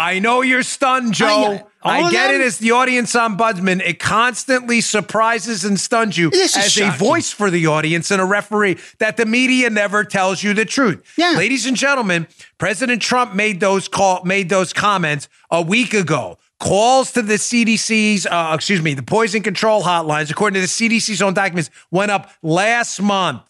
I 0.00 0.18
know 0.18 0.40
you're 0.40 0.62
stunned, 0.62 1.12
Joe. 1.12 1.68
I, 1.82 2.00
I 2.00 2.10
get 2.10 2.28
them? 2.28 2.40
it 2.40 2.44
as 2.44 2.56
the 2.56 2.70
audience 2.70 3.14
ombudsman. 3.14 3.82
It 3.84 3.98
constantly 3.98 4.80
surprises 4.80 5.64
and 5.64 5.78
stuns 5.78 6.16
you 6.16 6.30
as 6.32 6.52
shocking. 6.72 6.88
a 6.88 6.96
voice 6.96 7.30
for 7.30 7.50
the 7.50 7.66
audience 7.66 8.10
and 8.10 8.20
a 8.20 8.24
referee 8.24 8.78
that 8.98 9.18
the 9.18 9.26
media 9.26 9.68
never 9.68 10.04
tells 10.04 10.42
you 10.42 10.54
the 10.54 10.64
truth. 10.64 11.02
Yeah. 11.18 11.34
Ladies 11.36 11.66
and 11.66 11.76
gentlemen, 11.76 12.28
President 12.56 13.02
Trump 13.02 13.34
made 13.34 13.60
those 13.60 13.88
call 13.88 14.24
made 14.24 14.48
those 14.48 14.72
comments 14.72 15.28
a 15.50 15.60
week 15.60 15.92
ago 15.92 16.38
calls 16.60 17.10
to 17.12 17.22
the 17.22 17.34
CDC's, 17.34 18.26
uh, 18.26 18.52
excuse 18.54 18.82
me, 18.82 18.94
the 18.94 19.02
poison 19.02 19.42
control 19.42 19.82
hotlines, 19.82 20.30
according 20.30 20.54
to 20.54 20.60
the 20.60 20.66
CDC's 20.66 21.20
own 21.22 21.34
documents, 21.34 21.70
went 21.90 22.10
up 22.10 22.30
last 22.42 23.00
month. 23.00 23.42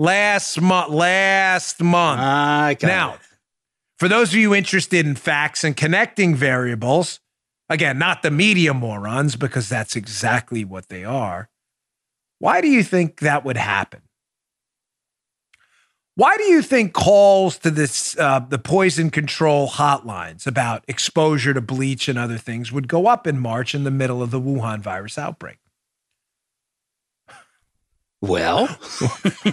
Last 0.00 0.58
month. 0.62 0.94
Last 0.94 1.82
month. 1.82 2.22
I 2.22 2.72
got 2.72 2.86
now, 2.86 3.14
it. 3.16 3.20
for 3.98 4.08
those 4.08 4.30
of 4.30 4.36
you 4.36 4.54
interested 4.54 5.04
in 5.04 5.14
facts 5.14 5.62
and 5.62 5.76
connecting 5.76 6.34
variables, 6.34 7.20
again, 7.68 7.98
not 7.98 8.22
the 8.22 8.30
media 8.30 8.72
morons, 8.72 9.36
because 9.36 9.68
that's 9.68 9.96
exactly 9.96 10.64
what 10.64 10.88
they 10.88 11.04
are. 11.04 11.50
Why 12.38 12.62
do 12.62 12.68
you 12.68 12.82
think 12.82 13.20
that 13.20 13.44
would 13.44 13.58
happen? 13.58 14.00
Why 16.14 16.34
do 16.38 16.44
you 16.44 16.62
think 16.62 16.94
calls 16.94 17.58
to 17.58 17.70
this 17.70 18.18
uh, 18.18 18.40
the 18.40 18.58
poison 18.58 19.10
control 19.10 19.68
hotlines 19.68 20.46
about 20.46 20.82
exposure 20.88 21.52
to 21.52 21.60
bleach 21.60 22.08
and 22.08 22.18
other 22.18 22.38
things 22.38 22.72
would 22.72 22.88
go 22.88 23.06
up 23.06 23.26
in 23.26 23.38
March 23.38 23.74
in 23.74 23.84
the 23.84 23.90
middle 23.90 24.22
of 24.22 24.30
the 24.30 24.40
Wuhan 24.40 24.80
virus 24.80 25.18
outbreak? 25.18 25.58
Well, 28.22 28.68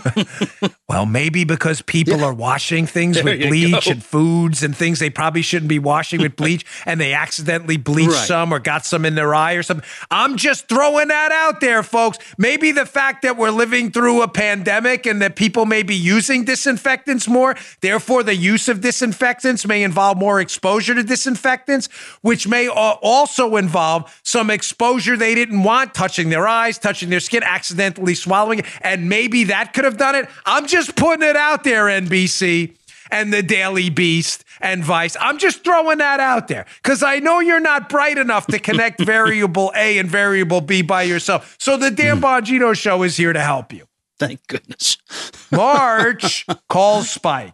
well, 0.89 1.05
maybe 1.05 1.45
because 1.45 1.81
people 1.81 2.17
yeah. 2.17 2.25
are 2.25 2.33
washing 2.33 2.85
things 2.85 3.15
there 3.15 3.23
with 3.23 3.47
bleach 3.47 3.85
go. 3.85 3.91
and 3.91 4.03
foods 4.03 4.61
and 4.61 4.75
things 4.75 4.99
they 4.99 5.09
probably 5.09 5.41
shouldn't 5.41 5.69
be 5.69 5.79
washing 5.79 6.19
with 6.19 6.35
bleach, 6.35 6.65
and 6.85 6.99
they 6.99 7.13
accidentally 7.13 7.77
bleached 7.77 8.11
right. 8.11 8.27
some 8.27 8.53
or 8.53 8.59
got 8.59 8.85
some 8.85 9.05
in 9.05 9.15
their 9.15 9.33
eye 9.33 9.53
or 9.53 9.63
something. 9.63 9.87
I'm 10.11 10.35
just 10.35 10.67
throwing 10.67 11.07
that 11.07 11.31
out 11.31 11.61
there, 11.61 11.81
folks. 11.81 12.17
Maybe 12.37 12.73
the 12.73 12.85
fact 12.85 13.21
that 13.21 13.37
we're 13.37 13.51
living 13.51 13.89
through 13.89 14.21
a 14.21 14.27
pandemic 14.27 15.05
and 15.05 15.21
that 15.21 15.37
people 15.37 15.65
may 15.65 15.81
be 15.81 15.95
using 15.95 16.43
disinfectants 16.43 17.25
more, 17.25 17.55
therefore, 17.79 18.21
the 18.21 18.35
use 18.35 18.67
of 18.67 18.81
disinfectants 18.81 19.65
may 19.65 19.81
involve 19.81 20.17
more 20.17 20.41
exposure 20.41 20.93
to 20.93 21.03
disinfectants, 21.03 21.87
which 22.19 22.49
may 22.49 22.67
also 22.67 23.55
involve 23.55 24.13
some 24.23 24.49
exposure 24.49 25.15
they 25.15 25.35
didn't 25.35 25.63
want, 25.63 25.93
touching 25.93 26.27
their 26.27 26.49
eyes, 26.49 26.77
touching 26.77 27.09
their 27.09 27.21
skin, 27.21 27.43
accidentally 27.43 28.13
swallowing 28.13 28.56
doing 28.57 28.73
it, 28.73 28.81
and 28.81 29.09
maybe 29.09 29.45
that 29.45 29.73
could 29.73 29.85
have 29.85 29.97
done 29.97 30.15
it. 30.15 30.29
I'm 30.45 30.67
just 30.67 30.95
putting 30.95 31.27
it 31.27 31.35
out 31.35 31.63
there, 31.63 31.85
NBC 31.85 32.75
and 33.09 33.33
the 33.33 33.41
Daily 33.41 33.89
Beast 33.89 34.43
and 34.59 34.83
Vice. 34.83 35.15
I'm 35.19 35.37
just 35.37 35.63
throwing 35.63 35.99
that 35.99 36.19
out 36.19 36.49
there 36.49 36.65
because 36.83 37.03
I 37.03 37.19
know 37.19 37.39
you're 37.39 37.59
not 37.59 37.87
bright 37.87 38.17
enough 38.17 38.47
to 38.47 38.59
connect 38.59 39.01
variable 39.05 39.71
A 39.75 39.97
and 39.97 40.09
variable 40.09 40.59
B 40.59 40.81
by 40.81 41.03
yourself. 41.03 41.55
So 41.59 41.77
the 41.77 41.91
Dan 41.91 42.17
hmm. 42.17 42.25
Bongino 42.25 42.75
show 42.75 43.03
is 43.03 43.15
here 43.15 43.31
to 43.31 43.41
help 43.41 43.71
you. 43.71 43.85
Thank 44.19 44.45
goodness. 44.47 44.97
March 45.51 46.45
calls 46.67 47.09
Spike. 47.09 47.53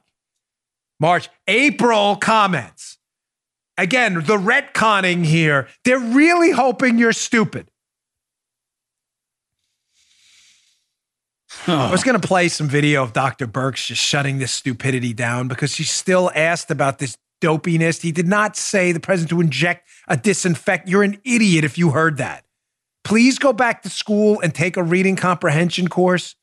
March, 1.00 1.30
April 1.48 2.16
comments. 2.16 2.98
Again, 3.78 4.16
the 4.16 4.38
retconning 4.38 5.26
here. 5.26 5.68
They're 5.84 6.00
really 6.00 6.52
hoping 6.52 6.98
you're 6.98 7.12
stupid. 7.12 7.70
Oh. 11.68 11.78
I 11.78 11.92
was 11.92 12.04
going 12.04 12.20
to 12.20 12.28
play 12.28 12.50
some 12.50 12.68
video 12.68 13.04
of 13.04 13.14
Dr. 13.14 13.48
Birx 13.48 13.88
just 13.88 14.02
shutting 14.02 14.40
this 14.40 14.52
stupidity 14.52 15.14
down 15.14 15.48
because 15.48 15.74
she 15.74 15.84
still 15.84 16.30
asked 16.36 16.72
about 16.72 17.00
this 17.00 17.18
dopiness. 17.42 18.02
He 18.02 18.12
did 18.12 18.28
not 18.28 18.56
say 18.58 18.92
the 18.92 19.00
president 19.00 19.30
to 19.30 19.42
inject 19.42 19.88
a 20.08 20.18
disinfect. 20.18 20.90
You're 20.90 21.04
an 21.04 21.20
idiot 21.24 21.64
if 21.64 21.78
you 21.78 21.92
heard 21.92 22.18
that. 22.18 22.46
Please 23.04 23.38
go 23.38 23.54
back 23.54 23.84
to 23.84 23.90
school 23.90 24.40
and 24.42 24.54
take 24.54 24.78
a 24.78 24.84
reading 24.84 25.16
comprehension 25.16 25.88
course. 25.88 26.36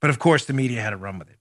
But 0.00 0.10
of 0.10 0.18
course, 0.18 0.44
the 0.44 0.52
media 0.52 0.80
had 0.80 0.90
to 0.90 0.96
run 0.96 1.18
with 1.18 1.28
it. 1.28 1.38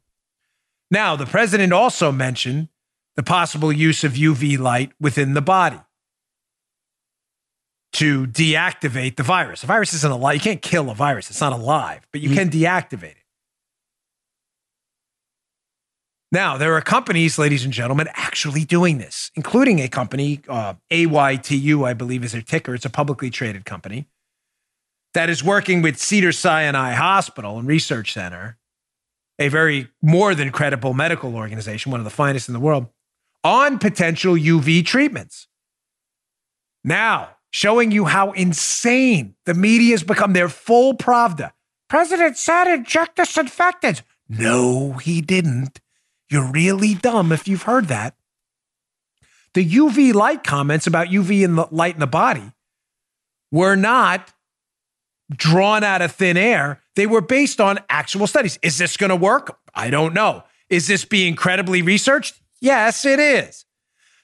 Now, 0.89 1.15
the 1.15 1.25
president 1.25 1.73
also 1.73 2.11
mentioned 2.11 2.69
the 3.15 3.23
possible 3.23 3.71
use 3.71 4.03
of 4.03 4.13
UV 4.13 4.57
light 4.57 4.91
within 4.99 5.33
the 5.33 5.41
body 5.41 5.79
to 7.97 8.27
deactivate 8.27 9.15
the 9.15 9.23
virus. 9.23 9.61
The 9.61 9.67
virus 9.67 9.91
isn't 9.93 10.11
alive. 10.11 10.35
You 10.35 10.41
can't 10.41 10.61
kill 10.61 10.91
a 10.91 10.95
virus, 10.95 11.29
it's 11.29 11.41
not 11.41 11.53
alive, 11.53 12.05
but 12.11 12.21
you 12.21 12.35
can 12.35 12.49
deactivate 12.49 13.11
it. 13.11 13.17
Now, 16.31 16.57
there 16.57 16.73
are 16.73 16.81
companies, 16.81 17.39
ladies 17.39 17.63
and 17.63 17.73
gentlemen, 17.73 18.09
actually 18.13 18.65
doing 18.65 18.97
this, 18.97 19.31
including 19.35 19.79
a 19.79 19.87
company, 19.87 20.41
uh, 20.47 20.73
AYTU, 20.91 21.87
I 21.87 21.93
believe 21.93 22.23
is 22.23 22.33
their 22.33 22.41
ticker. 22.41 22.75
It's 22.75 22.85
a 22.85 22.89
publicly 22.89 23.29
traded 23.29 23.65
company 23.65 24.07
that 25.13 25.29
is 25.29 25.43
working 25.43 25.81
with 25.81 25.97
Cedar 25.97 26.31
Sinai 26.31 26.93
Hospital 26.93 27.57
and 27.57 27.67
Research 27.67 28.13
Center, 28.13 28.57
a 29.39 29.47
very 29.47 29.87
more 30.01 30.35
than 30.35 30.51
credible 30.51 30.93
medical 30.93 31.35
organization, 31.35 31.91
one 31.91 31.99
of 31.99 32.03
the 32.03 32.11
finest 32.11 32.49
in 32.49 32.53
the 32.53 32.59
world, 32.59 32.87
on 33.43 33.79
potential 33.79 34.35
UV 34.35 34.85
treatments. 34.85 35.47
Now, 36.83 37.36
showing 37.57 37.89
you 37.89 38.05
how 38.05 38.33
insane 38.33 39.33
the 39.45 39.53
media 39.55 39.89
has 39.91 40.03
become 40.03 40.33
their 40.33 40.47
full 40.47 40.95
pravda. 40.95 41.51
President 41.89 42.37
said 42.37 42.71
inject 42.71 43.15
disinfectants. 43.15 44.03
No, 44.29 44.93
he 44.93 45.21
didn't. 45.21 45.79
You're 46.29 46.51
really 46.51 46.93
dumb 46.93 47.31
if 47.31 47.47
you've 47.47 47.63
heard 47.63 47.87
that. 47.87 48.15
The 49.55 49.67
UV 49.67 50.13
light 50.13 50.43
comments 50.43 50.85
about 50.85 51.07
UV 51.07 51.43
in 51.43 51.55
the 51.55 51.67
light 51.71 51.95
in 51.95 51.99
the 51.99 52.05
body 52.05 52.51
were 53.51 53.75
not 53.75 54.31
drawn 55.31 55.83
out 55.83 56.03
of 56.03 56.11
thin 56.11 56.37
air. 56.37 56.79
They 56.95 57.07
were 57.07 57.21
based 57.21 57.59
on 57.59 57.79
actual 57.89 58.27
studies. 58.27 58.59
Is 58.61 58.77
this 58.77 58.97
going 58.97 59.09
to 59.09 59.15
work? 59.15 59.57
I 59.73 59.89
don't 59.89 60.13
know. 60.13 60.43
Is 60.69 60.85
this 60.85 61.05
being 61.05 61.35
credibly 61.35 61.81
researched? 61.81 62.39
Yes, 62.61 63.03
it 63.03 63.19
is. 63.19 63.65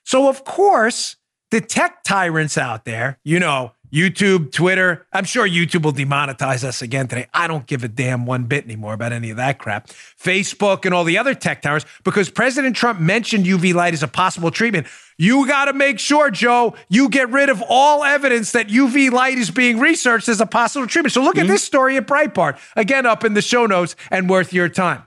So, 0.04 0.30
of 0.30 0.44
course, 0.44 1.16
the 1.54 1.62
tech 1.62 2.04
tyrants 2.04 2.58
out 2.58 2.84
there, 2.84 3.20
you 3.24 3.40
know, 3.40 3.74
YouTube, 3.94 4.52
Twitter. 4.52 5.06
I'm 5.14 5.24
sure 5.24 5.48
YouTube 5.48 5.84
will 5.84 5.94
demonetize 5.94 6.64
us 6.64 6.82
again 6.82 7.08
today. 7.08 7.28
I 7.32 7.46
don't 7.46 7.68
give 7.68 7.84
a 7.84 7.88
damn 7.88 8.26
one 8.26 8.46
bit 8.46 8.66
anymore 8.66 8.96
about 8.96 9.12
any 9.12 9.30
of 9.30 9.38
that 9.38 9.60
crap. 9.60 9.86
Facebook 9.88 10.84
and 10.84 10.96
all 10.96 11.04
the 11.04 11.20
other 11.20 11.36
tech 11.36 11.62
towers, 11.62 11.86
because 12.04 12.32
President 12.32 12.76
Trump 12.76 13.00
mentioned 13.00 13.46
UV 13.46 13.76
light 13.76 13.94
as 13.94 14.02
a 14.02 14.08
possible 14.08 14.50
treatment. 14.50 14.88
You 15.20 15.46
got 15.46 15.66
to 15.66 15.74
make 15.74 16.00
sure, 16.00 16.32
Joe, 16.32 16.74
you 16.90 17.08
get 17.08 17.30
rid 17.30 17.50
of 17.50 17.62
all 17.70 18.04
evidence 18.04 18.52
that 18.54 18.70
UV 18.70 19.12
light 19.12 19.38
is 19.38 19.52
being 19.52 19.78
researched 19.78 20.30
as 20.30 20.42
a 20.42 20.48
possible 20.48 20.88
treatment. 20.88 21.14
So 21.14 21.22
look 21.22 21.36
mm-hmm. 21.36 21.46
at 21.46 21.50
this 21.50 21.64
story 21.64 21.98
at 21.98 22.08
Breitbart, 22.08 22.58
again 22.76 23.06
up 23.06 23.24
in 23.24 23.36
the 23.36 23.44
show 23.44 23.68
notes 23.68 23.96
and 24.10 24.28
worth 24.28 24.54
your 24.54 24.70
time 24.70 25.04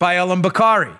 by 0.00 0.16
Allum 0.16 0.42
Bokhari. 0.42 0.98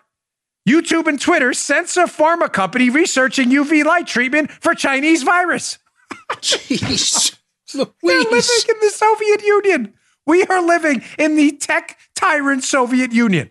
YouTube 0.69 1.07
and 1.07 1.21
Twitter 1.21 1.53
censor 1.53 2.05
pharma 2.05 2.53
company 2.53 2.91
researching 2.91 3.51
UV 3.51 3.85
light 3.85 4.07
treatment 4.07 4.51
for 4.51 4.75
Chinese 4.75 5.23
virus. 5.23 5.79
Jeez. 6.37 7.37
Louise. 7.75 7.89
We're 8.03 8.19
living 8.19 8.61
in 8.69 8.77
the 8.81 8.91
Soviet 8.91 9.43
Union. 9.43 9.95
We 10.27 10.45
are 10.45 10.65
living 10.65 11.03
in 11.19 11.37
the 11.37 11.53
tech 11.53 11.99
tyrant 12.15 12.65
Soviet 12.65 13.13
Union. 13.13 13.51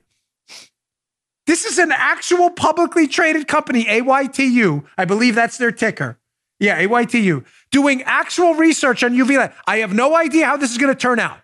This 1.48 1.66
is 1.66 1.80
an 1.80 1.92
actual 1.92 2.52
publicly 2.52 3.08
traded 3.08 3.48
company, 3.48 3.86
AYTU. 3.86 4.86
I 4.98 5.06
believe 5.06 5.36
that's 5.36 5.58
their 5.58 5.72
ticker. 5.72 6.20
Yeah, 6.60 6.80
AYTU, 6.82 7.46
doing 7.72 8.04
actual 8.04 8.54
research 8.54 9.04
on 9.04 9.16
UV 9.16 9.38
light. 9.38 9.54
I 9.66 9.78
have 9.78 9.94
no 9.94 10.16
idea 10.16 10.46
how 10.46 10.58
this 10.58 10.72
is 10.72 10.78
going 10.78 10.94
to 10.94 11.00
turn 11.00 11.20
out. 11.20 11.40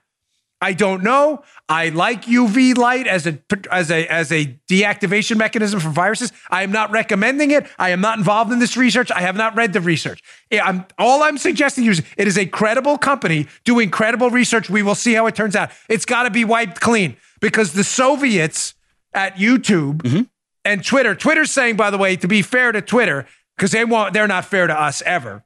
I 0.65 0.73
don't 0.73 1.03
know. 1.03 1.43
I 1.69 1.89
like 1.89 2.25
UV 2.25 2.75
light 2.75 3.05
as 3.05 3.27
a 3.27 3.37
as 3.71 3.91
a 3.91 4.07
as 4.07 4.31
a 4.31 4.57
deactivation 4.67 5.37
mechanism 5.37 5.79
for 5.79 5.89
viruses. 5.89 6.31
I 6.49 6.63
am 6.63 6.71
not 6.71 6.89
recommending 6.89 7.51
it. 7.51 7.67
I 7.77 7.91
am 7.91 8.01
not 8.01 8.17
involved 8.17 8.51
in 8.51 8.57
this 8.57 8.75
research. 8.75 9.11
I 9.11 9.21
have 9.21 9.35
not 9.35 9.55
read 9.55 9.73
the 9.73 9.81
research. 9.81 10.23
I'm, 10.51 10.87
all 10.97 11.21
I'm 11.21 11.37
suggesting 11.37 11.85
is 11.85 12.01
it 12.17 12.27
is 12.27 12.35
a 12.35 12.47
credible 12.47 12.97
company 12.97 13.45
doing 13.63 13.91
credible 13.91 14.31
research. 14.31 14.67
We 14.67 14.81
will 14.81 14.95
see 14.95 15.13
how 15.13 15.27
it 15.27 15.35
turns 15.35 15.55
out. 15.55 15.69
It's 15.87 16.03
got 16.03 16.23
to 16.23 16.31
be 16.31 16.43
wiped 16.43 16.81
clean 16.81 17.15
because 17.41 17.73
the 17.73 17.83
Soviets 17.83 18.73
at 19.13 19.35
YouTube 19.35 20.01
mm-hmm. 20.01 20.21
and 20.63 20.83
Twitter. 20.83 21.13
Twitter's 21.13 21.51
saying, 21.51 21.75
by 21.75 21.91
the 21.91 21.99
way, 21.99 22.15
to 22.15 22.27
be 22.27 22.41
fair 22.41 22.71
to 22.71 22.81
Twitter, 22.81 23.27
because 23.55 23.71
they 23.71 23.85
want 23.85 24.15
they're 24.15 24.27
not 24.27 24.45
fair 24.45 24.65
to 24.65 24.73
us 24.73 25.03
ever. 25.03 25.43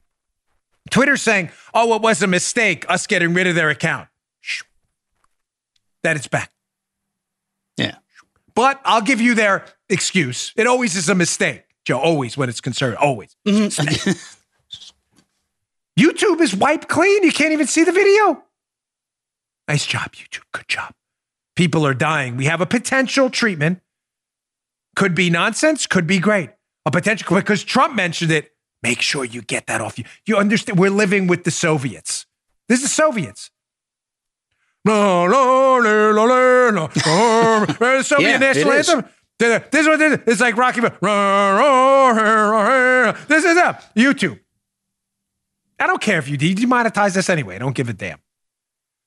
Twitter's 0.90 1.22
saying, 1.22 1.50
"Oh, 1.74 1.94
it 1.98 2.02
was 2.02 2.24
a 2.24 2.28
mistake 2.28 2.86
us 2.88 3.06
getting 3.06 3.34
rid 3.34 3.48
of 3.48 3.56
their 3.56 3.70
account." 3.70 4.08
That 6.04 6.16
it's 6.16 6.28
back. 6.28 6.52
Yeah. 7.78 7.96
But 8.56 8.82
I'll 8.84 9.02
give 9.02 9.22
you 9.22 9.36
their 9.36 9.66
excuse. 9.90 10.54
It 10.56 10.68
always 10.68 10.96
is 10.96 11.08
a 11.10 11.16
mistake, 11.16 11.64
Joe, 11.86 12.00
always 12.00 12.38
when 12.38 12.50
it's 12.50 12.62
concerned. 12.62 12.98
Always. 12.98 13.36
Mm-hmm. 13.48 14.12
YouTube 16.00 16.42
is 16.42 16.56
wiped 16.56 16.88
clean. 16.88 17.24
You 17.24 17.32
can't 17.32 17.54
even 17.54 17.68
see 17.68 17.84
the 17.84 17.92
video. 17.92 18.44
Nice 19.68 19.86
job, 19.86 20.14
YouTube. 20.14 20.44
Good 20.52 20.68
job. 20.68 20.94
People 21.56 21.86
are 21.86 21.94
dying. 21.94 22.38
We 22.38 22.46
have 22.46 22.62
a 22.62 22.66
potential 22.66 23.30
treatment. 23.30 23.82
Could 24.96 25.14
be 25.14 25.30
nonsense, 25.30 25.86
could 25.88 26.08
be 26.08 26.20
great. 26.20 26.50
A 26.86 26.92
potential, 26.92 27.36
because 27.36 27.64
Trump 27.64 27.96
mentioned 27.96 28.32
it. 28.32 28.52
Make 28.82 29.02
sure 29.02 29.26
you 29.26 29.42
get 29.42 29.68
that 29.68 29.82
off 29.82 30.00
you. 30.00 30.06
You 30.26 30.38
understand? 30.38 30.80
We're 30.80 30.90
living 30.90 31.28
with 31.28 31.44
the 31.44 31.52
Soviets. 31.52 32.26
This 32.70 32.80
is 32.80 32.84
the 32.84 32.90
Soviets. 32.90 33.52
No, 34.86 35.28
no, 35.28 35.80
no, 35.80 36.12
no, 36.14 36.26
no, 36.26 36.70
no. 36.72 36.90
Oh, 37.06 38.02
Soviet 38.04 38.30
yeah, 38.30 38.38
national 38.38 38.72
anthem. 38.72 39.06
This 39.38 39.74
is 39.74 39.88
what 39.88 40.00
this 40.00 40.14
is. 40.14 40.20
It's 40.28 40.42
like 40.42 40.58
Rocky. 40.58 40.82
This 40.82 40.92
is 43.46 43.58
a 43.58 43.80
YouTube. 43.96 44.40
I 45.80 45.88
don't 45.88 46.02
care 46.02 46.20
if 46.20 46.28
you 46.28 46.38
demonetize 46.38 47.14
this 47.14 47.30
anyway. 47.30 47.56
I 47.56 47.60
don't 47.60 47.76
give 47.76 47.88
a 47.90 47.94
damn. 47.94 48.20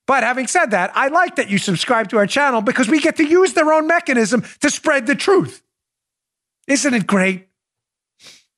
But 0.06 0.24
having 0.24 0.46
said 0.46 0.72
that, 0.72 0.90
I 0.94 1.08
like 1.08 1.36
that 1.36 1.50
you 1.50 1.58
subscribe 1.58 2.08
to 2.10 2.16
our 2.18 2.26
channel 2.26 2.60
because 2.60 2.88
we 2.88 3.00
get 3.00 3.16
to 3.16 3.24
use 3.24 3.52
their 3.52 3.72
own 3.72 3.86
mechanism 3.86 4.42
to 4.60 4.70
spread 4.70 5.06
the 5.06 5.14
truth. 5.14 5.62
Isn't 6.66 6.94
it 6.94 7.06
great? 7.06 7.48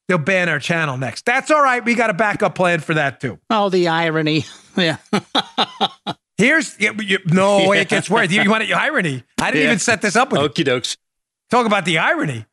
They'll 0.09 0.19
ban 0.19 0.49
our 0.49 0.59
channel 0.59 0.97
next. 0.97 1.25
That's 1.25 1.51
all 1.51 1.63
right. 1.63 1.85
We 1.85 1.95
got 1.95 2.11
a 2.11 2.15
backup 2.15 2.55
plan 2.55 2.81
for 2.81 2.95
that 2.95 3.21
too. 3.21 3.39
Oh, 3.51 3.69
the 3.69 3.89
irony. 3.89 4.45
Yeah. 4.77 4.97
Here's 6.37 6.79
you, 6.81 6.93
you, 7.01 7.19
no, 7.27 7.59
yeah. 7.73 7.81
it 7.81 7.89
gets 7.89 8.11
worse. 8.11 8.31
You, 8.31 8.43
you 8.43 8.51
want 8.51 8.65
irony? 8.73 9.25
I 9.41 9.51
didn't 9.51 9.63
yeah. 9.63 9.69
even 9.69 9.79
set 9.79 10.03
this 10.03 10.17
up 10.17 10.33
with 10.33 10.41
Okie 10.41 10.65
dokes. 10.65 10.97
Talk 11.51 11.67
about 11.67 11.85
the 11.85 11.99
irony. 11.99 12.47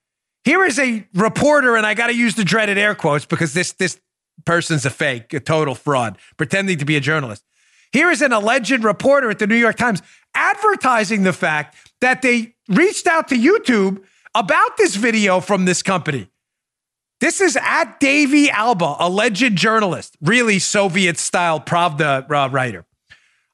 Here 0.43 0.63
is 0.65 0.79
a 0.79 1.07
reporter, 1.13 1.75
and 1.75 1.86
I 1.86 1.93
got 1.93 2.07
to 2.07 2.15
use 2.15 2.36
the 2.36 2.43
dreaded 2.43 2.77
air 2.77 2.95
quotes 2.95 3.25
because 3.25 3.53
this 3.53 3.73
this 3.73 3.99
person's 4.45 4.86
a 4.86 4.89
fake, 4.89 5.34
a 5.34 5.39
total 5.39 5.75
fraud, 5.75 6.17
pretending 6.38 6.77
to 6.79 6.86
be 6.86 6.95
a 6.95 6.99
journalist. 6.99 7.43
Here 7.91 8.09
is 8.09 8.21
an 8.21 8.32
alleged 8.32 8.84
reporter 8.84 9.29
at 9.29 9.39
the 9.39 9.47
New 9.47 9.55
York 9.55 9.75
Times 9.75 10.01
advertising 10.34 11.23
the 11.23 11.34
fact 11.34 11.75
that 11.99 12.21
they 12.21 12.55
reached 12.69 13.05
out 13.05 13.27
to 13.29 13.36
YouTube 13.36 14.03
about 14.34 14.77
this 14.77 14.95
video 14.95 15.41
from 15.41 15.65
this 15.65 15.84
company. 15.84 16.29
This 17.19 17.41
is 17.41 17.57
at 17.61 17.99
Davey 17.99 18.49
Alba, 18.49 18.95
alleged 18.99 19.55
journalist, 19.55 20.17
really 20.21 20.57
Soviet 20.57 21.17
style 21.17 21.59
Pravda 21.59 22.25
uh, 22.32 22.49
writer. 22.49 22.86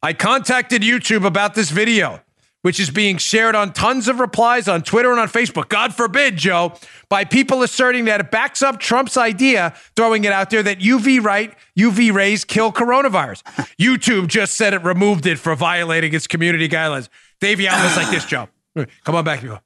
I 0.01 0.13
contacted 0.13 0.83
YouTube 0.83 1.25
about 1.25 1.55
this 1.55 1.71
video, 1.71 2.21
which 2.61 2.79
is 2.79 2.89
being 2.89 3.17
shared 3.17 3.55
on 3.55 3.73
tons 3.73 4.07
of 4.07 4.19
replies 4.19 4.67
on 4.67 4.83
Twitter 4.83 5.11
and 5.11 5.19
on 5.19 5.27
Facebook. 5.27 5.69
God 5.69 5.93
forbid, 5.93 6.37
Joe, 6.37 6.73
by 7.09 7.25
people 7.25 7.63
asserting 7.63 8.05
that 8.05 8.19
it 8.19 8.29
backs 8.29 8.61
up 8.61 8.79
Trump's 8.79 9.17
idea, 9.17 9.73
throwing 9.95 10.23
it 10.23 10.31
out 10.31 10.49
there 10.49 10.61
that 10.63 10.79
UV 10.79 11.23
right, 11.23 11.53
UV 11.77 12.13
rays 12.13 12.45
kill 12.45 12.71
coronavirus. 12.71 13.43
YouTube 13.79 14.27
just 14.27 14.53
said 14.53 14.73
it 14.73 14.83
removed 14.83 15.25
it 15.25 15.39
for 15.39 15.55
violating 15.55 16.13
its 16.13 16.27
community 16.27 16.69
guidelines. 16.69 17.09
Davey 17.39 17.67
Alba's 17.67 17.97
like 17.97 18.09
this, 18.09 18.25
Joe. 18.25 18.49
Come 19.03 19.15
on 19.15 19.23
back, 19.23 19.41
you. 19.41 19.57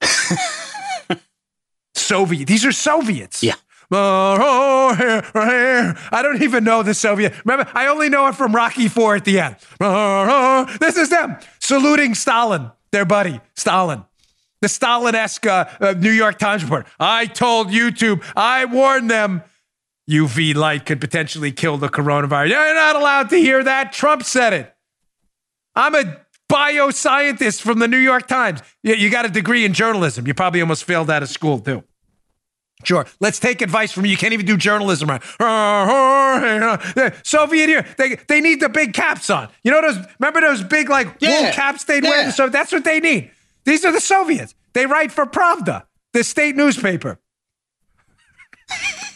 go. 1.08 1.16
Soviet. 1.94 2.46
These 2.46 2.64
are 2.64 2.72
Soviets. 2.72 3.42
Yeah. 3.42 3.54
I 3.94 6.20
don't 6.22 6.42
even 6.42 6.64
know 6.64 6.82
the 6.82 6.94
Soviet. 6.94 7.34
Remember, 7.44 7.70
I 7.74 7.86
only 7.86 8.08
know 8.08 8.26
it 8.28 8.34
from 8.34 8.54
Rocky 8.54 8.88
Four 8.88 9.16
at 9.16 9.24
the 9.24 9.40
end. 9.40 9.56
This 10.80 10.96
is 10.96 11.10
them 11.10 11.36
saluting 11.60 12.14
Stalin, 12.14 12.70
their 12.90 13.04
buddy 13.04 13.40
Stalin. 13.54 14.04
The 14.60 14.68
Stalin-esque 14.68 15.46
uh, 15.46 15.66
uh, 15.78 15.94
New 15.98 16.10
York 16.10 16.38
Times 16.38 16.62
report. 16.62 16.86
I 16.98 17.26
told 17.26 17.68
YouTube, 17.68 18.24
I 18.34 18.64
warned 18.64 19.10
them. 19.10 19.42
UV 20.08 20.54
light 20.54 20.86
could 20.86 21.00
potentially 21.00 21.52
kill 21.52 21.78
the 21.78 21.88
coronavirus. 21.88 22.50
You're 22.50 22.74
not 22.74 22.96
allowed 22.96 23.30
to 23.30 23.36
hear 23.36 23.64
that. 23.64 23.92
Trump 23.92 24.22
said 24.22 24.52
it. 24.52 24.74
I'm 25.74 25.94
a 25.94 26.20
bioscientist 26.50 27.62
from 27.62 27.78
the 27.78 27.88
New 27.88 27.98
York 27.98 28.26
Times. 28.26 28.60
You, 28.82 28.94
you 28.94 29.10
got 29.10 29.24
a 29.24 29.30
degree 29.30 29.64
in 29.64 29.72
journalism. 29.72 30.26
You 30.26 30.34
probably 30.34 30.60
almost 30.60 30.84
failed 30.84 31.10
out 31.10 31.22
of 31.22 31.28
school 31.28 31.58
too. 31.58 31.84
Sure. 32.86 33.06
Let's 33.20 33.38
take 33.38 33.62
advice 33.62 33.92
from 33.92 34.04
you. 34.04 34.10
You 34.12 34.16
can't 34.16 34.32
even 34.32 34.46
do 34.46 34.56
journalism 34.56 35.08
right. 35.08 35.22
Uh, 35.40 35.44
uh, 35.44 36.78
uh, 36.96 37.10
Soviet 37.22 37.68
Union, 37.68 37.86
they, 37.96 38.16
they 38.28 38.40
need 38.40 38.60
the 38.60 38.68
big 38.68 38.94
caps 38.94 39.30
on. 39.30 39.48
You 39.62 39.70
know 39.70 39.80
those, 39.80 39.98
remember 40.18 40.40
those 40.40 40.62
big 40.62 40.88
like 40.88 41.20
wool 41.20 41.50
caps 41.52 41.84
they'd 41.84 42.02
wear? 42.02 42.30
So 42.32 42.48
that's 42.48 42.72
what 42.72 42.84
they 42.84 43.00
need. 43.00 43.30
These 43.64 43.84
are 43.84 43.92
the 43.92 44.00
Soviets. 44.00 44.54
They 44.72 44.86
write 44.86 45.12
for 45.12 45.26
Pravda, 45.26 45.84
the 46.12 46.24
state 46.24 46.56
newspaper. 46.56 47.18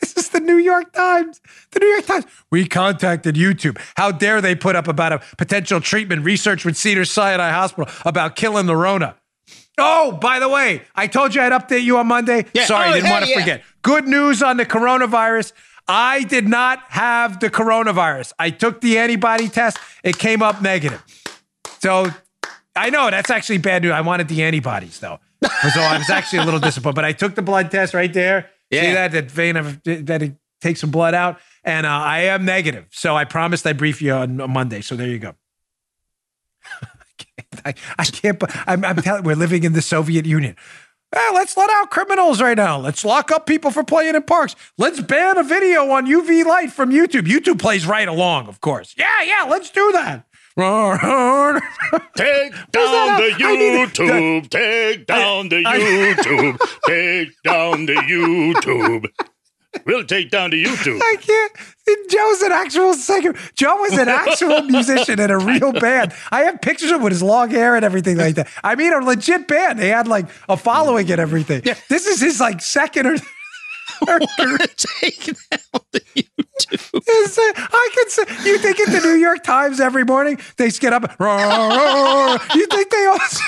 This 0.00 0.16
is 0.16 0.28
the 0.30 0.40
New 0.40 0.56
York 0.56 0.92
Times. 0.92 1.40
The 1.72 1.80
New 1.80 1.86
York 1.86 2.06
Times. 2.06 2.24
We 2.50 2.66
contacted 2.66 3.36
YouTube. 3.36 3.78
How 3.96 4.10
dare 4.10 4.40
they 4.40 4.54
put 4.54 4.74
up 4.74 4.88
about 4.88 5.12
a 5.12 5.18
potential 5.36 5.80
treatment 5.80 6.24
research 6.24 6.64
with 6.64 6.76
Cedar 6.76 7.04
Sinai 7.04 7.50
Hospital 7.50 7.92
about 8.04 8.34
killing 8.34 8.66
the 8.66 8.76
Rona. 8.76 9.16
Oh, 9.82 10.12
by 10.12 10.38
the 10.38 10.48
way, 10.48 10.82
I 10.94 11.06
told 11.06 11.34
you 11.34 11.40
I'd 11.40 11.52
update 11.52 11.82
you 11.82 11.98
on 11.98 12.06
Monday. 12.06 12.46
Yeah. 12.54 12.66
Sorry, 12.66 12.88
Oh, 12.90 12.92
didn't 12.92 13.06
hey, 13.06 13.12
want 13.12 13.24
to 13.24 13.30
yeah. 13.30 13.38
forget. 13.40 13.62
Good 13.82 14.06
news 14.06 14.42
on 14.42 14.56
the 14.56 14.66
coronavirus. 14.66 15.52
I 15.88 16.22
did 16.24 16.46
not 16.46 16.80
have 16.88 17.40
the 17.40 17.50
coronavirus. 17.50 18.32
I 18.38 18.50
took 18.50 18.80
the 18.80 18.98
antibody 18.98 19.48
test. 19.48 19.78
It 20.04 20.18
came 20.18 20.42
up 20.42 20.62
negative. 20.62 21.02
So 21.80 22.06
I 22.76 22.90
know 22.90 23.10
that's 23.10 23.30
actually 23.30 23.58
bad 23.58 23.82
news. 23.82 23.92
I 23.92 24.00
wanted 24.02 24.28
the 24.28 24.42
antibodies 24.42 25.00
though. 25.00 25.18
So 25.42 25.80
I 25.80 25.98
was 25.98 26.08
actually 26.10 26.40
a 26.40 26.44
little 26.44 26.60
disappointed. 26.60 26.94
But 26.94 27.04
I 27.06 27.12
took 27.12 27.34
the 27.34 27.42
blood 27.42 27.70
test 27.70 27.94
right 27.94 28.12
there. 28.12 28.50
Yeah. 28.70 28.82
See 28.82 28.92
that? 28.92 29.12
That 29.12 29.30
vein 29.30 29.56
of 29.56 29.82
that 29.84 30.22
it 30.22 30.36
takes 30.60 30.80
some 30.80 30.90
blood 30.90 31.14
out. 31.14 31.40
And 31.64 31.86
uh, 31.86 31.90
I 31.90 32.20
am 32.24 32.44
negative. 32.44 32.86
So 32.90 33.16
I 33.16 33.24
promised 33.24 33.66
I'd 33.66 33.76
brief 33.78 34.00
you 34.00 34.12
on 34.12 34.36
Monday. 34.50 34.82
So 34.82 34.94
there 34.96 35.08
you 35.08 35.18
go. 35.18 35.34
I, 37.64 37.74
I 37.98 38.04
can't. 38.04 38.42
I'm, 38.68 38.84
I'm 38.84 38.96
telling. 38.96 39.24
We're 39.24 39.34
living 39.36 39.64
in 39.64 39.72
the 39.72 39.82
Soviet 39.82 40.26
Union. 40.26 40.56
Eh, 41.12 41.30
let's 41.34 41.56
let 41.56 41.68
out 41.70 41.90
criminals 41.90 42.40
right 42.40 42.56
now. 42.56 42.78
Let's 42.78 43.04
lock 43.04 43.32
up 43.32 43.44
people 43.46 43.72
for 43.72 43.82
playing 43.82 44.14
in 44.14 44.22
parks. 44.22 44.54
Let's 44.78 45.00
ban 45.00 45.38
a 45.38 45.42
video 45.42 45.90
on 45.90 46.06
UV 46.06 46.44
light 46.44 46.70
from 46.70 46.90
YouTube. 46.90 47.22
YouTube 47.22 47.58
plays 47.58 47.84
right 47.86 48.06
along, 48.06 48.46
of 48.46 48.60
course. 48.60 48.94
Yeah, 48.96 49.22
yeah. 49.22 49.44
Let's 49.48 49.70
do 49.70 49.90
that. 49.92 50.24
Take 52.16 52.52
down 52.72 53.16
the 53.18 53.34
I 53.40 53.56
need 53.56 53.94
to- 53.94 54.02
YouTube. 54.02 54.50
Take 54.50 55.06
down 55.06 55.48
the 55.48 55.64
YouTube. 55.64 56.58
Take 56.86 57.30
down 57.42 57.86
the 57.86 57.94
YouTube. 57.94 59.06
We'll 59.86 60.04
take 60.04 60.30
down 60.30 60.50
the 60.50 60.64
YouTube. 60.64 60.98
I 61.02 61.16
can't. 61.20 61.52
Joe's 62.10 62.42
an 62.42 62.52
actual 62.52 62.94
singer. 62.94 63.34
Joe 63.54 63.76
was 63.76 63.96
an 63.98 64.08
actual 64.08 64.62
musician 64.76 65.20
in 65.20 65.30
a 65.30 65.38
real 65.38 65.72
band. 65.72 66.12
I 66.30 66.40
have 66.42 66.60
pictures 66.60 66.90
of 66.90 66.96
him 66.96 67.02
with 67.04 67.12
his 67.12 67.22
long 67.22 67.50
hair 67.50 67.76
and 67.76 67.84
everything 67.84 68.16
like 68.16 68.34
that. 68.36 68.48
I 68.64 68.74
mean, 68.74 68.92
a 68.92 68.98
legit 68.98 69.46
band. 69.48 69.78
They 69.78 69.88
had 69.88 70.08
like 70.08 70.26
a 70.48 70.56
following 70.56 71.10
and 71.10 71.20
everything. 71.20 71.62
This 71.88 72.06
is 72.06 72.20
his 72.20 72.40
like 72.40 72.60
second 72.60 73.06
or. 73.06 73.16
Take 74.00 75.26
down 75.26 75.82
the 75.92 76.00
YouTube. 76.14 77.02
Is 77.24 77.38
it- 77.38 77.54
I 77.58 77.88
could 77.94 78.10
say 78.10 78.22
you 78.48 78.56
think 78.58 78.80
at 78.80 78.88
the 78.92 79.00
New 79.06 79.16
York 79.16 79.44
Times 79.44 79.78
every 79.78 80.04
morning 80.04 80.38
they 80.56 80.70
get 80.70 80.92
up. 80.94 81.20
"Roar, 81.20 81.36
roar." 81.36 82.38
You 82.54 82.66
think 82.66 82.90
they 82.90 83.06
also? 83.06 83.44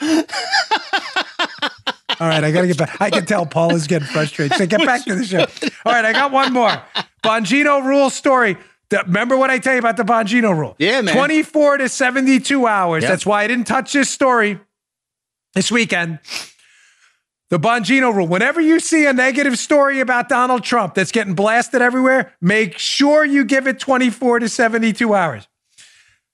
All 2.20 2.28
right, 2.28 2.42
I 2.42 2.50
gotta 2.50 2.66
get 2.66 2.78
back. 2.78 3.00
I 3.00 3.10
can 3.10 3.26
tell 3.26 3.46
Paul 3.46 3.74
is 3.74 3.86
getting 3.86 4.08
frustrated. 4.08 4.56
So 4.56 4.66
get 4.66 4.84
back 4.84 5.04
to 5.04 5.14
the 5.14 5.24
show. 5.24 5.40
All 5.84 5.92
right, 5.92 6.04
I 6.04 6.12
got 6.12 6.32
one 6.32 6.52
more 6.52 6.82
Bongino 7.24 7.84
rule 7.84 8.10
story. 8.10 8.56
Remember 8.90 9.36
what 9.36 9.48
I 9.48 9.58
tell 9.58 9.72
you 9.72 9.78
about 9.78 9.96
the 9.96 10.02
Bongino 10.04 10.56
rule? 10.56 10.76
Yeah, 10.78 11.00
man. 11.00 11.14
Twenty-four 11.14 11.78
to 11.78 11.88
seventy-two 11.88 12.66
hours. 12.66 13.02
Yep. 13.02 13.10
That's 13.10 13.26
why 13.26 13.44
I 13.44 13.46
didn't 13.46 13.66
touch 13.66 13.92
this 13.92 14.10
story 14.10 14.60
this 15.54 15.70
weekend. 15.70 16.18
The 17.48 17.58
Bongino 17.58 18.14
rule. 18.14 18.26
Whenever 18.26 18.60
you 18.60 18.80
see 18.80 19.04
a 19.04 19.12
negative 19.12 19.58
story 19.58 20.00
about 20.00 20.28
Donald 20.28 20.64
Trump 20.64 20.94
that's 20.94 21.12
getting 21.12 21.34
blasted 21.34 21.82
everywhere, 21.82 22.32
make 22.40 22.78
sure 22.78 23.26
you 23.26 23.44
give 23.44 23.66
it 23.66 23.78
24 23.78 24.38
to 24.38 24.48
72 24.48 25.14
hours. 25.14 25.46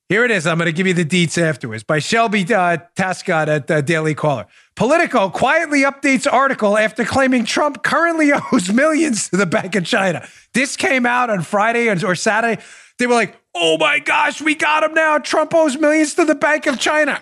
Here 0.09 0.24
it 0.24 0.31
is. 0.31 0.47
I'm 0.47 0.57
going 0.59 0.66
to 0.66 0.72
give 0.72 0.87
you 0.87 0.95
the 0.95 1.05
deets 1.05 1.37
afterwards 1.37 1.83
by 1.83 1.99
Shelby 1.99 2.47
uh, 2.55 2.79
Talcott 2.97 3.49
at 3.49 3.70
uh, 3.70 3.81
Daily 3.83 4.14
Caller. 4.14 4.47
Politico 4.79 5.29
quietly 5.29 5.83
updates 5.83 6.33
article 6.33 6.79
after 6.79 7.05
claiming 7.05 7.45
Trump 7.45 7.83
currently 7.83 8.31
owes 8.53 8.72
millions 8.72 9.29
to 9.29 9.37
the 9.37 9.45
Bank 9.45 9.74
of 9.74 9.85
China. 9.85 10.24
This 10.55 10.76
came 10.76 11.05
out 11.05 11.31
on 11.31 11.43
Friday 11.43 11.89
or 11.89 12.14
Saturday. 12.14 12.62
They 12.97 13.09
were 13.09 13.14
like, 13.14 13.37
oh 13.57 13.76
my 13.76 13.99
gosh, 13.99 14.41
we 14.41 14.55
got 14.55 14.85
him 14.85 14.95
now. 14.95 15.18
Trump 15.18 15.53
owes 15.53 15.76
millions 15.76 16.14
to 16.14 16.24
the 16.24 16.37
Bank 16.37 16.68
of 16.68 16.79
China. 16.79 17.20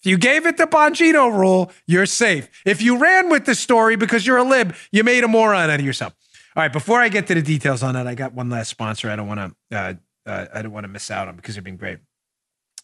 If 0.00 0.06
you 0.06 0.18
gave 0.18 0.44
it 0.44 0.56
the 0.56 0.66
Bongino 0.66 1.32
rule, 1.32 1.70
you're 1.86 2.06
safe. 2.06 2.48
If 2.66 2.82
you 2.82 2.98
ran 2.98 3.28
with 3.28 3.46
the 3.46 3.54
story 3.54 3.94
because 3.94 4.26
you're 4.26 4.38
a 4.38 4.42
lib, 4.42 4.74
you 4.90 5.04
made 5.04 5.22
a 5.22 5.28
moron 5.28 5.70
out 5.70 5.78
of 5.78 5.86
yourself. 5.86 6.12
All 6.56 6.64
right, 6.64 6.72
before 6.72 7.00
I 7.00 7.08
get 7.08 7.28
to 7.28 7.34
the 7.34 7.42
details 7.42 7.84
on 7.84 7.94
that, 7.94 8.08
I 8.08 8.16
got 8.16 8.34
one 8.34 8.50
last 8.50 8.68
sponsor 8.68 9.08
I 9.08 9.14
don't 9.14 9.28
want 9.28 9.54
to 9.70 9.78
uh, 9.78 9.94
uh, 10.26 10.46
I 10.52 10.62
don't 10.62 10.72
want 10.72 10.84
to 10.84 10.88
miss 10.88 11.08
out 11.08 11.28
on 11.28 11.36
because 11.36 11.54
they've 11.54 11.62
been 11.62 11.76
great. 11.76 11.98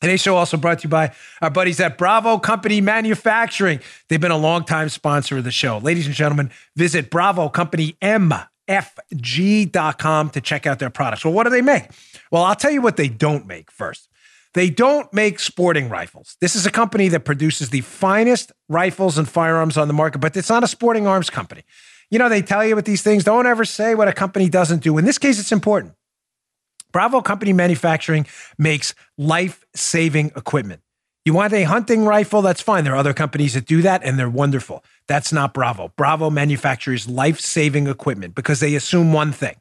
Today's 0.00 0.20
show 0.20 0.36
also 0.36 0.56
brought 0.56 0.78
to 0.80 0.84
you 0.84 0.90
by 0.90 1.12
our 1.42 1.50
buddies 1.50 1.80
at 1.80 1.98
Bravo 1.98 2.38
Company 2.38 2.80
Manufacturing. 2.80 3.80
They've 4.08 4.20
been 4.20 4.30
a 4.30 4.36
longtime 4.36 4.90
sponsor 4.90 5.38
of 5.38 5.44
the 5.44 5.50
show. 5.50 5.78
Ladies 5.78 6.06
and 6.06 6.14
gentlemen, 6.14 6.52
visit 6.76 7.10
Bravo 7.10 7.48
Company 7.48 7.96
MFG.com 8.00 10.30
to 10.30 10.40
check 10.40 10.68
out 10.68 10.78
their 10.78 10.90
products. 10.90 11.24
Well, 11.24 11.34
what 11.34 11.42
do 11.44 11.50
they 11.50 11.62
make? 11.62 11.86
Well, 12.30 12.44
I'll 12.44 12.54
tell 12.54 12.70
you 12.70 12.80
what 12.80 12.96
they 12.96 13.08
don't 13.08 13.48
make 13.48 13.72
first. 13.72 14.08
They 14.54 14.70
don't 14.70 15.12
make 15.12 15.40
sporting 15.40 15.88
rifles. 15.88 16.36
This 16.40 16.54
is 16.54 16.64
a 16.64 16.70
company 16.70 17.08
that 17.08 17.24
produces 17.24 17.70
the 17.70 17.80
finest 17.80 18.52
rifles 18.68 19.18
and 19.18 19.28
firearms 19.28 19.76
on 19.76 19.88
the 19.88 19.94
market, 19.94 20.20
but 20.20 20.36
it's 20.36 20.48
not 20.48 20.62
a 20.62 20.68
sporting 20.68 21.08
arms 21.08 21.28
company. 21.28 21.64
You 22.08 22.20
know, 22.20 22.28
they 22.28 22.40
tell 22.40 22.64
you 22.64 22.76
with 22.76 22.84
these 22.84 23.02
things, 23.02 23.24
don't 23.24 23.46
ever 23.46 23.64
say 23.64 23.96
what 23.96 24.06
a 24.06 24.12
company 24.12 24.48
doesn't 24.48 24.82
do. 24.82 24.96
In 24.96 25.04
this 25.04 25.18
case, 25.18 25.40
it's 25.40 25.52
important. 25.52 25.94
Bravo 26.92 27.20
Company 27.20 27.52
Manufacturing 27.52 28.26
makes 28.58 28.94
life 29.16 29.64
saving 29.74 30.32
equipment. 30.36 30.80
You 31.24 31.34
want 31.34 31.52
a 31.52 31.64
hunting 31.64 32.06
rifle? 32.06 32.40
That's 32.40 32.62
fine. 32.62 32.84
There 32.84 32.94
are 32.94 32.98
other 32.98 33.12
companies 33.12 33.52
that 33.52 33.66
do 33.66 33.82
that 33.82 34.02
and 34.02 34.18
they're 34.18 34.30
wonderful. 34.30 34.82
That's 35.08 35.32
not 35.32 35.52
Bravo. 35.52 35.92
Bravo 35.96 36.30
manufactures 36.30 37.06
life 37.06 37.38
saving 37.38 37.86
equipment 37.86 38.34
because 38.34 38.60
they 38.60 38.74
assume 38.74 39.12
one 39.12 39.32
thing 39.32 39.56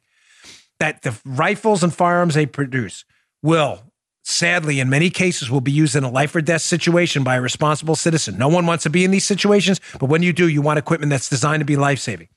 that 0.80 1.02
the 1.02 1.18
rifles 1.26 1.82
and 1.82 1.92
firearms 1.92 2.34
they 2.34 2.46
produce 2.46 3.04
will, 3.42 3.82
sadly, 4.22 4.80
in 4.80 4.88
many 4.88 5.10
cases, 5.10 5.50
will 5.50 5.60
be 5.60 5.72
used 5.72 5.94
in 5.94 6.04
a 6.04 6.10
life 6.10 6.34
or 6.34 6.40
death 6.40 6.62
situation 6.62 7.22
by 7.22 7.36
a 7.36 7.40
responsible 7.42 7.96
citizen. 7.96 8.38
No 8.38 8.48
one 8.48 8.64
wants 8.64 8.84
to 8.84 8.90
be 8.90 9.04
in 9.04 9.10
these 9.10 9.26
situations, 9.26 9.78
but 10.00 10.06
when 10.06 10.22
you 10.22 10.32
do, 10.32 10.48
you 10.48 10.62
want 10.62 10.78
equipment 10.78 11.10
that's 11.10 11.28
designed 11.28 11.60
to 11.60 11.66
be 11.66 11.76
life 11.76 11.98
saving. 11.98 12.28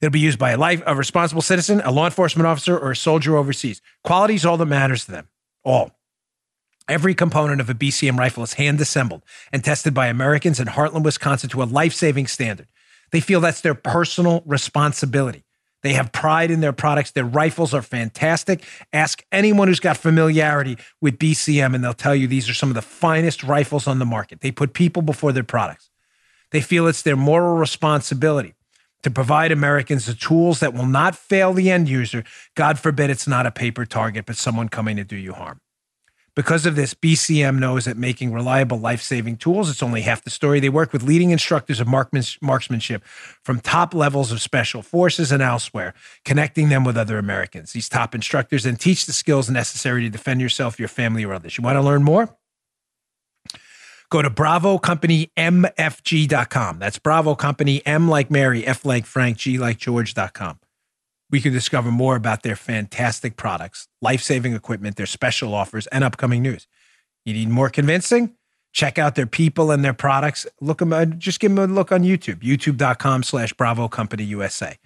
It'll 0.00 0.12
be 0.12 0.20
used 0.20 0.38
by 0.38 0.50
a 0.50 0.58
life, 0.58 0.82
a 0.86 0.94
responsible 0.94 1.42
citizen, 1.42 1.80
a 1.84 1.90
law 1.90 2.04
enforcement 2.04 2.46
officer, 2.46 2.78
or 2.78 2.90
a 2.90 2.96
soldier 2.96 3.36
overseas. 3.36 3.80
Quality 4.04 4.34
is 4.34 4.44
all 4.44 4.58
that 4.58 4.66
matters 4.66 5.06
to 5.06 5.12
them. 5.12 5.28
All. 5.64 5.92
Every 6.88 7.14
component 7.14 7.60
of 7.60 7.70
a 7.70 7.74
BCM 7.74 8.18
rifle 8.18 8.44
is 8.44 8.54
hand 8.54 8.80
assembled 8.80 9.22
and 9.52 9.64
tested 9.64 9.94
by 9.94 10.06
Americans 10.06 10.60
in 10.60 10.68
Hartland, 10.68 11.04
Wisconsin 11.04 11.50
to 11.50 11.62
a 11.62 11.64
life 11.64 11.94
saving 11.94 12.26
standard. 12.26 12.68
They 13.10 13.20
feel 13.20 13.40
that's 13.40 13.60
their 13.60 13.74
personal 13.74 14.42
responsibility. 14.46 15.44
They 15.82 15.94
have 15.94 16.12
pride 16.12 16.50
in 16.50 16.60
their 16.60 16.72
products. 16.72 17.12
Their 17.12 17.24
rifles 17.24 17.72
are 17.72 17.82
fantastic. 17.82 18.64
Ask 18.92 19.24
anyone 19.30 19.68
who's 19.68 19.80
got 19.80 19.96
familiarity 19.96 20.78
with 21.00 21.18
BCM, 21.18 21.74
and 21.74 21.82
they'll 21.82 21.94
tell 21.94 22.14
you 22.14 22.26
these 22.26 22.48
are 22.48 22.54
some 22.54 22.70
of 22.70 22.74
the 22.74 22.82
finest 22.82 23.44
rifles 23.44 23.86
on 23.86 23.98
the 23.98 24.04
market. 24.04 24.40
They 24.40 24.50
put 24.50 24.72
people 24.72 25.02
before 25.02 25.32
their 25.32 25.44
products. 25.44 25.90
They 26.50 26.60
feel 26.60 26.86
it's 26.86 27.02
their 27.02 27.16
moral 27.16 27.56
responsibility 27.56 28.55
to 29.06 29.10
provide 29.12 29.52
Americans 29.52 30.06
the 30.06 30.14
tools 30.14 30.58
that 30.58 30.74
will 30.74 30.84
not 30.84 31.14
fail 31.14 31.52
the 31.52 31.70
end 31.70 31.88
user. 31.88 32.24
God 32.56 32.76
forbid 32.76 33.08
it's 33.08 33.28
not 33.28 33.46
a 33.46 33.52
paper 33.52 33.84
target, 33.86 34.26
but 34.26 34.36
someone 34.36 34.68
coming 34.68 34.96
to 34.96 35.04
do 35.04 35.14
you 35.14 35.32
harm. 35.32 35.60
Because 36.34 36.66
of 36.66 36.74
this, 36.74 36.92
BCM 36.92 37.60
knows 37.60 37.84
that 37.84 37.96
making 37.96 38.32
reliable 38.32 38.80
life 38.80 39.00
saving 39.00 39.36
tools, 39.36 39.70
it's 39.70 39.80
only 39.80 40.00
half 40.00 40.24
the 40.24 40.30
story. 40.30 40.58
They 40.58 40.68
work 40.68 40.92
with 40.92 41.04
leading 41.04 41.30
instructors 41.30 41.78
of 41.78 41.86
marksmanship 41.86 43.04
from 43.44 43.60
top 43.60 43.94
levels 43.94 44.32
of 44.32 44.42
special 44.42 44.82
forces 44.82 45.30
and 45.30 45.40
elsewhere, 45.40 45.94
connecting 46.24 46.68
them 46.68 46.82
with 46.82 46.96
other 46.96 47.16
Americans. 47.16 47.74
These 47.74 47.88
top 47.88 48.12
instructors 48.12 48.64
then 48.64 48.74
teach 48.74 49.06
the 49.06 49.12
skills 49.12 49.48
necessary 49.48 50.02
to 50.02 50.10
defend 50.10 50.40
yourself, 50.40 50.80
your 50.80 50.88
family, 50.88 51.24
or 51.24 51.32
others. 51.32 51.56
You 51.56 51.62
want 51.62 51.76
to 51.76 51.80
learn 51.80 52.02
more? 52.02 52.36
Go 54.10 54.22
to 54.22 54.30
BravoCompanyMFG.com. 54.30 56.78
That's 56.78 56.98
Bravo 56.98 57.34
Company, 57.34 57.84
M 57.84 58.08
like 58.08 58.30
Mary, 58.30 58.64
F 58.66 58.84
like 58.84 59.06
Frank, 59.06 59.38
G 59.38 59.58
like 59.58 59.78
George.com. 59.78 60.60
We 61.30 61.40
can 61.40 61.52
discover 61.52 61.90
more 61.90 62.14
about 62.14 62.42
their 62.42 62.54
fantastic 62.54 63.36
products, 63.36 63.88
life 64.00 64.22
saving 64.22 64.54
equipment, 64.54 64.94
their 64.96 65.06
special 65.06 65.54
offers, 65.54 65.88
and 65.88 66.04
upcoming 66.04 66.42
news. 66.42 66.68
You 67.24 67.34
need 67.34 67.48
more 67.48 67.68
convincing? 67.68 68.36
Check 68.72 68.96
out 68.98 69.16
their 69.16 69.26
people 69.26 69.72
and 69.72 69.84
their 69.84 69.94
products. 69.94 70.46
Look 70.60 70.78
them, 70.78 70.92
uh, 70.92 71.06
just 71.06 71.40
give 71.40 71.52
them 71.54 71.70
a 71.70 71.72
look 71.72 71.90
on 71.90 72.02
YouTube, 72.02 72.42
youtube.com 72.42 73.24
slash 73.24 73.52
Bravo 73.54 73.88
Company 73.88 74.22
USA. 74.24 74.78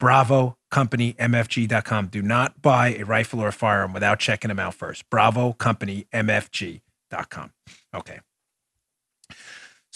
BravoCompanyMFG.com. 0.00 2.06
Do 2.08 2.22
not 2.22 2.62
buy 2.62 2.94
a 2.94 3.04
rifle 3.04 3.40
or 3.40 3.48
a 3.48 3.52
firearm 3.52 3.92
without 3.92 4.18
checking 4.18 4.48
them 4.48 4.58
out 4.58 4.72
first. 4.74 5.08
BravoCompanyMFG.com. 5.10 7.52
Okay. 7.94 8.18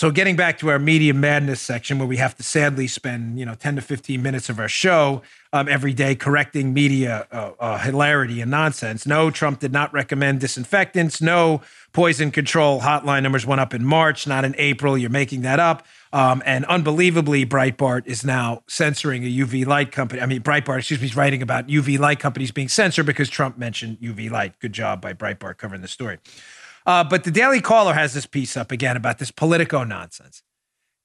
So 0.01 0.11
getting 0.11 0.35
back 0.35 0.57
to 0.61 0.71
our 0.71 0.79
media 0.79 1.13
madness 1.13 1.61
section, 1.61 1.99
where 1.99 2.09
we 2.09 2.17
have 2.17 2.35
to 2.39 2.43
sadly 2.43 2.87
spend 2.87 3.39
you 3.39 3.45
know 3.45 3.53
ten 3.53 3.77
to 3.77 3.83
fifteen 3.83 4.23
minutes 4.23 4.49
of 4.49 4.59
our 4.59 4.67
show 4.67 5.21
um, 5.53 5.69
every 5.69 5.93
day 5.93 6.15
correcting 6.15 6.73
media 6.73 7.27
uh, 7.31 7.51
uh, 7.61 7.77
hilarity 7.77 8.41
and 8.41 8.51
nonsense. 8.51 9.05
No, 9.05 9.31
Trump 9.31 9.61
did 9.61 9.73
not 9.73 9.93
recommend 9.93 10.41
disinfectants. 10.41 11.21
No, 11.21 11.61
poison 11.93 12.31
control 12.31 12.81
hotline 12.81 13.25
numbers 13.25 13.45
went 13.45 13.61
up 13.61 13.75
in 13.75 13.85
March, 13.85 14.27
not 14.27 14.43
in 14.43 14.55
April. 14.57 14.97
You're 14.97 15.11
making 15.11 15.43
that 15.43 15.61
up. 15.61 15.85
Um, 16.15 16.43
and 16.47 16.65
unbelievably, 16.65 17.45
Breitbart 17.45 18.07
is 18.07 18.25
now 18.25 18.63
censoring 18.69 19.23
a 19.25 19.31
UV 19.31 19.67
light 19.67 19.93
company. 19.93 20.23
I 20.23 20.27
mean, 20.27 20.41
Breitbart, 20.41 20.79
excuse 20.79 20.99
me, 20.99 21.09
is 21.09 21.15
writing 21.15 21.43
about 21.43 21.67
UV 21.67 21.99
light 21.99 22.21
companies 22.21 22.53
being 22.53 22.69
censored 22.69 23.05
because 23.05 23.29
Trump 23.29 23.59
mentioned 23.59 23.99
UV 24.01 24.31
light. 24.31 24.59
Good 24.61 24.73
job 24.73 25.03
by 25.03 25.13
Breitbart 25.13 25.59
covering 25.59 25.83
the 25.83 25.89
story. 25.89 26.17
Uh, 26.87 27.05
but 27.05 27.25
the 27.25 27.31
Daily 27.31 27.61
Caller 27.61 27.95
has 27.95 28.15
this 28.15 28.27
piece 28.27 28.57
up 28.57 28.73
again 28.73 28.97
about 28.97 29.19
this 29.19 29.31
Politico 29.31 29.85
nonsense. 29.85 30.43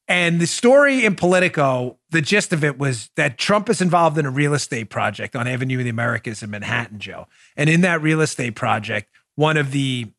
And 0.07 0.39
the 0.39 0.45
story 0.45 1.03
in 1.03 1.15
Politico, 1.15 1.97
the 2.11 2.21
gist 2.21 2.53
of 2.53 2.63
it 2.63 2.77
was 2.77 3.09
that 3.15 3.37
Trump 3.37 3.69
is 3.69 3.81
involved 3.81 4.17
in 4.17 4.25
a 4.25 4.29
real 4.29 4.53
estate 4.53 4.89
project 4.89 5.35
on 5.35 5.47
Avenue 5.47 5.79
of 5.79 5.83
the 5.83 5.89
Americas 5.89 6.43
in 6.43 6.51
Manhattan, 6.51 6.99
Joe. 6.99 7.27
And 7.57 7.69
in 7.69 7.81
that 7.81 8.01
real 8.01 8.21
estate 8.21 8.55
project, 8.55 9.09
one 9.35 9.57
of 9.57 9.71
the 9.71 10.11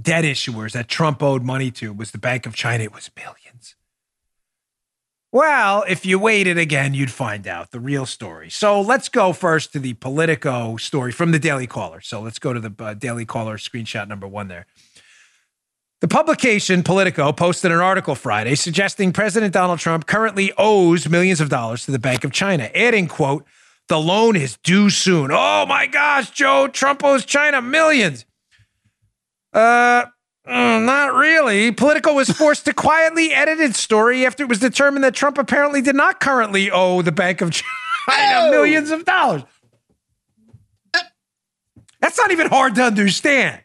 debt 0.00 0.24
issuers 0.24 0.72
that 0.72 0.88
Trump 0.88 1.22
owed 1.22 1.42
money 1.42 1.70
to 1.72 1.92
was 1.92 2.12
the 2.12 2.18
Bank 2.18 2.46
of 2.46 2.54
China. 2.54 2.84
It 2.84 2.94
was 2.94 3.10
millions. 3.16 3.45
Well, 5.36 5.84
if 5.86 6.06
you 6.06 6.18
waited 6.18 6.56
again, 6.56 6.94
you'd 6.94 7.10
find 7.10 7.46
out 7.46 7.70
the 7.70 7.78
real 7.78 8.06
story. 8.06 8.48
So 8.48 8.80
let's 8.80 9.10
go 9.10 9.34
first 9.34 9.70
to 9.74 9.78
the 9.78 9.92
Politico 9.92 10.78
story 10.78 11.12
from 11.12 11.30
the 11.30 11.38
Daily 11.38 11.66
Caller. 11.66 12.00
So 12.00 12.22
let's 12.22 12.38
go 12.38 12.54
to 12.54 12.58
the 12.58 12.72
uh, 12.82 12.94
Daily 12.94 13.26
Caller 13.26 13.58
screenshot 13.58 14.08
number 14.08 14.26
one 14.26 14.48
there. 14.48 14.64
The 16.00 16.08
publication 16.08 16.82
Politico 16.82 17.32
posted 17.32 17.70
an 17.70 17.80
article 17.80 18.14
Friday 18.14 18.54
suggesting 18.54 19.12
President 19.12 19.52
Donald 19.52 19.78
Trump 19.78 20.06
currently 20.06 20.54
owes 20.56 21.06
millions 21.06 21.42
of 21.42 21.50
dollars 21.50 21.84
to 21.84 21.90
the 21.90 21.98
Bank 21.98 22.24
of 22.24 22.32
China, 22.32 22.70
adding, 22.74 23.06
quote, 23.06 23.44
the 23.88 24.00
loan 24.00 24.36
is 24.36 24.56
due 24.64 24.88
soon. 24.88 25.30
Oh 25.30 25.66
my 25.66 25.84
gosh, 25.86 26.30
Joe, 26.30 26.66
Trump 26.66 27.04
owes 27.04 27.26
China 27.26 27.60
millions. 27.60 28.24
Uh, 29.52 30.06
Mm, 30.46 30.84
not 30.84 31.14
really. 31.14 31.72
Politico 31.72 32.14
was 32.14 32.30
forced 32.30 32.66
to 32.66 32.72
quietly 32.72 33.32
edit 33.32 33.58
its 33.58 33.80
story 33.80 34.24
after 34.24 34.44
it 34.44 34.48
was 34.48 34.60
determined 34.60 35.02
that 35.04 35.14
Trump 35.14 35.38
apparently 35.38 35.82
did 35.82 35.96
not 35.96 36.20
currently 36.20 36.70
owe 36.70 37.02
the 37.02 37.12
Bank 37.12 37.40
of 37.40 37.50
China 38.06 38.46
oh. 38.46 38.50
millions 38.50 38.90
of 38.90 39.04
dollars. 39.04 39.42
That's 42.00 42.16
not 42.16 42.30
even 42.30 42.48
hard 42.48 42.76
to 42.76 42.82
understand. 42.82 43.60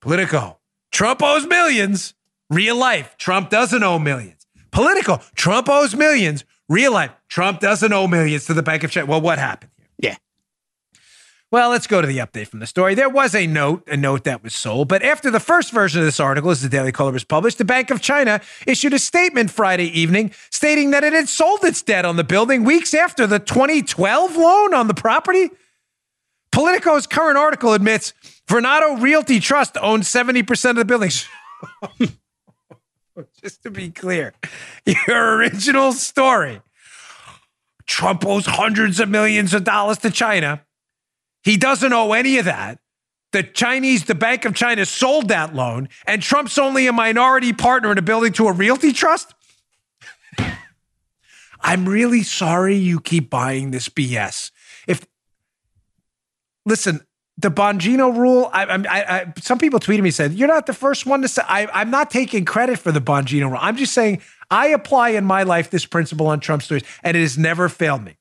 Politico. 0.00 0.58
Trump 0.92 1.22
owes 1.22 1.46
millions. 1.46 2.14
Real 2.48 2.76
life. 2.76 3.16
Trump 3.18 3.50
doesn't 3.50 3.82
owe 3.82 3.98
millions. 3.98 4.46
Political. 4.70 5.20
Trump 5.34 5.68
owes 5.68 5.96
millions. 5.96 6.44
Real 6.68 6.92
life. 6.92 7.10
Trump 7.28 7.58
doesn't 7.58 7.92
owe 7.92 8.06
millions 8.06 8.46
to 8.46 8.54
the 8.54 8.62
Bank 8.62 8.84
of 8.84 8.92
China. 8.92 9.06
Well, 9.06 9.20
what 9.20 9.38
happened. 9.38 9.72
Well, 11.52 11.70
let's 11.70 11.86
go 11.86 12.00
to 12.00 12.08
the 12.08 12.18
update 12.18 12.48
from 12.48 12.58
the 12.58 12.66
story. 12.66 12.96
There 12.96 13.08
was 13.08 13.32
a 13.32 13.46
note, 13.46 13.86
a 13.86 13.96
note 13.96 14.24
that 14.24 14.42
was 14.42 14.52
sold, 14.52 14.88
but 14.88 15.04
after 15.04 15.30
the 15.30 15.38
first 15.38 15.70
version 15.72 16.00
of 16.00 16.04
this 16.04 16.18
article, 16.18 16.50
as 16.50 16.60
the 16.60 16.68
Daily 16.68 16.90
Caller 16.90 17.12
was 17.12 17.22
published, 17.22 17.58
the 17.58 17.64
Bank 17.64 17.90
of 17.90 18.00
China 18.00 18.40
issued 18.66 18.92
a 18.92 18.98
statement 18.98 19.52
Friday 19.52 19.86
evening 19.86 20.32
stating 20.50 20.90
that 20.90 21.04
it 21.04 21.12
had 21.12 21.28
sold 21.28 21.62
its 21.62 21.82
debt 21.82 22.04
on 22.04 22.16
the 22.16 22.24
building 22.24 22.64
weeks 22.64 22.94
after 22.94 23.28
the 23.28 23.38
2012 23.38 24.36
loan 24.36 24.74
on 24.74 24.88
the 24.88 24.94
property. 24.94 25.50
Politico's 26.50 27.06
current 27.06 27.38
article 27.38 27.74
admits 27.74 28.12
Vornado 28.48 29.00
Realty 29.00 29.38
Trust 29.38 29.76
owns 29.80 30.08
70% 30.08 30.70
of 30.70 30.76
the 30.76 30.84
buildings. 30.84 31.28
Just 33.40 33.62
to 33.62 33.70
be 33.70 33.90
clear, 33.90 34.34
your 34.84 35.36
original 35.36 35.92
story 35.92 36.60
Trump 37.86 38.26
owes 38.26 38.46
hundreds 38.46 38.98
of 38.98 39.08
millions 39.08 39.54
of 39.54 39.62
dollars 39.62 39.98
to 39.98 40.10
China. 40.10 40.65
He 41.46 41.56
doesn't 41.56 41.92
owe 41.92 42.12
any 42.12 42.38
of 42.38 42.46
that. 42.46 42.80
The 43.30 43.44
Chinese, 43.44 44.06
the 44.06 44.16
Bank 44.16 44.44
of 44.44 44.56
China 44.56 44.84
sold 44.84 45.28
that 45.28 45.54
loan, 45.54 45.88
and 46.04 46.20
Trump's 46.20 46.58
only 46.58 46.88
a 46.88 46.92
minority 46.92 47.52
partner 47.52 47.92
in 47.92 47.98
a 47.98 48.02
building 48.02 48.32
to 48.32 48.48
a 48.48 48.52
realty 48.52 48.92
trust. 48.92 49.32
I'm 51.60 51.88
really 51.88 52.24
sorry 52.24 52.74
you 52.74 52.98
keep 52.98 53.30
buying 53.30 53.70
this 53.70 53.88
BS. 53.88 54.50
If 54.88 55.06
listen, 56.64 57.06
the 57.38 57.52
Bongino 57.52 58.16
rule. 58.16 58.50
I, 58.52 58.64
I, 58.64 59.16
I, 59.16 59.32
some 59.38 59.60
people 59.60 59.78
tweeted 59.78 60.02
me 60.02 60.10
said 60.10 60.32
you're 60.32 60.48
not 60.48 60.66
the 60.66 60.74
first 60.74 61.06
one 61.06 61.22
to 61.22 61.28
say. 61.28 61.42
I, 61.46 61.80
am 61.80 61.92
not 61.92 62.10
taking 62.10 62.44
credit 62.44 62.80
for 62.80 62.90
the 62.90 63.00
Bongino 63.00 63.50
rule. 63.50 63.60
I'm 63.60 63.76
just 63.76 63.92
saying 63.92 64.20
I 64.50 64.68
apply 64.68 65.10
in 65.10 65.24
my 65.24 65.44
life 65.44 65.70
this 65.70 65.86
principle 65.86 66.26
on 66.26 66.40
Trump 66.40 66.62
stories, 66.62 66.82
and 67.04 67.16
it 67.16 67.20
has 67.20 67.38
never 67.38 67.68
failed 67.68 68.02
me. 68.02 68.16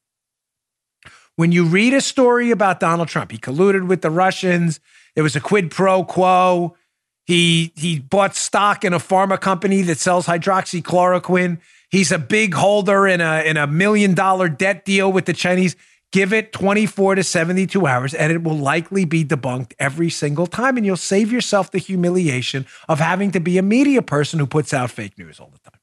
When 1.36 1.52
you 1.52 1.66
read 1.66 1.94
a 1.94 2.02
story 2.02 2.52
about 2.52 2.80
Donald 2.80 3.10
Trump, 3.10 3.32
he 3.32 3.38
colluded 3.38 3.88
with 3.88 4.02
the 4.02 4.10
Russians. 4.10 4.80
There 5.16 5.24
was 5.24 5.36
a 5.36 5.42
quid 5.42 5.70
pro 5.72 6.04
quo. 6.04 6.76
He 7.26 7.74
he 7.76 8.00
bought 8.00 8.36
stock 8.36 8.86
in 8.86 8.94
a 8.94 9.00
pharma 9.00 9.40
company 9.40 9.82
that 9.84 9.98
sells 9.98 10.28
hydroxychloroquine. 10.28 11.60
He's 11.90 12.12
a 12.12 12.20
big 12.20 12.54
holder 12.54 13.08
in 13.08 13.20
a 13.20 13.42
in 13.42 13.58
a 13.58 13.68
million 13.68 14.14
dollar 14.14 14.48
debt 14.48 14.86
deal 14.86 15.12
with 15.12 15.26
the 15.26 15.34
Chinese. 15.34 15.76
Give 16.12 16.32
it 16.32 16.54
24 16.54 17.16
to 17.16 17.24
72 17.24 17.86
hours 17.86 18.14
and 18.14 18.32
it 18.32 18.42
will 18.42 18.58
likely 18.58 19.04
be 19.04 19.26
debunked 19.26 19.74
every 19.80 20.10
single 20.10 20.48
time. 20.48 20.78
And 20.78 20.86
you'll 20.86 20.96
save 20.96 21.30
yourself 21.30 21.72
the 21.72 21.78
humiliation 21.78 22.66
of 22.88 23.00
having 23.00 23.32
to 23.32 23.42
be 23.42 23.58
a 23.58 23.62
media 23.62 24.02
person 24.02 24.40
who 24.40 24.48
puts 24.48 24.74
out 24.74 24.92
fake 24.92 25.18
news 25.18 25.42
all 25.42 25.52
the 25.52 25.70
time. 25.70 25.80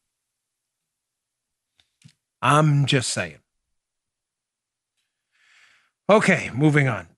I'm 2.40 2.86
just 2.86 3.10
saying. 3.10 3.41
Okay, 6.12 6.50
moving 6.52 6.88
on. 6.88 7.08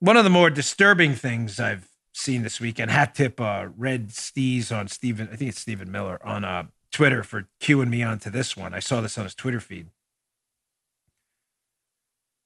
One 0.00 0.16
of 0.16 0.24
the 0.24 0.30
more 0.30 0.50
disturbing 0.50 1.14
things 1.14 1.60
I've 1.60 1.88
seen 2.12 2.42
this 2.42 2.60
weekend, 2.60 2.90
hat 2.90 3.14
tip 3.14 3.40
uh, 3.40 3.68
Red 3.76 4.08
Steez 4.08 4.76
on 4.76 4.88
Stephen, 4.88 5.28
I 5.32 5.36
think 5.36 5.50
it's 5.50 5.60
Stephen 5.60 5.92
Miller 5.92 6.18
on 6.26 6.44
uh, 6.44 6.64
Twitter 6.90 7.22
for 7.22 7.46
cueing 7.60 7.88
me 7.88 8.02
onto 8.02 8.30
this 8.30 8.56
one. 8.56 8.74
I 8.74 8.80
saw 8.80 9.00
this 9.00 9.16
on 9.16 9.24
his 9.24 9.36
Twitter 9.36 9.60
feed. 9.60 9.90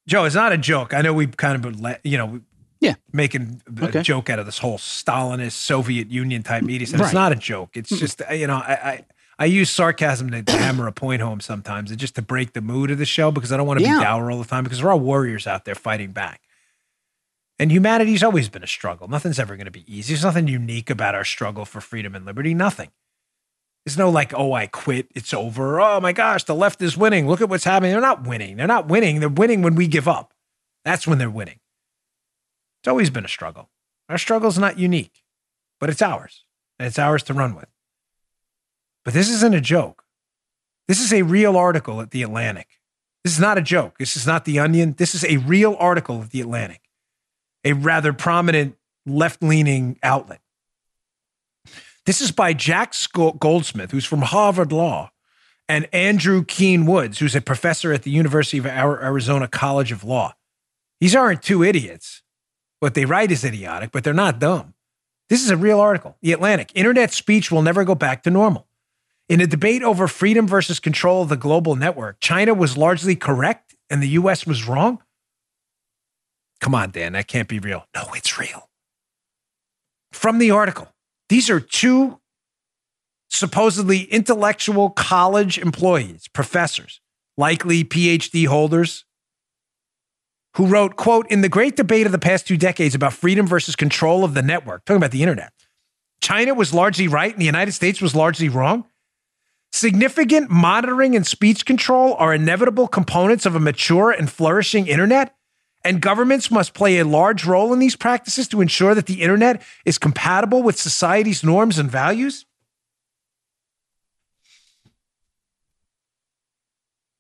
Joe, 0.06 0.24
it's 0.24 0.34
not 0.34 0.52
a 0.52 0.58
joke. 0.58 0.92
I 0.92 1.00
know 1.00 1.14
we've 1.14 1.34
kind 1.34 1.54
of 1.54 1.62
been, 1.62 1.96
you 2.04 2.18
know, 2.18 2.42
yeah, 2.78 2.96
making 3.14 3.62
a 3.80 3.86
okay. 3.86 4.02
joke 4.02 4.28
out 4.28 4.38
of 4.38 4.44
this 4.44 4.58
whole 4.58 4.76
Stalinist 4.76 5.52
Soviet 5.52 6.10
Union 6.10 6.42
type 6.42 6.62
media. 6.62 6.86
Right. 6.92 7.00
It's 7.00 7.14
not 7.14 7.32
a 7.32 7.36
joke. 7.36 7.70
It's 7.74 7.88
just, 7.88 8.20
you 8.30 8.46
know, 8.46 8.56
I, 8.56 8.72
I 8.72 9.04
I 9.38 9.44
use 9.44 9.70
sarcasm 9.70 10.30
to 10.30 10.52
hammer 10.52 10.86
a 10.86 10.92
point 10.92 11.20
home 11.20 11.40
sometimes, 11.40 11.90
and 11.90 12.00
just 12.00 12.14
to 12.14 12.22
break 12.22 12.54
the 12.54 12.62
mood 12.62 12.90
of 12.90 12.98
the 12.98 13.04
show 13.04 13.30
because 13.30 13.52
I 13.52 13.56
don't 13.56 13.66
want 13.66 13.80
to 13.80 13.84
yeah. 13.84 13.98
be 13.98 14.04
dour 14.04 14.30
all 14.30 14.38
the 14.38 14.48
time 14.48 14.64
because 14.64 14.82
we're 14.82 14.92
all 14.92 15.00
warriors 15.00 15.46
out 15.46 15.66
there 15.66 15.74
fighting 15.74 16.12
back. 16.12 16.40
And 17.58 17.70
humanity's 17.70 18.22
always 18.22 18.48
been 18.48 18.62
a 18.62 18.66
struggle. 18.66 19.08
Nothing's 19.08 19.38
ever 19.38 19.56
going 19.56 19.66
to 19.66 19.70
be 19.70 19.84
easy. 19.92 20.12
There's 20.12 20.24
nothing 20.24 20.48
unique 20.48 20.90
about 20.90 21.14
our 21.14 21.24
struggle 21.24 21.64
for 21.64 21.80
freedom 21.80 22.14
and 22.14 22.24
liberty. 22.24 22.54
Nothing. 22.54 22.90
There's 23.84 23.96
no 23.96 24.10
like, 24.10 24.34
oh, 24.34 24.52
I 24.52 24.66
quit. 24.66 25.08
It's 25.14 25.32
over. 25.32 25.80
Oh 25.80 26.00
my 26.00 26.12
gosh, 26.12 26.44
the 26.44 26.54
left 26.54 26.82
is 26.82 26.96
winning. 26.96 27.28
Look 27.28 27.40
at 27.40 27.48
what's 27.48 27.64
happening. 27.64 27.92
They're 27.92 28.00
not 28.00 28.26
winning. 28.26 28.56
They're 28.56 28.66
not 28.66 28.88
winning. 28.88 29.20
They're 29.20 29.28
winning 29.28 29.62
when 29.62 29.74
we 29.74 29.86
give 29.86 30.08
up. 30.08 30.34
That's 30.84 31.06
when 31.06 31.18
they're 31.18 31.30
winning. 31.30 31.60
It's 32.80 32.88
always 32.88 33.10
been 33.10 33.24
a 33.24 33.28
struggle. 33.28 33.70
Our 34.08 34.18
struggle's 34.18 34.58
not 34.58 34.78
unique, 34.78 35.22
but 35.80 35.88
it's 35.88 36.02
ours. 36.02 36.44
And 36.78 36.86
it's 36.86 36.98
ours 36.98 37.22
to 37.24 37.34
run 37.34 37.54
with. 37.54 37.68
But 39.06 39.14
this 39.14 39.30
isn't 39.30 39.54
a 39.54 39.60
joke. 39.60 40.02
This 40.88 41.00
is 41.00 41.12
a 41.12 41.22
real 41.22 41.56
article 41.56 42.00
at 42.00 42.10
The 42.10 42.24
Atlantic. 42.24 42.80
This 43.22 43.34
is 43.34 43.40
not 43.40 43.56
a 43.56 43.62
joke. 43.62 43.98
This 43.98 44.16
is 44.16 44.26
not 44.26 44.44
The 44.44 44.58
Onion. 44.58 44.96
This 44.98 45.14
is 45.14 45.24
a 45.24 45.36
real 45.36 45.76
article 45.78 46.22
at 46.22 46.30
The 46.30 46.40
Atlantic, 46.40 46.80
a 47.64 47.72
rather 47.72 48.12
prominent 48.12 48.76
left 49.06 49.44
leaning 49.44 49.96
outlet. 50.02 50.40
This 52.04 52.20
is 52.20 52.32
by 52.32 52.52
Jack 52.52 52.94
Goldsmith, 53.38 53.92
who's 53.92 54.04
from 54.04 54.22
Harvard 54.22 54.72
Law, 54.72 55.12
and 55.68 55.88
Andrew 55.92 56.44
Keane 56.44 56.84
Woods, 56.84 57.20
who's 57.20 57.36
a 57.36 57.40
professor 57.40 57.92
at 57.92 58.02
the 58.02 58.10
University 58.10 58.58
of 58.58 58.66
Arizona 58.66 59.46
College 59.46 59.92
of 59.92 60.02
Law. 60.02 60.34
These 61.00 61.14
aren't 61.14 61.42
two 61.44 61.62
idiots. 61.62 62.22
What 62.80 62.94
they 62.94 63.04
write 63.04 63.30
is 63.30 63.44
idiotic, 63.44 63.92
but 63.92 64.02
they're 64.02 64.12
not 64.12 64.40
dumb. 64.40 64.74
This 65.28 65.44
is 65.44 65.50
a 65.50 65.56
real 65.56 65.78
article. 65.78 66.16
The 66.22 66.32
Atlantic. 66.32 66.72
Internet 66.74 67.12
speech 67.12 67.52
will 67.52 67.62
never 67.62 67.84
go 67.84 67.94
back 67.94 68.24
to 68.24 68.30
normal. 68.30 68.66
In 69.28 69.40
a 69.40 69.46
debate 69.46 69.82
over 69.82 70.06
freedom 70.06 70.46
versus 70.46 70.78
control 70.78 71.22
of 71.22 71.28
the 71.28 71.36
global 71.36 71.74
network, 71.74 72.18
China 72.20 72.54
was 72.54 72.76
largely 72.76 73.16
correct 73.16 73.74
and 73.90 74.02
the 74.02 74.08
US 74.10 74.46
was 74.46 74.66
wrong? 74.66 75.02
Come 76.60 76.74
on, 76.74 76.90
Dan, 76.90 77.12
that 77.12 77.26
can't 77.26 77.48
be 77.48 77.58
real. 77.58 77.86
No, 77.94 78.04
it's 78.14 78.38
real. 78.38 78.68
From 80.12 80.38
the 80.38 80.50
article, 80.50 80.88
these 81.28 81.50
are 81.50 81.60
two 81.60 82.20
supposedly 83.28 84.02
intellectual 84.04 84.90
college 84.90 85.58
employees, 85.58 86.28
professors, 86.28 87.00
likely 87.36 87.84
PhD 87.84 88.46
holders 88.46 89.04
who 90.54 90.66
wrote, 90.66 90.96
quote, 90.96 91.30
in 91.30 91.42
the 91.42 91.50
great 91.50 91.76
debate 91.76 92.06
of 92.06 92.12
the 92.12 92.18
past 92.18 92.46
two 92.46 92.56
decades 92.56 92.94
about 92.94 93.12
freedom 93.12 93.46
versus 93.46 93.76
control 93.76 94.24
of 94.24 94.32
the 94.32 94.40
network, 94.40 94.84
talking 94.86 94.96
about 94.96 95.10
the 95.10 95.22
internet, 95.22 95.52
China 96.22 96.54
was 96.54 96.72
largely 96.72 97.08
right 97.08 97.30
and 97.30 97.40
the 97.40 97.46
United 97.46 97.72
States 97.72 98.00
was 98.00 98.14
largely 98.14 98.48
wrong. 98.48 98.86
Significant 99.72 100.50
monitoring 100.50 101.14
and 101.14 101.26
speech 101.26 101.66
control 101.66 102.14
are 102.14 102.32
inevitable 102.32 102.88
components 102.88 103.44
of 103.44 103.54
a 103.54 103.60
mature 103.60 104.10
and 104.10 104.30
flourishing 104.30 104.86
internet, 104.86 105.34
and 105.84 106.00
governments 106.00 106.50
must 106.50 106.74
play 106.74 106.98
a 106.98 107.04
large 107.04 107.44
role 107.44 107.72
in 107.72 107.78
these 107.78 107.94
practices 107.94 108.48
to 108.48 108.60
ensure 108.60 108.94
that 108.94 109.06
the 109.06 109.22
internet 109.22 109.62
is 109.84 109.98
compatible 109.98 110.62
with 110.62 110.78
society's 110.78 111.44
norms 111.44 111.78
and 111.78 111.90
values. 111.90 112.46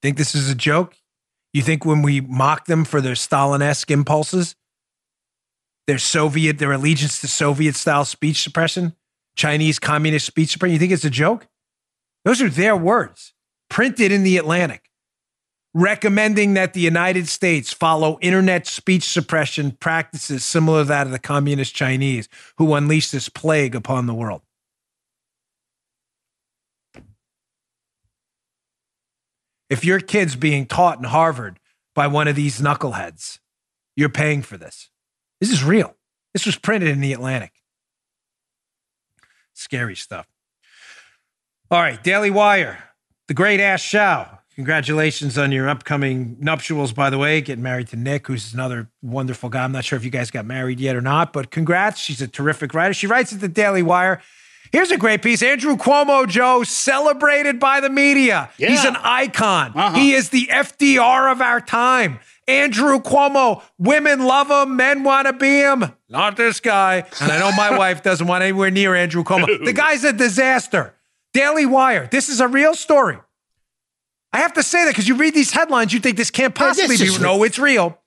Think 0.02 0.16
this 0.16 0.34
is 0.34 0.50
a 0.50 0.54
joke? 0.54 0.96
You 1.52 1.62
think 1.62 1.84
when 1.84 2.02
we 2.02 2.20
mock 2.20 2.66
them 2.66 2.84
for 2.84 3.00
their 3.00 3.14
Stalin-esque 3.14 3.90
impulses, 3.90 4.56
their 5.86 5.98
Soviet, 5.98 6.58
their 6.58 6.72
allegiance 6.72 7.20
to 7.20 7.28
Soviet-style 7.28 8.04
speech 8.04 8.42
suppression, 8.42 8.94
Chinese 9.36 9.78
communist 9.78 10.26
speech 10.26 10.50
suppression, 10.50 10.72
you 10.72 10.78
think 10.78 10.92
it's 10.92 11.04
a 11.04 11.10
joke? 11.10 11.46
Those 12.26 12.42
are 12.42 12.50
their 12.50 12.76
words, 12.76 13.32
printed 13.70 14.10
in 14.10 14.24
the 14.24 14.36
Atlantic, 14.36 14.90
recommending 15.72 16.54
that 16.54 16.74
the 16.74 16.80
United 16.80 17.28
States 17.28 17.72
follow 17.72 18.18
internet 18.20 18.66
speech 18.66 19.04
suppression 19.04 19.70
practices 19.70 20.44
similar 20.44 20.82
to 20.82 20.88
that 20.88 21.06
of 21.06 21.12
the 21.12 21.20
communist 21.20 21.76
Chinese 21.76 22.28
who 22.58 22.74
unleashed 22.74 23.12
this 23.12 23.28
plague 23.28 23.76
upon 23.76 24.06
the 24.06 24.14
world. 24.14 24.42
If 29.70 29.84
your 29.84 30.00
kid's 30.00 30.34
being 30.34 30.66
taught 30.66 30.98
in 30.98 31.04
Harvard 31.04 31.60
by 31.94 32.08
one 32.08 32.26
of 32.26 32.34
these 32.34 32.60
knuckleheads, 32.60 33.38
you're 33.94 34.08
paying 34.08 34.42
for 34.42 34.56
this. 34.56 34.90
This 35.40 35.52
is 35.52 35.62
real. 35.62 35.94
This 36.32 36.44
was 36.44 36.56
printed 36.56 36.88
in 36.88 37.00
the 37.00 37.12
Atlantic. 37.12 37.52
Scary 39.54 39.94
stuff. 39.94 40.26
All 41.70 41.80
right, 41.80 42.02
Daily 42.02 42.30
Wire. 42.30 42.78
The 43.26 43.34
great 43.34 43.58
Ashe 43.60 43.92
Schow. 43.92 44.38
Congratulations 44.54 45.36
on 45.36 45.50
your 45.52 45.68
upcoming 45.68 46.36
nuptials, 46.38 46.92
by 46.92 47.10
the 47.10 47.18
way. 47.18 47.40
Getting 47.40 47.64
married 47.64 47.88
to 47.88 47.96
Nick, 47.96 48.28
who's 48.28 48.54
another 48.54 48.88
wonderful 49.02 49.48
guy. 49.48 49.64
I'm 49.64 49.72
not 49.72 49.84
sure 49.84 49.96
if 49.96 50.04
you 50.04 50.10
guys 50.10 50.30
got 50.30 50.46
married 50.46 50.78
yet 50.78 50.94
or 50.94 51.00
not, 51.00 51.32
but 51.32 51.50
congrats. 51.50 51.98
She's 52.00 52.22
a 52.22 52.28
terrific 52.28 52.72
writer. 52.72 52.94
She 52.94 53.06
writes 53.08 53.32
at 53.32 53.40
the 53.40 53.48
Daily 53.48 53.82
Wire. 53.82 54.22
Here's 54.72 54.90
a 54.92 54.96
great 54.96 55.22
piece. 55.22 55.42
Andrew 55.42 55.76
Cuomo, 55.76 56.26
Joe, 56.28 56.62
celebrated 56.62 57.58
by 57.58 57.80
the 57.80 57.90
media. 57.90 58.48
Yeah. 58.58 58.70
He's 58.70 58.84
an 58.84 58.96
icon. 58.96 59.72
Uh-huh. 59.74 59.98
He 59.98 60.12
is 60.12 60.30
the 60.30 60.46
FDR 60.46 61.30
of 61.32 61.40
our 61.40 61.60
time. 61.60 62.20
Andrew 62.48 63.00
Cuomo, 63.00 63.62
women 63.76 64.24
love 64.24 64.50
him, 64.50 64.76
men 64.76 65.02
want 65.02 65.26
to 65.26 65.32
be 65.32 65.58
him. 65.58 65.84
Not 66.08 66.36
this 66.36 66.60
guy. 66.60 67.04
And 67.20 67.32
I 67.32 67.40
know 67.40 67.50
my 67.52 67.76
wife 67.78 68.04
doesn't 68.04 68.26
want 68.26 68.42
anywhere 68.44 68.70
near 68.70 68.94
Andrew 68.94 69.24
Cuomo. 69.24 69.46
The 69.64 69.72
guy's 69.72 70.04
a 70.04 70.12
disaster. 70.12 70.94
Daily 71.36 71.66
Wire. 71.66 72.08
This 72.10 72.30
is 72.30 72.40
a 72.40 72.48
real 72.48 72.74
story. 72.74 73.18
I 74.32 74.38
have 74.38 74.54
to 74.54 74.62
say 74.62 74.84
that 74.84 74.92
because 74.92 75.06
you 75.06 75.16
read 75.16 75.34
these 75.34 75.52
headlines, 75.52 75.92
you 75.92 76.00
think 76.00 76.16
this 76.16 76.30
can't 76.30 76.54
possibly 76.54 76.96
this 76.96 77.18
be. 77.18 77.22
No, 77.22 77.42
it's 77.42 77.58
real. 77.58 77.98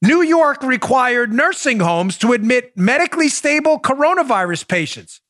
New 0.00 0.22
York 0.22 0.62
required 0.62 1.32
nursing 1.32 1.80
homes 1.80 2.16
to 2.18 2.32
admit 2.32 2.76
medically 2.76 3.28
stable 3.28 3.80
coronavirus 3.80 4.68
patients. 4.68 5.20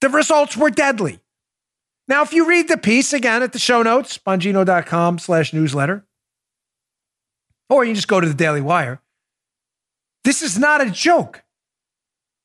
The 0.00 0.08
results 0.08 0.56
were 0.56 0.70
deadly. 0.70 1.18
Now, 2.06 2.22
if 2.22 2.32
you 2.32 2.48
read 2.48 2.68
the 2.68 2.78
piece 2.78 3.12
again 3.12 3.42
at 3.42 3.52
the 3.52 3.58
show 3.58 3.82
notes, 3.82 4.16
bongino.com 4.16 5.18
slash 5.18 5.52
newsletter, 5.52 6.06
or 7.68 7.84
you 7.84 7.92
just 7.92 8.08
go 8.08 8.20
to 8.20 8.28
the 8.28 8.34
Daily 8.34 8.60
Wire, 8.60 9.02
this 10.22 10.42
is 10.42 10.56
not 10.56 10.80
a 10.80 10.90
joke. 10.90 11.42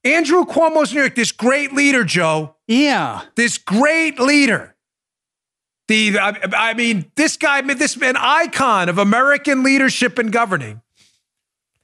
Andrew 0.06 0.45
Cuomo's 0.45 0.93
New 0.93 0.99
York, 1.01 1.16
this 1.16 1.32
great 1.32 1.74
leader, 1.74 2.03
Joe, 2.03 2.56
Yeah. 2.68 3.22
this 3.36 3.58
great 3.58 4.20
leader. 4.20 4.76
The 5.88 6.18
I, 6.20 6.38
I 6.56 6.74
mean, 6.74 7.12
this 7.16 7.38
guy, 7.38 7.62
this 7.62 7.97
an 8.01 8.16
icon 8.18 8.88
of 8.89 8.97
American 8.97 9.64
leadership 9.64 10.18
and 10.18 10.32
governing. 10.32 10.82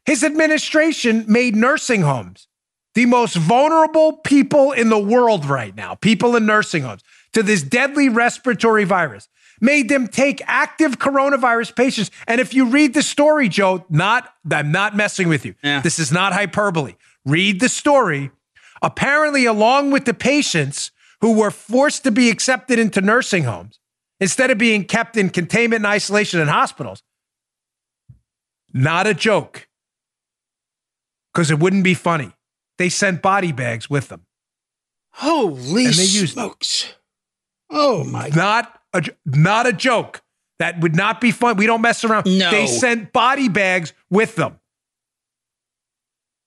His 0.06 0.24
administration 0.24 1.26
made 1.28 1.56
nursing 1.56 2.02
homes 2.02 2.48
the 2.94 3.06
most 3.06 3.36
vulnerable 3.36 4.14
people 4.14 4.72
in 4.72 4.90
the 4.90 5.00
world 5.00 5.46
right 5.46 5.76
now, 5.76 5.96
people 5.96 6.36
in 6.36 6.46
nursing 6.46 6.84
homes, 6.84 7.04
to 7.34 7.44
this 7.44 7.62
deadly 7.62 8.10
respiratory 8.10 8.84
virus. 8.84 9.28
Made 9.64 9.90
them 9.90 10.08
take 10.08 10.42
active 10.48 10.98
coronavirus 10.98 11.76
patients. 11.76 12.10
And 12.28 12.42
if 12.42 12.56
you 12.56 12.66
read 12.66 12.96
the 12.96 13.04
story, 13.04 13.48
Joe, 13.48 13.86
not 13.90 14.34
I'm 14.52 14.72
not 14.72 14.96
messing 14.96 15.30
with 15.30 15.46
you. 15.46 15.54
Yeah. 15.64 15.82
This 15.82 16.00
is 16.00 16.12
not 16.12 16.34
hyperbole. 16.34 16.96
Read 17.26 17.60
the 17.60 17.70
story. 17.70 18.32
Apparently, 18.82 19.46
along 19.46 19.92
with 19.92 20.06
the 20.06 20.14
patients 20.14 20.92
who 21.22 21.34
were 21.34 21.52
forced 21.52 22.04
to 22.04 22.12
be 22.12 22.30
accepted 22.30 22.80
into 22.80 23.00
nursing 23.02 23.44
homes, 23.44 23.80
instead 24.20 24.50
of 24.50 24.58
being 24.58 24.84
kept 24.84 25.18
in 25.18 25.30
containment 25.30 25.82
and 25.82 25.86
isolation 25.88 26.40
in 26.40 26.48
hospitals, 26.48 27.04
not 28.74 29.06
a 29.08 29.14
joke. 29.14 29.68
Because 31.34 31.52
it 31.52 31.60
wouldn't 31.60 31.84
be 31.84 31.94
funny. 31.94 32.32
They 32.78 32.90
sent 32.90 33.22
body 33.22 33.52
bags 33.52 33.90
with 33.90 34.10
them. 34.10 34.26
Holy 35.14 35.86
And 35.86 35.94
they 35.94 36.04
used- 36.04 36.34
smokes. 36.34 36.94
Oh 37.70 38.04
my 38.04 38.28
Not 38.30 38.82
a, 38.94 39.04
not 39.26 39.66
a 39.68 39.74
joke. 39.74 40.22
That 40.60 40.80
would 40.82 40.96
not 40.96 41.22
be 41.22 41.32
fun. 41.32 41.56
We 41.58 41.66
don't 41.66 41.82
mess 41.82 42.04
around. 42.04 42.26
No. 42.26 42.52
They 42.52 42.68
sent 42.68 43.14
body 43.14 43.48
bags 43.48 43.94
with 44.10 44.36
them, 44.36 44.60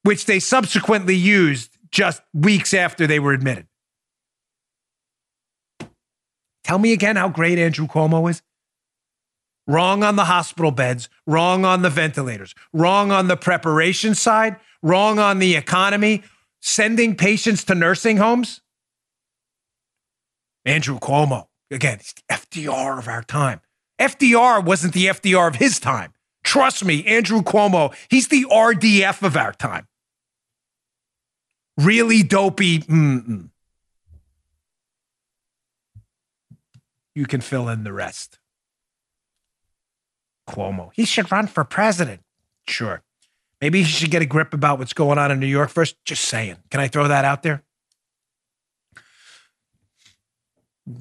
which 0.04 0.26
they 0.26 0.38
subsequently 0.38 1.16
used 1.16 1.76
just 1.90 2.22
weeks 2.32 2.72
after 2.72 3.06
they 3.06 3.18
were 3.18 3.32
admitted. 3.32 3.66
Tell 6.62 6.78
me 6.78 6.92
again 6.92 7.16
how 7.16 7.28
great 7.28 7.58
Andrew 7.58 7.86
Cuomo 7.86 8.30
is. 8.30 8.42
Wrong 9.66 10.02
on 10.02 10.16
the 10.16 10.26
hospital 10.26 10.70
beds, 10.70 11.08
wrong 11.26 11.64
on 11.64 11.82
the 11.82 11.90
ventilators, 11.90 12.54
wrong 12.72 13.10
on 13.10 13.28
the 13.28 13.36
preparation 13.36 14.14
side, 14.14 14.56
wrong 14.82 15.18
on 15.18 15.38
the 15.38 15.56
economy, 15.56 16.22
sending 16.60 17.16
patients 17.16 17.64
to 17.64 17.74
nursing 17.74 18.18
homes. 18.18 18.60
Andrew 20.66 20.98
Cuomo, 20.98 21.46
again, 21.70 21.98
he's 21.98 22.14
the 22.14 22.34
FDR 22.34 22.98
of 22.98 23.08
our 23.08 23.22
time. 23.22 23.60
FDR 23.98 24.62
wasn't 24.62 24.92
the 24.92 25.06
FDR 25.06 25.48
of 25.48 25.56
his 25.56 25.78
time. 25.78 26.12
Trust 26.42 26.84
me, 26.84 27.04
Andrew 27.06 27.40
Cuomo, 27.40 27.94
he's 28.10 28.28
the 28.28 28.44
RDF 28.50 29.22
of 29.22 29.36
our 29.36 29.52
time. 29.52 29.86
Really 31.76 32.22
dopey. 32.22 32.80
Mm-mm. 32.80 33.50
You 37.14 37.26
can 37.26 37.40
fill 37.40 37.68
in 37.68 37.84
the 37.84 37.92
rest. 37.92 38.38
Cuomo. 40.48 40.90
He 40.92 41.04
should 41.04 41.30
run 41.32 41.46
for 41.46 41.64
president. 41.64 42.22
Sure. 42.68 43.02
Maybe 43.60 43.82
he 43.82 43.84
should 43.84 44.10
get 44.10 44.22
a 44.22 44.26
grip 44.26 44.52
about 44.52 44.78
what's 44.78 44.92
going 44.92 45.16
on 45.16 45.30
in 45.30 45.40
New 45.40 45.46
York 45.46 45.70
first. 45.70 45.96
Just 46.04 46.24
saying. 46.24 46.56
Can 46.70 46.80
I 46.80 46.88
throw 46.88 47.08
that 47.08 47.24
out 47.24 47.42
there? 47.42 47.62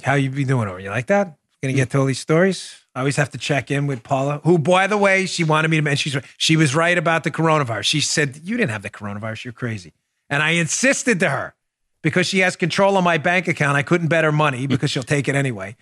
How 0.03 0.13
you 0.13 0.29
be 0.29 0.45
doing 0.45 0.69
over? 0.69 0.79
You 0.79 0.89
like 0.89 1.07
that? 1.07 1.35
Gonna 1.61 1.73
get 1.73 1.89
to 1.91 1.99
all 1.99 2.05
these 2.05 2.19
stories. 2.19 2.75
I 2.95 2.99
always 2.99 3.15
have 3.15 3.31
to 3.31 3.37
check 3.37 3.71
in 3.71 3.87
with 3.87 4.03
Paula, 4.03 4.41
who, 4.43 4.57
by 4.57 4.85
the 4.85 4.97
way, 4.97 5.25
she 5.25 5.43
wanted 5.43 5.69
me 5.69 5.77
to 5.77 5.83
mention. 5.83 6.11
She's 6.11 6.21
she 6.37 6.55
was 6.55 6.75
right 6.75 6.97
about 6.97 7.23
the 7.23 7.31
coronavirus. 7.31 7.85
She 7.85 8.01
said 8.01 8.41
you 8.43 8.57
didn't 8.57 8.71
have 8.71 8.81
the 8.81 8.89
coronavirus. 8.89 9.45
You're 9.45 9.53
crazy. 9.53 9.93
And 10.33 10.41
I 10.41 10.51
insisted 10.51 11.19
to 11.19 11.29
her 11.29 11.55
because 12.01 12.27
she 12.27 12.39
has 12.39 12.55
control 12.55 12.97
of 12.97 13.03
my 13.03 13.17
bank 13.17 13.47
account. 13.47 13.77
I 13.77 13.83
couldn't 13.83 14.07
bet 14.07 14.23
her 14.23 14.31
money 14.31 14.63
hmm. 14.63 14.67
because 14.67 14.91
she'll 14.91 15.03
take 15.03 15.27
it 15.27 15.35
anyway. 15.35 15.75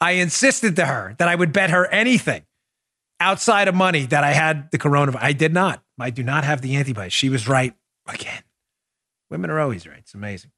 I 0.00 0.12
insisted 0.12 0.76
to 0.76 0.86
her 0.86 1.14
that 1.18 1.28
I 1.28 1.34
would 1.34 1.52
bet 1.52 1.70
her 1.70 1.86
anything 1.86 2.42
outside 3.20 3.68
of 3.68 3.74
money 3.74 4.06
that 4.06 4.24
I 4.24 4.32
had 4.32 4.70
the 4.70 4.78
coronavirus. 4.78 5.22
I 5.22 5.32
did 5.32 5.52
not. 5.52 5.82
I 5.98 6.10
do 6.10 6.22
not 6.22 6.44
have 6.44 6.62
the 6.62 6.76
antibodies. 6.76 7.12
She 7.12 7.28
was 7.28 7.48
right 7.48 7.74
again. 8.06 8.42
Women 9.30 9.50
are 9.50 9.60
always 9.60 9.86
right. 9.86 9.98
It's 9.98 10.14
amazing. 10.14 10.52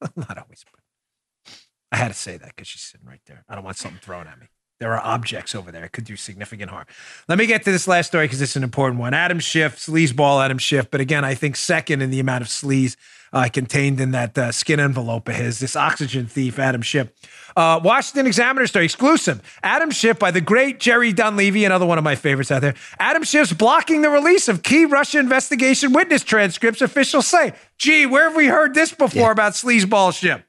not 0.16 0.38
always, 0.38 0.64
but 0.70 1.54
I 1.90 1.96
had 1.96 2.08
to 2.08 2.14
say 2.14 2.36
that 2.36 2.48
because 2.48 2.68
she's 2.68 2.82
sitting 2.82 3.06
right 3.06 3.20
there. 3.26 3.44
I 3.48 3.54
don't 3.54 3.64
want 3.64 3.78
something 3.78 4.00
thrown 4.00 4.26
at 4.26 4.38
me. 4.38 4.46
There 4.80 4.94
are 4.94 5.00
objects 5.04 5.54
over 5.54 5.70
there. 5.70 5.84
It 5.84 5.92
could 5.92 6.04
do 6.04 6.16
significant 6.16 6.70
harm. 6.70 6.86
Let 7.28 7.38
me 7.38 7.44
get 7.44 7.64
to 7.64 7.70
this 7.70 7.86
last 7.86 8.06
story 8.06 8.24
because 8.24 8.40
it's 8.40 8.56
an 8.56 8.64
important 8.64 8.98
one. 8.98 9.12
Adam 9.12 9.38
Schiff, 9.38 9.76
sleaze 9.76 10.16
ball 10.16 10.40
Adam 10.40 10.56
Schiff, 10.56 10.90
but 10.90 11.02
again, 11.02 11.22
I 11.22 11.34
think 11.34 11.56
second 11.56 12.00
in 12.00 12.08
the 12.08 12.18
amount 12.18 12.40
of 12.40 12.48
sleaze 12.48 12.96
uh, 13.30 13.46
contained 13.52 14.00
in 14.00 14.12
that 14.12 14.38
uh, 14.38 14.50
skin 14.52 14.80
envelope 14.80 15.28
of 15.28 15.34
his. 15.34 15.58
This 15.58 15.76
oxygen 15.76 16.26
thief, 16.26 16.58
Adam 16.58 16.80
Schiff. 16.80 17.12
Uh, 17.54 17.78
Washington 17.84 18.26
Examiner 18.26 18.66
story, 18.66 18.86
exclusive. 18.86 19.42
Adam 19.62 19.90
Schiff 19.90 20.18
by 20.18 20.30
the 20.30 20.40
great 20.40 20.80
Jerry 20.80 21.12
Dunleavy, 21.12 21.66
another 21.66 21.84
one 21.84 21.98
of 21.98 22.04
my 22.04 22.14
favorites 22.14 22.50
out 22.50 22.62
there. 22.62 22.74
Adam 22.98 23.22
Schiff's 23.22 23.52
blocking 23.52 24.00
the 24.00 24.08
release 24.08 24.48
of 24.48 24.62
key 24.62 24.86
Russia 24.86 25.18
investigation 25.18 25.92
witness 25.92 26.24
transcripts, 26.24 26.80
officials 26.80 27.26
say. 27.26 27.52
Gee, 27.76 28.06
where 28.06 28.28
have 28.28 28.36
we 28.36 28.46
heard 28.46 28.72
this 28.72 28.94
before 28.94 29.30
about 29.30 29.52
sleazeball 29.52 30.18
Schiff? 30.18 30.42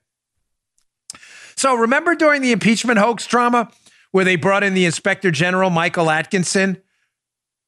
So 1.57 1.75
remember 1.75 2.15
during 2.15 2.41
the 2.41 2.53
impeachment 2.53 2.97
hoax 2.97 3.27
drama 3.27 3.69
where 4.11 4.25
they 4.25 4.35
brought 4.35 4.63
in 4.63 4.73
the 4.73 4.85
inspector 4.85 5.31
general, 5.31 5.69
Michael 5.69 6.09
Atkinson. 6.09 6.77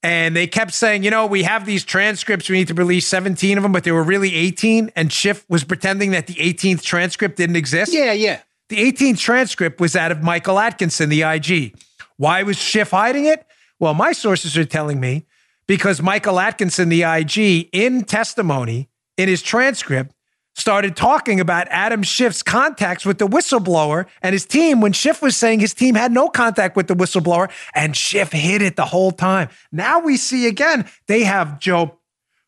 And 0.01 0.35
they 0.35 0.47
kept 0.47 0.73
saying, 0.73 1.03
you 1.03 1.11
know, 1.11 1.25
we 1.25 1.43
have 1.43 1.65
these 1.65 1.85
transcripts. 1.85 2.49
We 2.49 2.57
need 2.57 2.67
to 2.67 2.73
release 2.73 3.07
17 3.07 3.57
of 3.57 3.63
them, 3.63 3.71
but 3.71 3.85
there 3.85 3.93
were 3.93 4.03
really 4.03 4.35
18. 4.35 4.91
And 4.95 5.11
Schiff 5.11 5.45
was 5.49 5.63
pretending 5.63 6.11
that 6.11 6.27
the 6.27 6.33
18th 6.33 6.81
transcript 6.81 7.37
didn't 7.37 7.55
exist. 7.55 7.93
Yeah, 7.93 8.11
yeah. 8.11 8.41
The 8.67 8.91
18th 8.91 9.19
transcript 9.19 9.79
was 9.79 9.93
that 9.93 10.11
of 10.11 10.21
Michael 10.21 10.59
Atkinson, 10.59 11.09
the 11.09 11.21
IG. 11.21 11.75
Why 12.17 12.43
was 12.43 12.57
Schiff 12.57 12.91
hiding 12.91 13.25
it? 13.25 13.45
Well, 13.79 13.93
my 13.93 14.11
sources 14.11 14.57
are 14.57 14.65
telling 14.65 14.99
me 14.99 15.25
because 15.67 16.01
Michael 16.01 16.39
Atkinson, 16.39 16.89
the 16.89 17.03
IG, 17.03 17.69
in 17.71 18.03
testimony 18.03 18.89
in 19.17 19.29
his 19.29 19.41
transcript, 19.41 20.12
started 20.55 20.95
talking 20.95 21.39
about 21.39 21.67
Adam 21.69 22.03
Schiff's 22.03 22.43
contacts 22.43 23.05
with 23.05 23.17
the 23.17 23.27
whistleblower 23.27 24.05
and 24.21 24.33
his 24.33 24.45
team 24.45 24.81
when 24.81 24.93
Schiff 24.93 25.21
was 25.21 25.35
saying 25.35 25.59
his 25.59 25.73
team 25.73 25.95
had 25.95 26.11
no 26.11 26.29
contact 26.29 26.75
with 26.75 26.87
the 26.87 26.95
whistleblower 26.95 27.49
and 27.73 27.95
Schiff 27.95 28.31
hid 28.31 28.61
it 28.61 28.75
the 28.75 28.85
whole 28.85 29.11
time. 29.11 29.49
Now 29.71 29.99
we 29.99 30.17
see 30.17 30.47
again, 30.47 30.87
they 31.07 31.23
have 31.23 31.59
Joe 31.59 31.97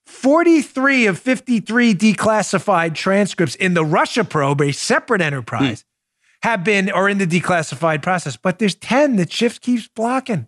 43 0.06 1.08
of 1.08 1.20
53 1.20 1.96
declassified 1.96 2.94
transcripts 2.94 3.56
in 3.56 3.74
the 3.74 3.84
Russia 3.84 4.24
probe, 4.24 4.62
a 4.62 4.72
separate 4.72 5.22
enterprise, 5.22 5.84
hmm. 6.44 6.48
have 6.48 6.64
been 6.64 6.92
or 6.92 7.10
in 7.10 7.18
the 7.18 7.28
declassified 7.28 8.04
process, 8.04 8.38
but 8.38 8.60
there's 8.60 8.76
10 8.76 9.16
that 9.16 9.32
Schiff 9.32 9.60
keeps 9.60 9.88
blocking. 9.88 10.48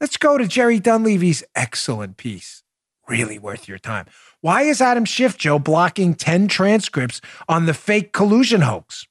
Let's 0.00 0.16
go 0.16 0.38
to 0.38 0.46
Jerry 0.46 0.78
Dunleavy's 0.78 1.42
excellent 1.54 2.16
piece. 2.16 2.62
Really 3.08 3.38
worth 3.38 3.68
your 3.68 3.78
time. 3.78 4.06
Why 4.40 4.62
is 4.62 4.80
Adam 4.80 5.04
Schiff, 5.04 5.36
Joe, 5.36 5.58
blocking 5.58 6.14
10 6.14 6.46
transcripts 6.46 7.20
on 7.48 7.66
the 7.66 7.74
fake 7.74 8.12
collusion 8.12 8.60
hoax? 8.60 9.06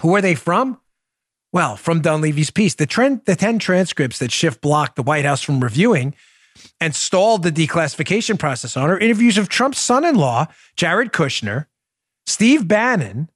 Who 0.00 0.14
are 0.16 0.20
they 0.20 0.34
from? 0.34 0.80
Well, 1.52 1.76
from 1.76 2.00
Dunleavy's 2.00 2.50
piece, 2.50 2.74
the, 2.74 2.86
trend, 2.86 3.20
the 3.26 3.36
10 3.36 3.60
transcripts 3.60 4.18
that 4.18 4.32
Schiff 4.32 4.60
blocked 4.60 4.96
the 4.96 5.04
White 5.04 5.24
House 5.24 5.40
from 5.40 5.60
reviewing 5.60 6.16
and 6.80 6.96
stalled 6.96 7.44
the 7.44 7.52
declassification 7.52 8.36
process 8.36 8.76
on 8.76 8.90
are 8.90 8.98
interviews 8.98 9.38
of 9.38 9.48
Trump's 9.48 9.78
son 9.78 10.04
in 10.04 10.16
law, 10.16 10.46
Jared 10.74 11.12
Kushner, 11.12 11.66
Steve 12.26 12.66
Bannon, 12.66 13.30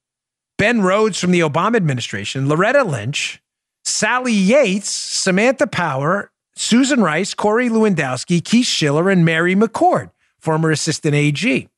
Ben 0.56 0.82
Rhodes 0.82 1.20
from 1.20 1.30
the 1.30 1.40
Obama 1.40 1.76
administration, 1.76 2.48
Loretta 2.48 2.82
Lynch, 2.82 3.40
Sally 3.84 4.32
Yates, 4.32 4.90
Samantha 4.90 5.68
Power, 5.68 6.32
Susan 6.56 7.00
Rice, 7.00 7.34
Corey 7.34 7.68
Lewandowski, 7.68 8.44
Keith 8.44 8.66
Schiller, 8.66 9.08
and 9.10 9.24
Mary 9.24 9.54
McCord 9.54 10.10
former 10.38 10.70
assistant 10.70 11.14
AG. 11.14 11.68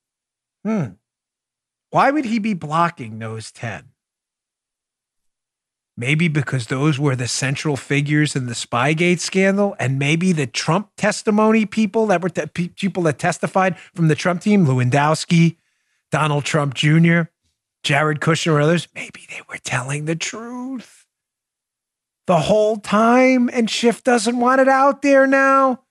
Hmm. 0.65 0.85
Why 1.91 2.11
would 2.11 2.25
he 2.25 2.39
be 2.39 2.55
blocking 2.55 3.19
those 3.19 3.51
10? 3.51 3.85
Maybe 5.97 6.29
because 6.29 6.69
those 6.69 6.99
were 6.99 7.17
the 7.17 7.29
central 7.29 7.77
figures 7.77 8.35
in 8.35 8.47
the 8.47 8.55
Spygate 8.55 9.21
scandal, 9.21 9.77
and 9.79 9.99
maybe 9.99 10.33
the 10.33 10.47
Trump 10.47 10.91
testimony 10.97 11.67
people 11.67 12.07
that 12.07 12.23
were 12.23 12.31
te- 12.31 12.69
people 12.69 13.03
that 13.03 13.19
testified 13.19 13.79
from 13.95 14.09
the 14.09 14.15
Trump 14.15 14.41
team, 14.41 14.67
Lewandowski, 14.67 15.57
Donald 16.11 16.45
Trump 16.45 16.75
Jr., 16.75 17.23
Jared 17.83 18.21
Kushner, 18.21 18.53
or 18.53 18.61
others, 18.61 18.89
maybe 18.95 19.27
they 19.29 19.41
were 19.49 19.59
telling 19.59 20.05
the 20.05 20.17
truth 20.17 21.01
the 22.27 22.39
whole 22.39 22.77
time, 22.77 23.51
and 23.53 23.69
Schiff 23.69 24.05
doesn't 24.05 24.39
want 24.39 24.61
it 24.61 24.69
out 24.69 25.03
there 25.03 25.27
now. 25.27 25.83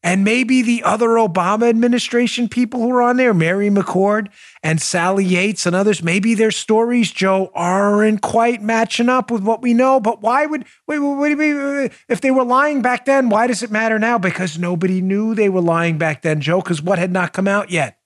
And 0.00 0.22
maybe 0.22 0.62
the 0.62 0.84
other 0.84 1.08
Obama 1.08 1.68
administration 1.68 2.48
people 2.48 2.80
who 2.80 2.90
are 2.92 3.02
on 3.02 3.16
there, 3.16 3.34
Mary 3.34 3.68
McCord 3.68 4.28
and 4.62 4.80
Sally 4.80 5.24
Yates 5.24 5.66
and 5.66 5.74
others, 5.74 6.04
maybe 6.04 6.34
their 6.34 6.52
stories, 6.52 7.10
Joe, 7.10 7.50
aren't 7.52 8.22
quite 8.22 8.62
matching 8.62 9.08
up 9.08 9.28
with 9.28 9.42
what 9.42 9.60
we 9.60 9.74
know. 9.74 9.98
But 9.98 10.22
why 10.22 10.46
would, 10.46 10.64
wait, 10.86 11.00
wait, 11.00 11.34
wait, 11.34 11.54
wait, 11.54 11.92
if 12.08 12.20
they 12.20 12.30
were 12.30 12.44
lying 12.44 12.80
back 12.80 13.06
then, 13.06 13.28
why 13.28 13.48
does 13.48 13.64
it 13.64 13.72
matter 13.72 13.98
now? 13.98 14.18
Because 14.18 14.56
nobody 14.56 15.00
knew 15.00 15.34
they 15.34 15.48
were 15.48 15.60
lying 15.60 15.98
back 15.98 16.22
then, 16.22 16.40
Joe, 16.40 16.60
because 16.60 16.80
what 16.80 17.00
had 17.00 17.10
not 17.10 17.32
come 17.32 17.48
out 17.48 17.72
yet? 17.72 17.98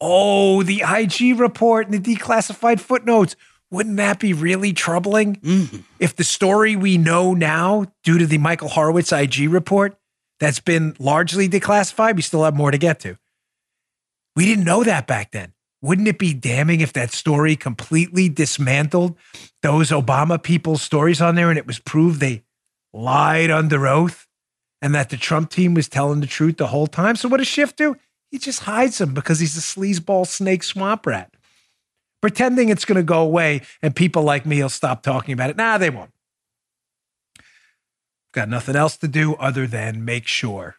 Oh, 0.00 0.64
the 0.64 0.82
IG 0.84 1.38
report 1.38 1.88
and 1.88 2.02
the 2.02 2.16
declassified 2.16 2.80
footnotes. 2.80 3.36
Wouldn't 3.70 3.96
that 3.96 4.18
be 4.18 4.32
really 4.32 4.72
troubling 4.72 5.36
Mm-hmm. 5.36 5.78
if 6.00 6.16
the 6.16 6.24
story 6.24 6.74
we 6.74 6.98
know 6.98 7.32
now, 7.32 7.86
due 8.02 8.18
to 8.18 8.26
the 8.26 8.38
Michael 8.38 8.68
Horowitz 8.68 9.12
IG 9.12 9.48
report, 9.48 9.96
that's 10.42 10.58
been 10.58 10.96
largely 10.98 11.48
declassified. 11.48 12.16
We 12.16 12.22
still 12.22 12.42
have 12.42 12.56
more 12.56 12.72
to 12.72 12.78
get 12.78 12.98
to. 13.00 13.16
We 14.34 14.44
didn't 14.44 14.64
know 14.64 14.82
that 14.82 15.06
back 15.06 15.30
then. 15.30 15.52
Wouldn't 15.80 16.08
it 16.08 16.18
be 16.18 16.34
damning 16.34 16.80
if 16.80 16.92
that 16.94 17.12
story 17.12 17.54
completely 17.54 18.28
dismantled 18.28 19.16
those 19.62 19.90
Obama 19.90 20.42
people's 20.42 20.82
stories 20.82 21.20
on 21.20 21.36
there 21.36 21.48
and 21.48 21.58
it 21.58 21.66
was 21.66 21.78
proved 21.78 22.18
they 22.18 22.42
lied 22.92 23.52
under 23.52 23.86
oath 23.86 24.26
and 24.80 24.92
that 24.96 25.10
the 25.10 25.16
Trump 25.16 25.48
team 25.48 25.74
was 25.74 25.88
telling 25.88 26.18
the 26.18 26.26
truth 26.26 26.56
the 26.56 26.66
whole 26.66 26.88
time? 26.88 27.14
So, 27.14 27.28
what 27.28 27.36
does 27.36 27.46
Schiff 27.46 27.76
do? 27.76 27.96
He 28.32 28.38
just 28.38 28.60
hides 28.64 28.98
them 28.98 29.14
because 29.14 29.38
he's 29.38 29.56
a 29.56 29.60
sleazeball 29.60 30.26
snake 30.26 30.64
swamp 30.64 31.06
rat, 31.06 31.32
pretending 32.20 32.68
it's 32.68 32.84
going 32.84 32.96
to 32.96 33.04
go 33.04 33.22
away 33.22 33.62
and 33.80 33.94
people 33.94 34.24
like 34.24 34.44
me 34.44 34.60
will 34.60 34.68
stop 34.68 35.04
talking 35.04 35.34
about 35.34 35.50
it. 35.50 35.56
Nah, 35.56 35.78
they 35.78 35.90
won't. 35.90 36.10
Got 38.32 38.48
nothing 38.48 38.76
else 38.76 38.96
to 38.98 39.08
do 39.08 39.34
other 39.34 39.66
than 39.66 40.04
make 40.04 40.26
sure 40.26 40.76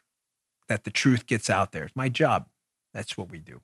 that 0.67 0.83
the 0.83 0.91
truth 0.91 1.27
gets 1.27 1.49
out 1.49 1.71
there. 1.71 1.83
It's 1.83 1.95
my 1.95 2.09
job. 2.09 2.47
That's 2.93 3.17
what 3.17 3.29
we 3.29 3.39
do. 3.39 3.61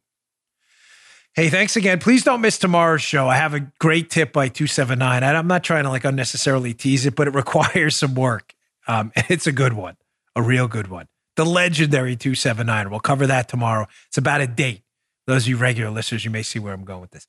Hey, 1.34 1.50
thanks 1.50 1.76
again. 1.76 2.00
Please 2.00 2.24
don't 2.24 2.42
miss 2.42 2.58
tomorrow's 2.58 3.02
show. 3.02 3.28
I 3.28 3.36
have 3.36 3.54
a 3.54 3.62
great 3.80 4.10
tip 4.10 4.34
by 4.34 4.48
279. 4.48 5.24
I'm 5.24 5.48
not 5.48 5.64
trying 5.64 5.84
to 5.84 5.90
like 5.90 6.04
unnecessarily 6.04 6.74
tease 6.74 7.06
it, 7.06 7.16
but 7.16 7.28
it 7.28 7.34
requires 7.36 7.96
some 7.96 8.16
work. 8.16 8.54
Um, 8.88 9.12
and 9.16 9.26
it's 9.30 9.48
a 9.48 9.52
good 9.52 9.74
one, 9.74 9.98
a 10.36 10.42
real 10.42 10.68
good 10.68 10.88
one. 10.88 11.08
The 11.36 11.46
legendary 11.46 12.16
279. 12.16 12.90
We'll 12.90 13.00
cover 13.00 13.28
that 13.28 13.48
tomorrow. 13.48 13.88
It's 14.08 14.18
about 14.18 14.42
a 14.42 14.48
date. 14.48 14.82
Those 15.28 15.44
of 15.44 15.50
you 15.50 15.58
regular 15.58 15.92
listeners, 15.92 16.26
you 16.26 16.32
may 16.32 16.44
see 16.44 16.60
where 16.60 16.74
I'm 16.74 16.84
going 16.84 17.02
with 17.02 17.12
this. 17.12 17.28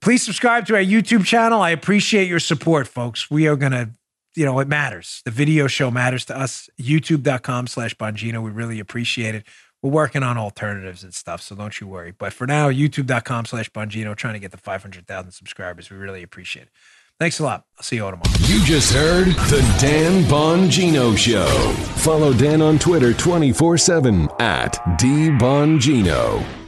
Please 0.00 0.22
subscribe 0.22 0.66
to 0.66 0.74
our 0.74 0.82
YouTube 0.82 1.24
channel. 1.24 1.62
I 1.62 1.70
appreciate 1.70 2.28
your 2.28 2.40
support, 2.40 2.86
folks. 2.86 3.30
We 3.30 3.46
are 3.48 3.56
going 3.56 3.72
to 3.72 3.90
you 4.34 4.44
know, 4.44 4.58
it 4.60 4.68
matters. 4.68 5.22
The 5.24 5.30
video 5.30 5.66
show 5.66 5.90
matters 5.90 6.24
to 6.26 6.38
us. 6.38 6.68
YouTube.com 6.80 7.66
slash 7.66 7.94
Bongino. 7.96 8.42
We 8.42 8.50
really 8.50 8.80
appreciate 8.80 9.34
it. 9.34 9.44
We're 9.82 9.90
working 9.90 10.22
on 10.22 10.38
alternatives 10.38 11.02
and 11.02 11.12
stuff, 11.12 11.42
so 11.42 11.56
don't 11.56 11.80
you 11.80 11.88
worry. 11.88 12.12
But 12.12 12.32
for 12.32 12.46
now, 12.46 12.70
youtube.com 12.70 13.46
slash 13.46 13.68
Bongino, 13.70 14.14
trying 14.14 14.34
to 14.34 14.40
get 14.40 14.52
the 14.52 14.56
500,000 14.56 15.32
subscribers. 15.32 15.90
We 15.90 15.96
really 15.96 16.22
appreciate 16.22 16.64
it. 16.64 16.72
Thanks 17.18 17.38
a 17.38 17.44
lot. 17.44 17.64
I'll 17.76 17.82
see 17.82 17.96
you 17.96 18.04
all 18.04 18.10
tomorrow. 18.10 18.30
You 18.46 18.64
just 18.64 18.92
heard 18.92 19.26
the 19.26 19.76
Dan 19.80 20.24
Bongino 20.24 21.16
Show. 21.16 21.46
Follow 22.00 22.32
Dan 22.32 22.62
on 22.62 22.78
Twitter 22.78 23.12
24 23.12 23.78
7 23.78 24.28
at 24.40 24.74
DBongino. 24.98 26.61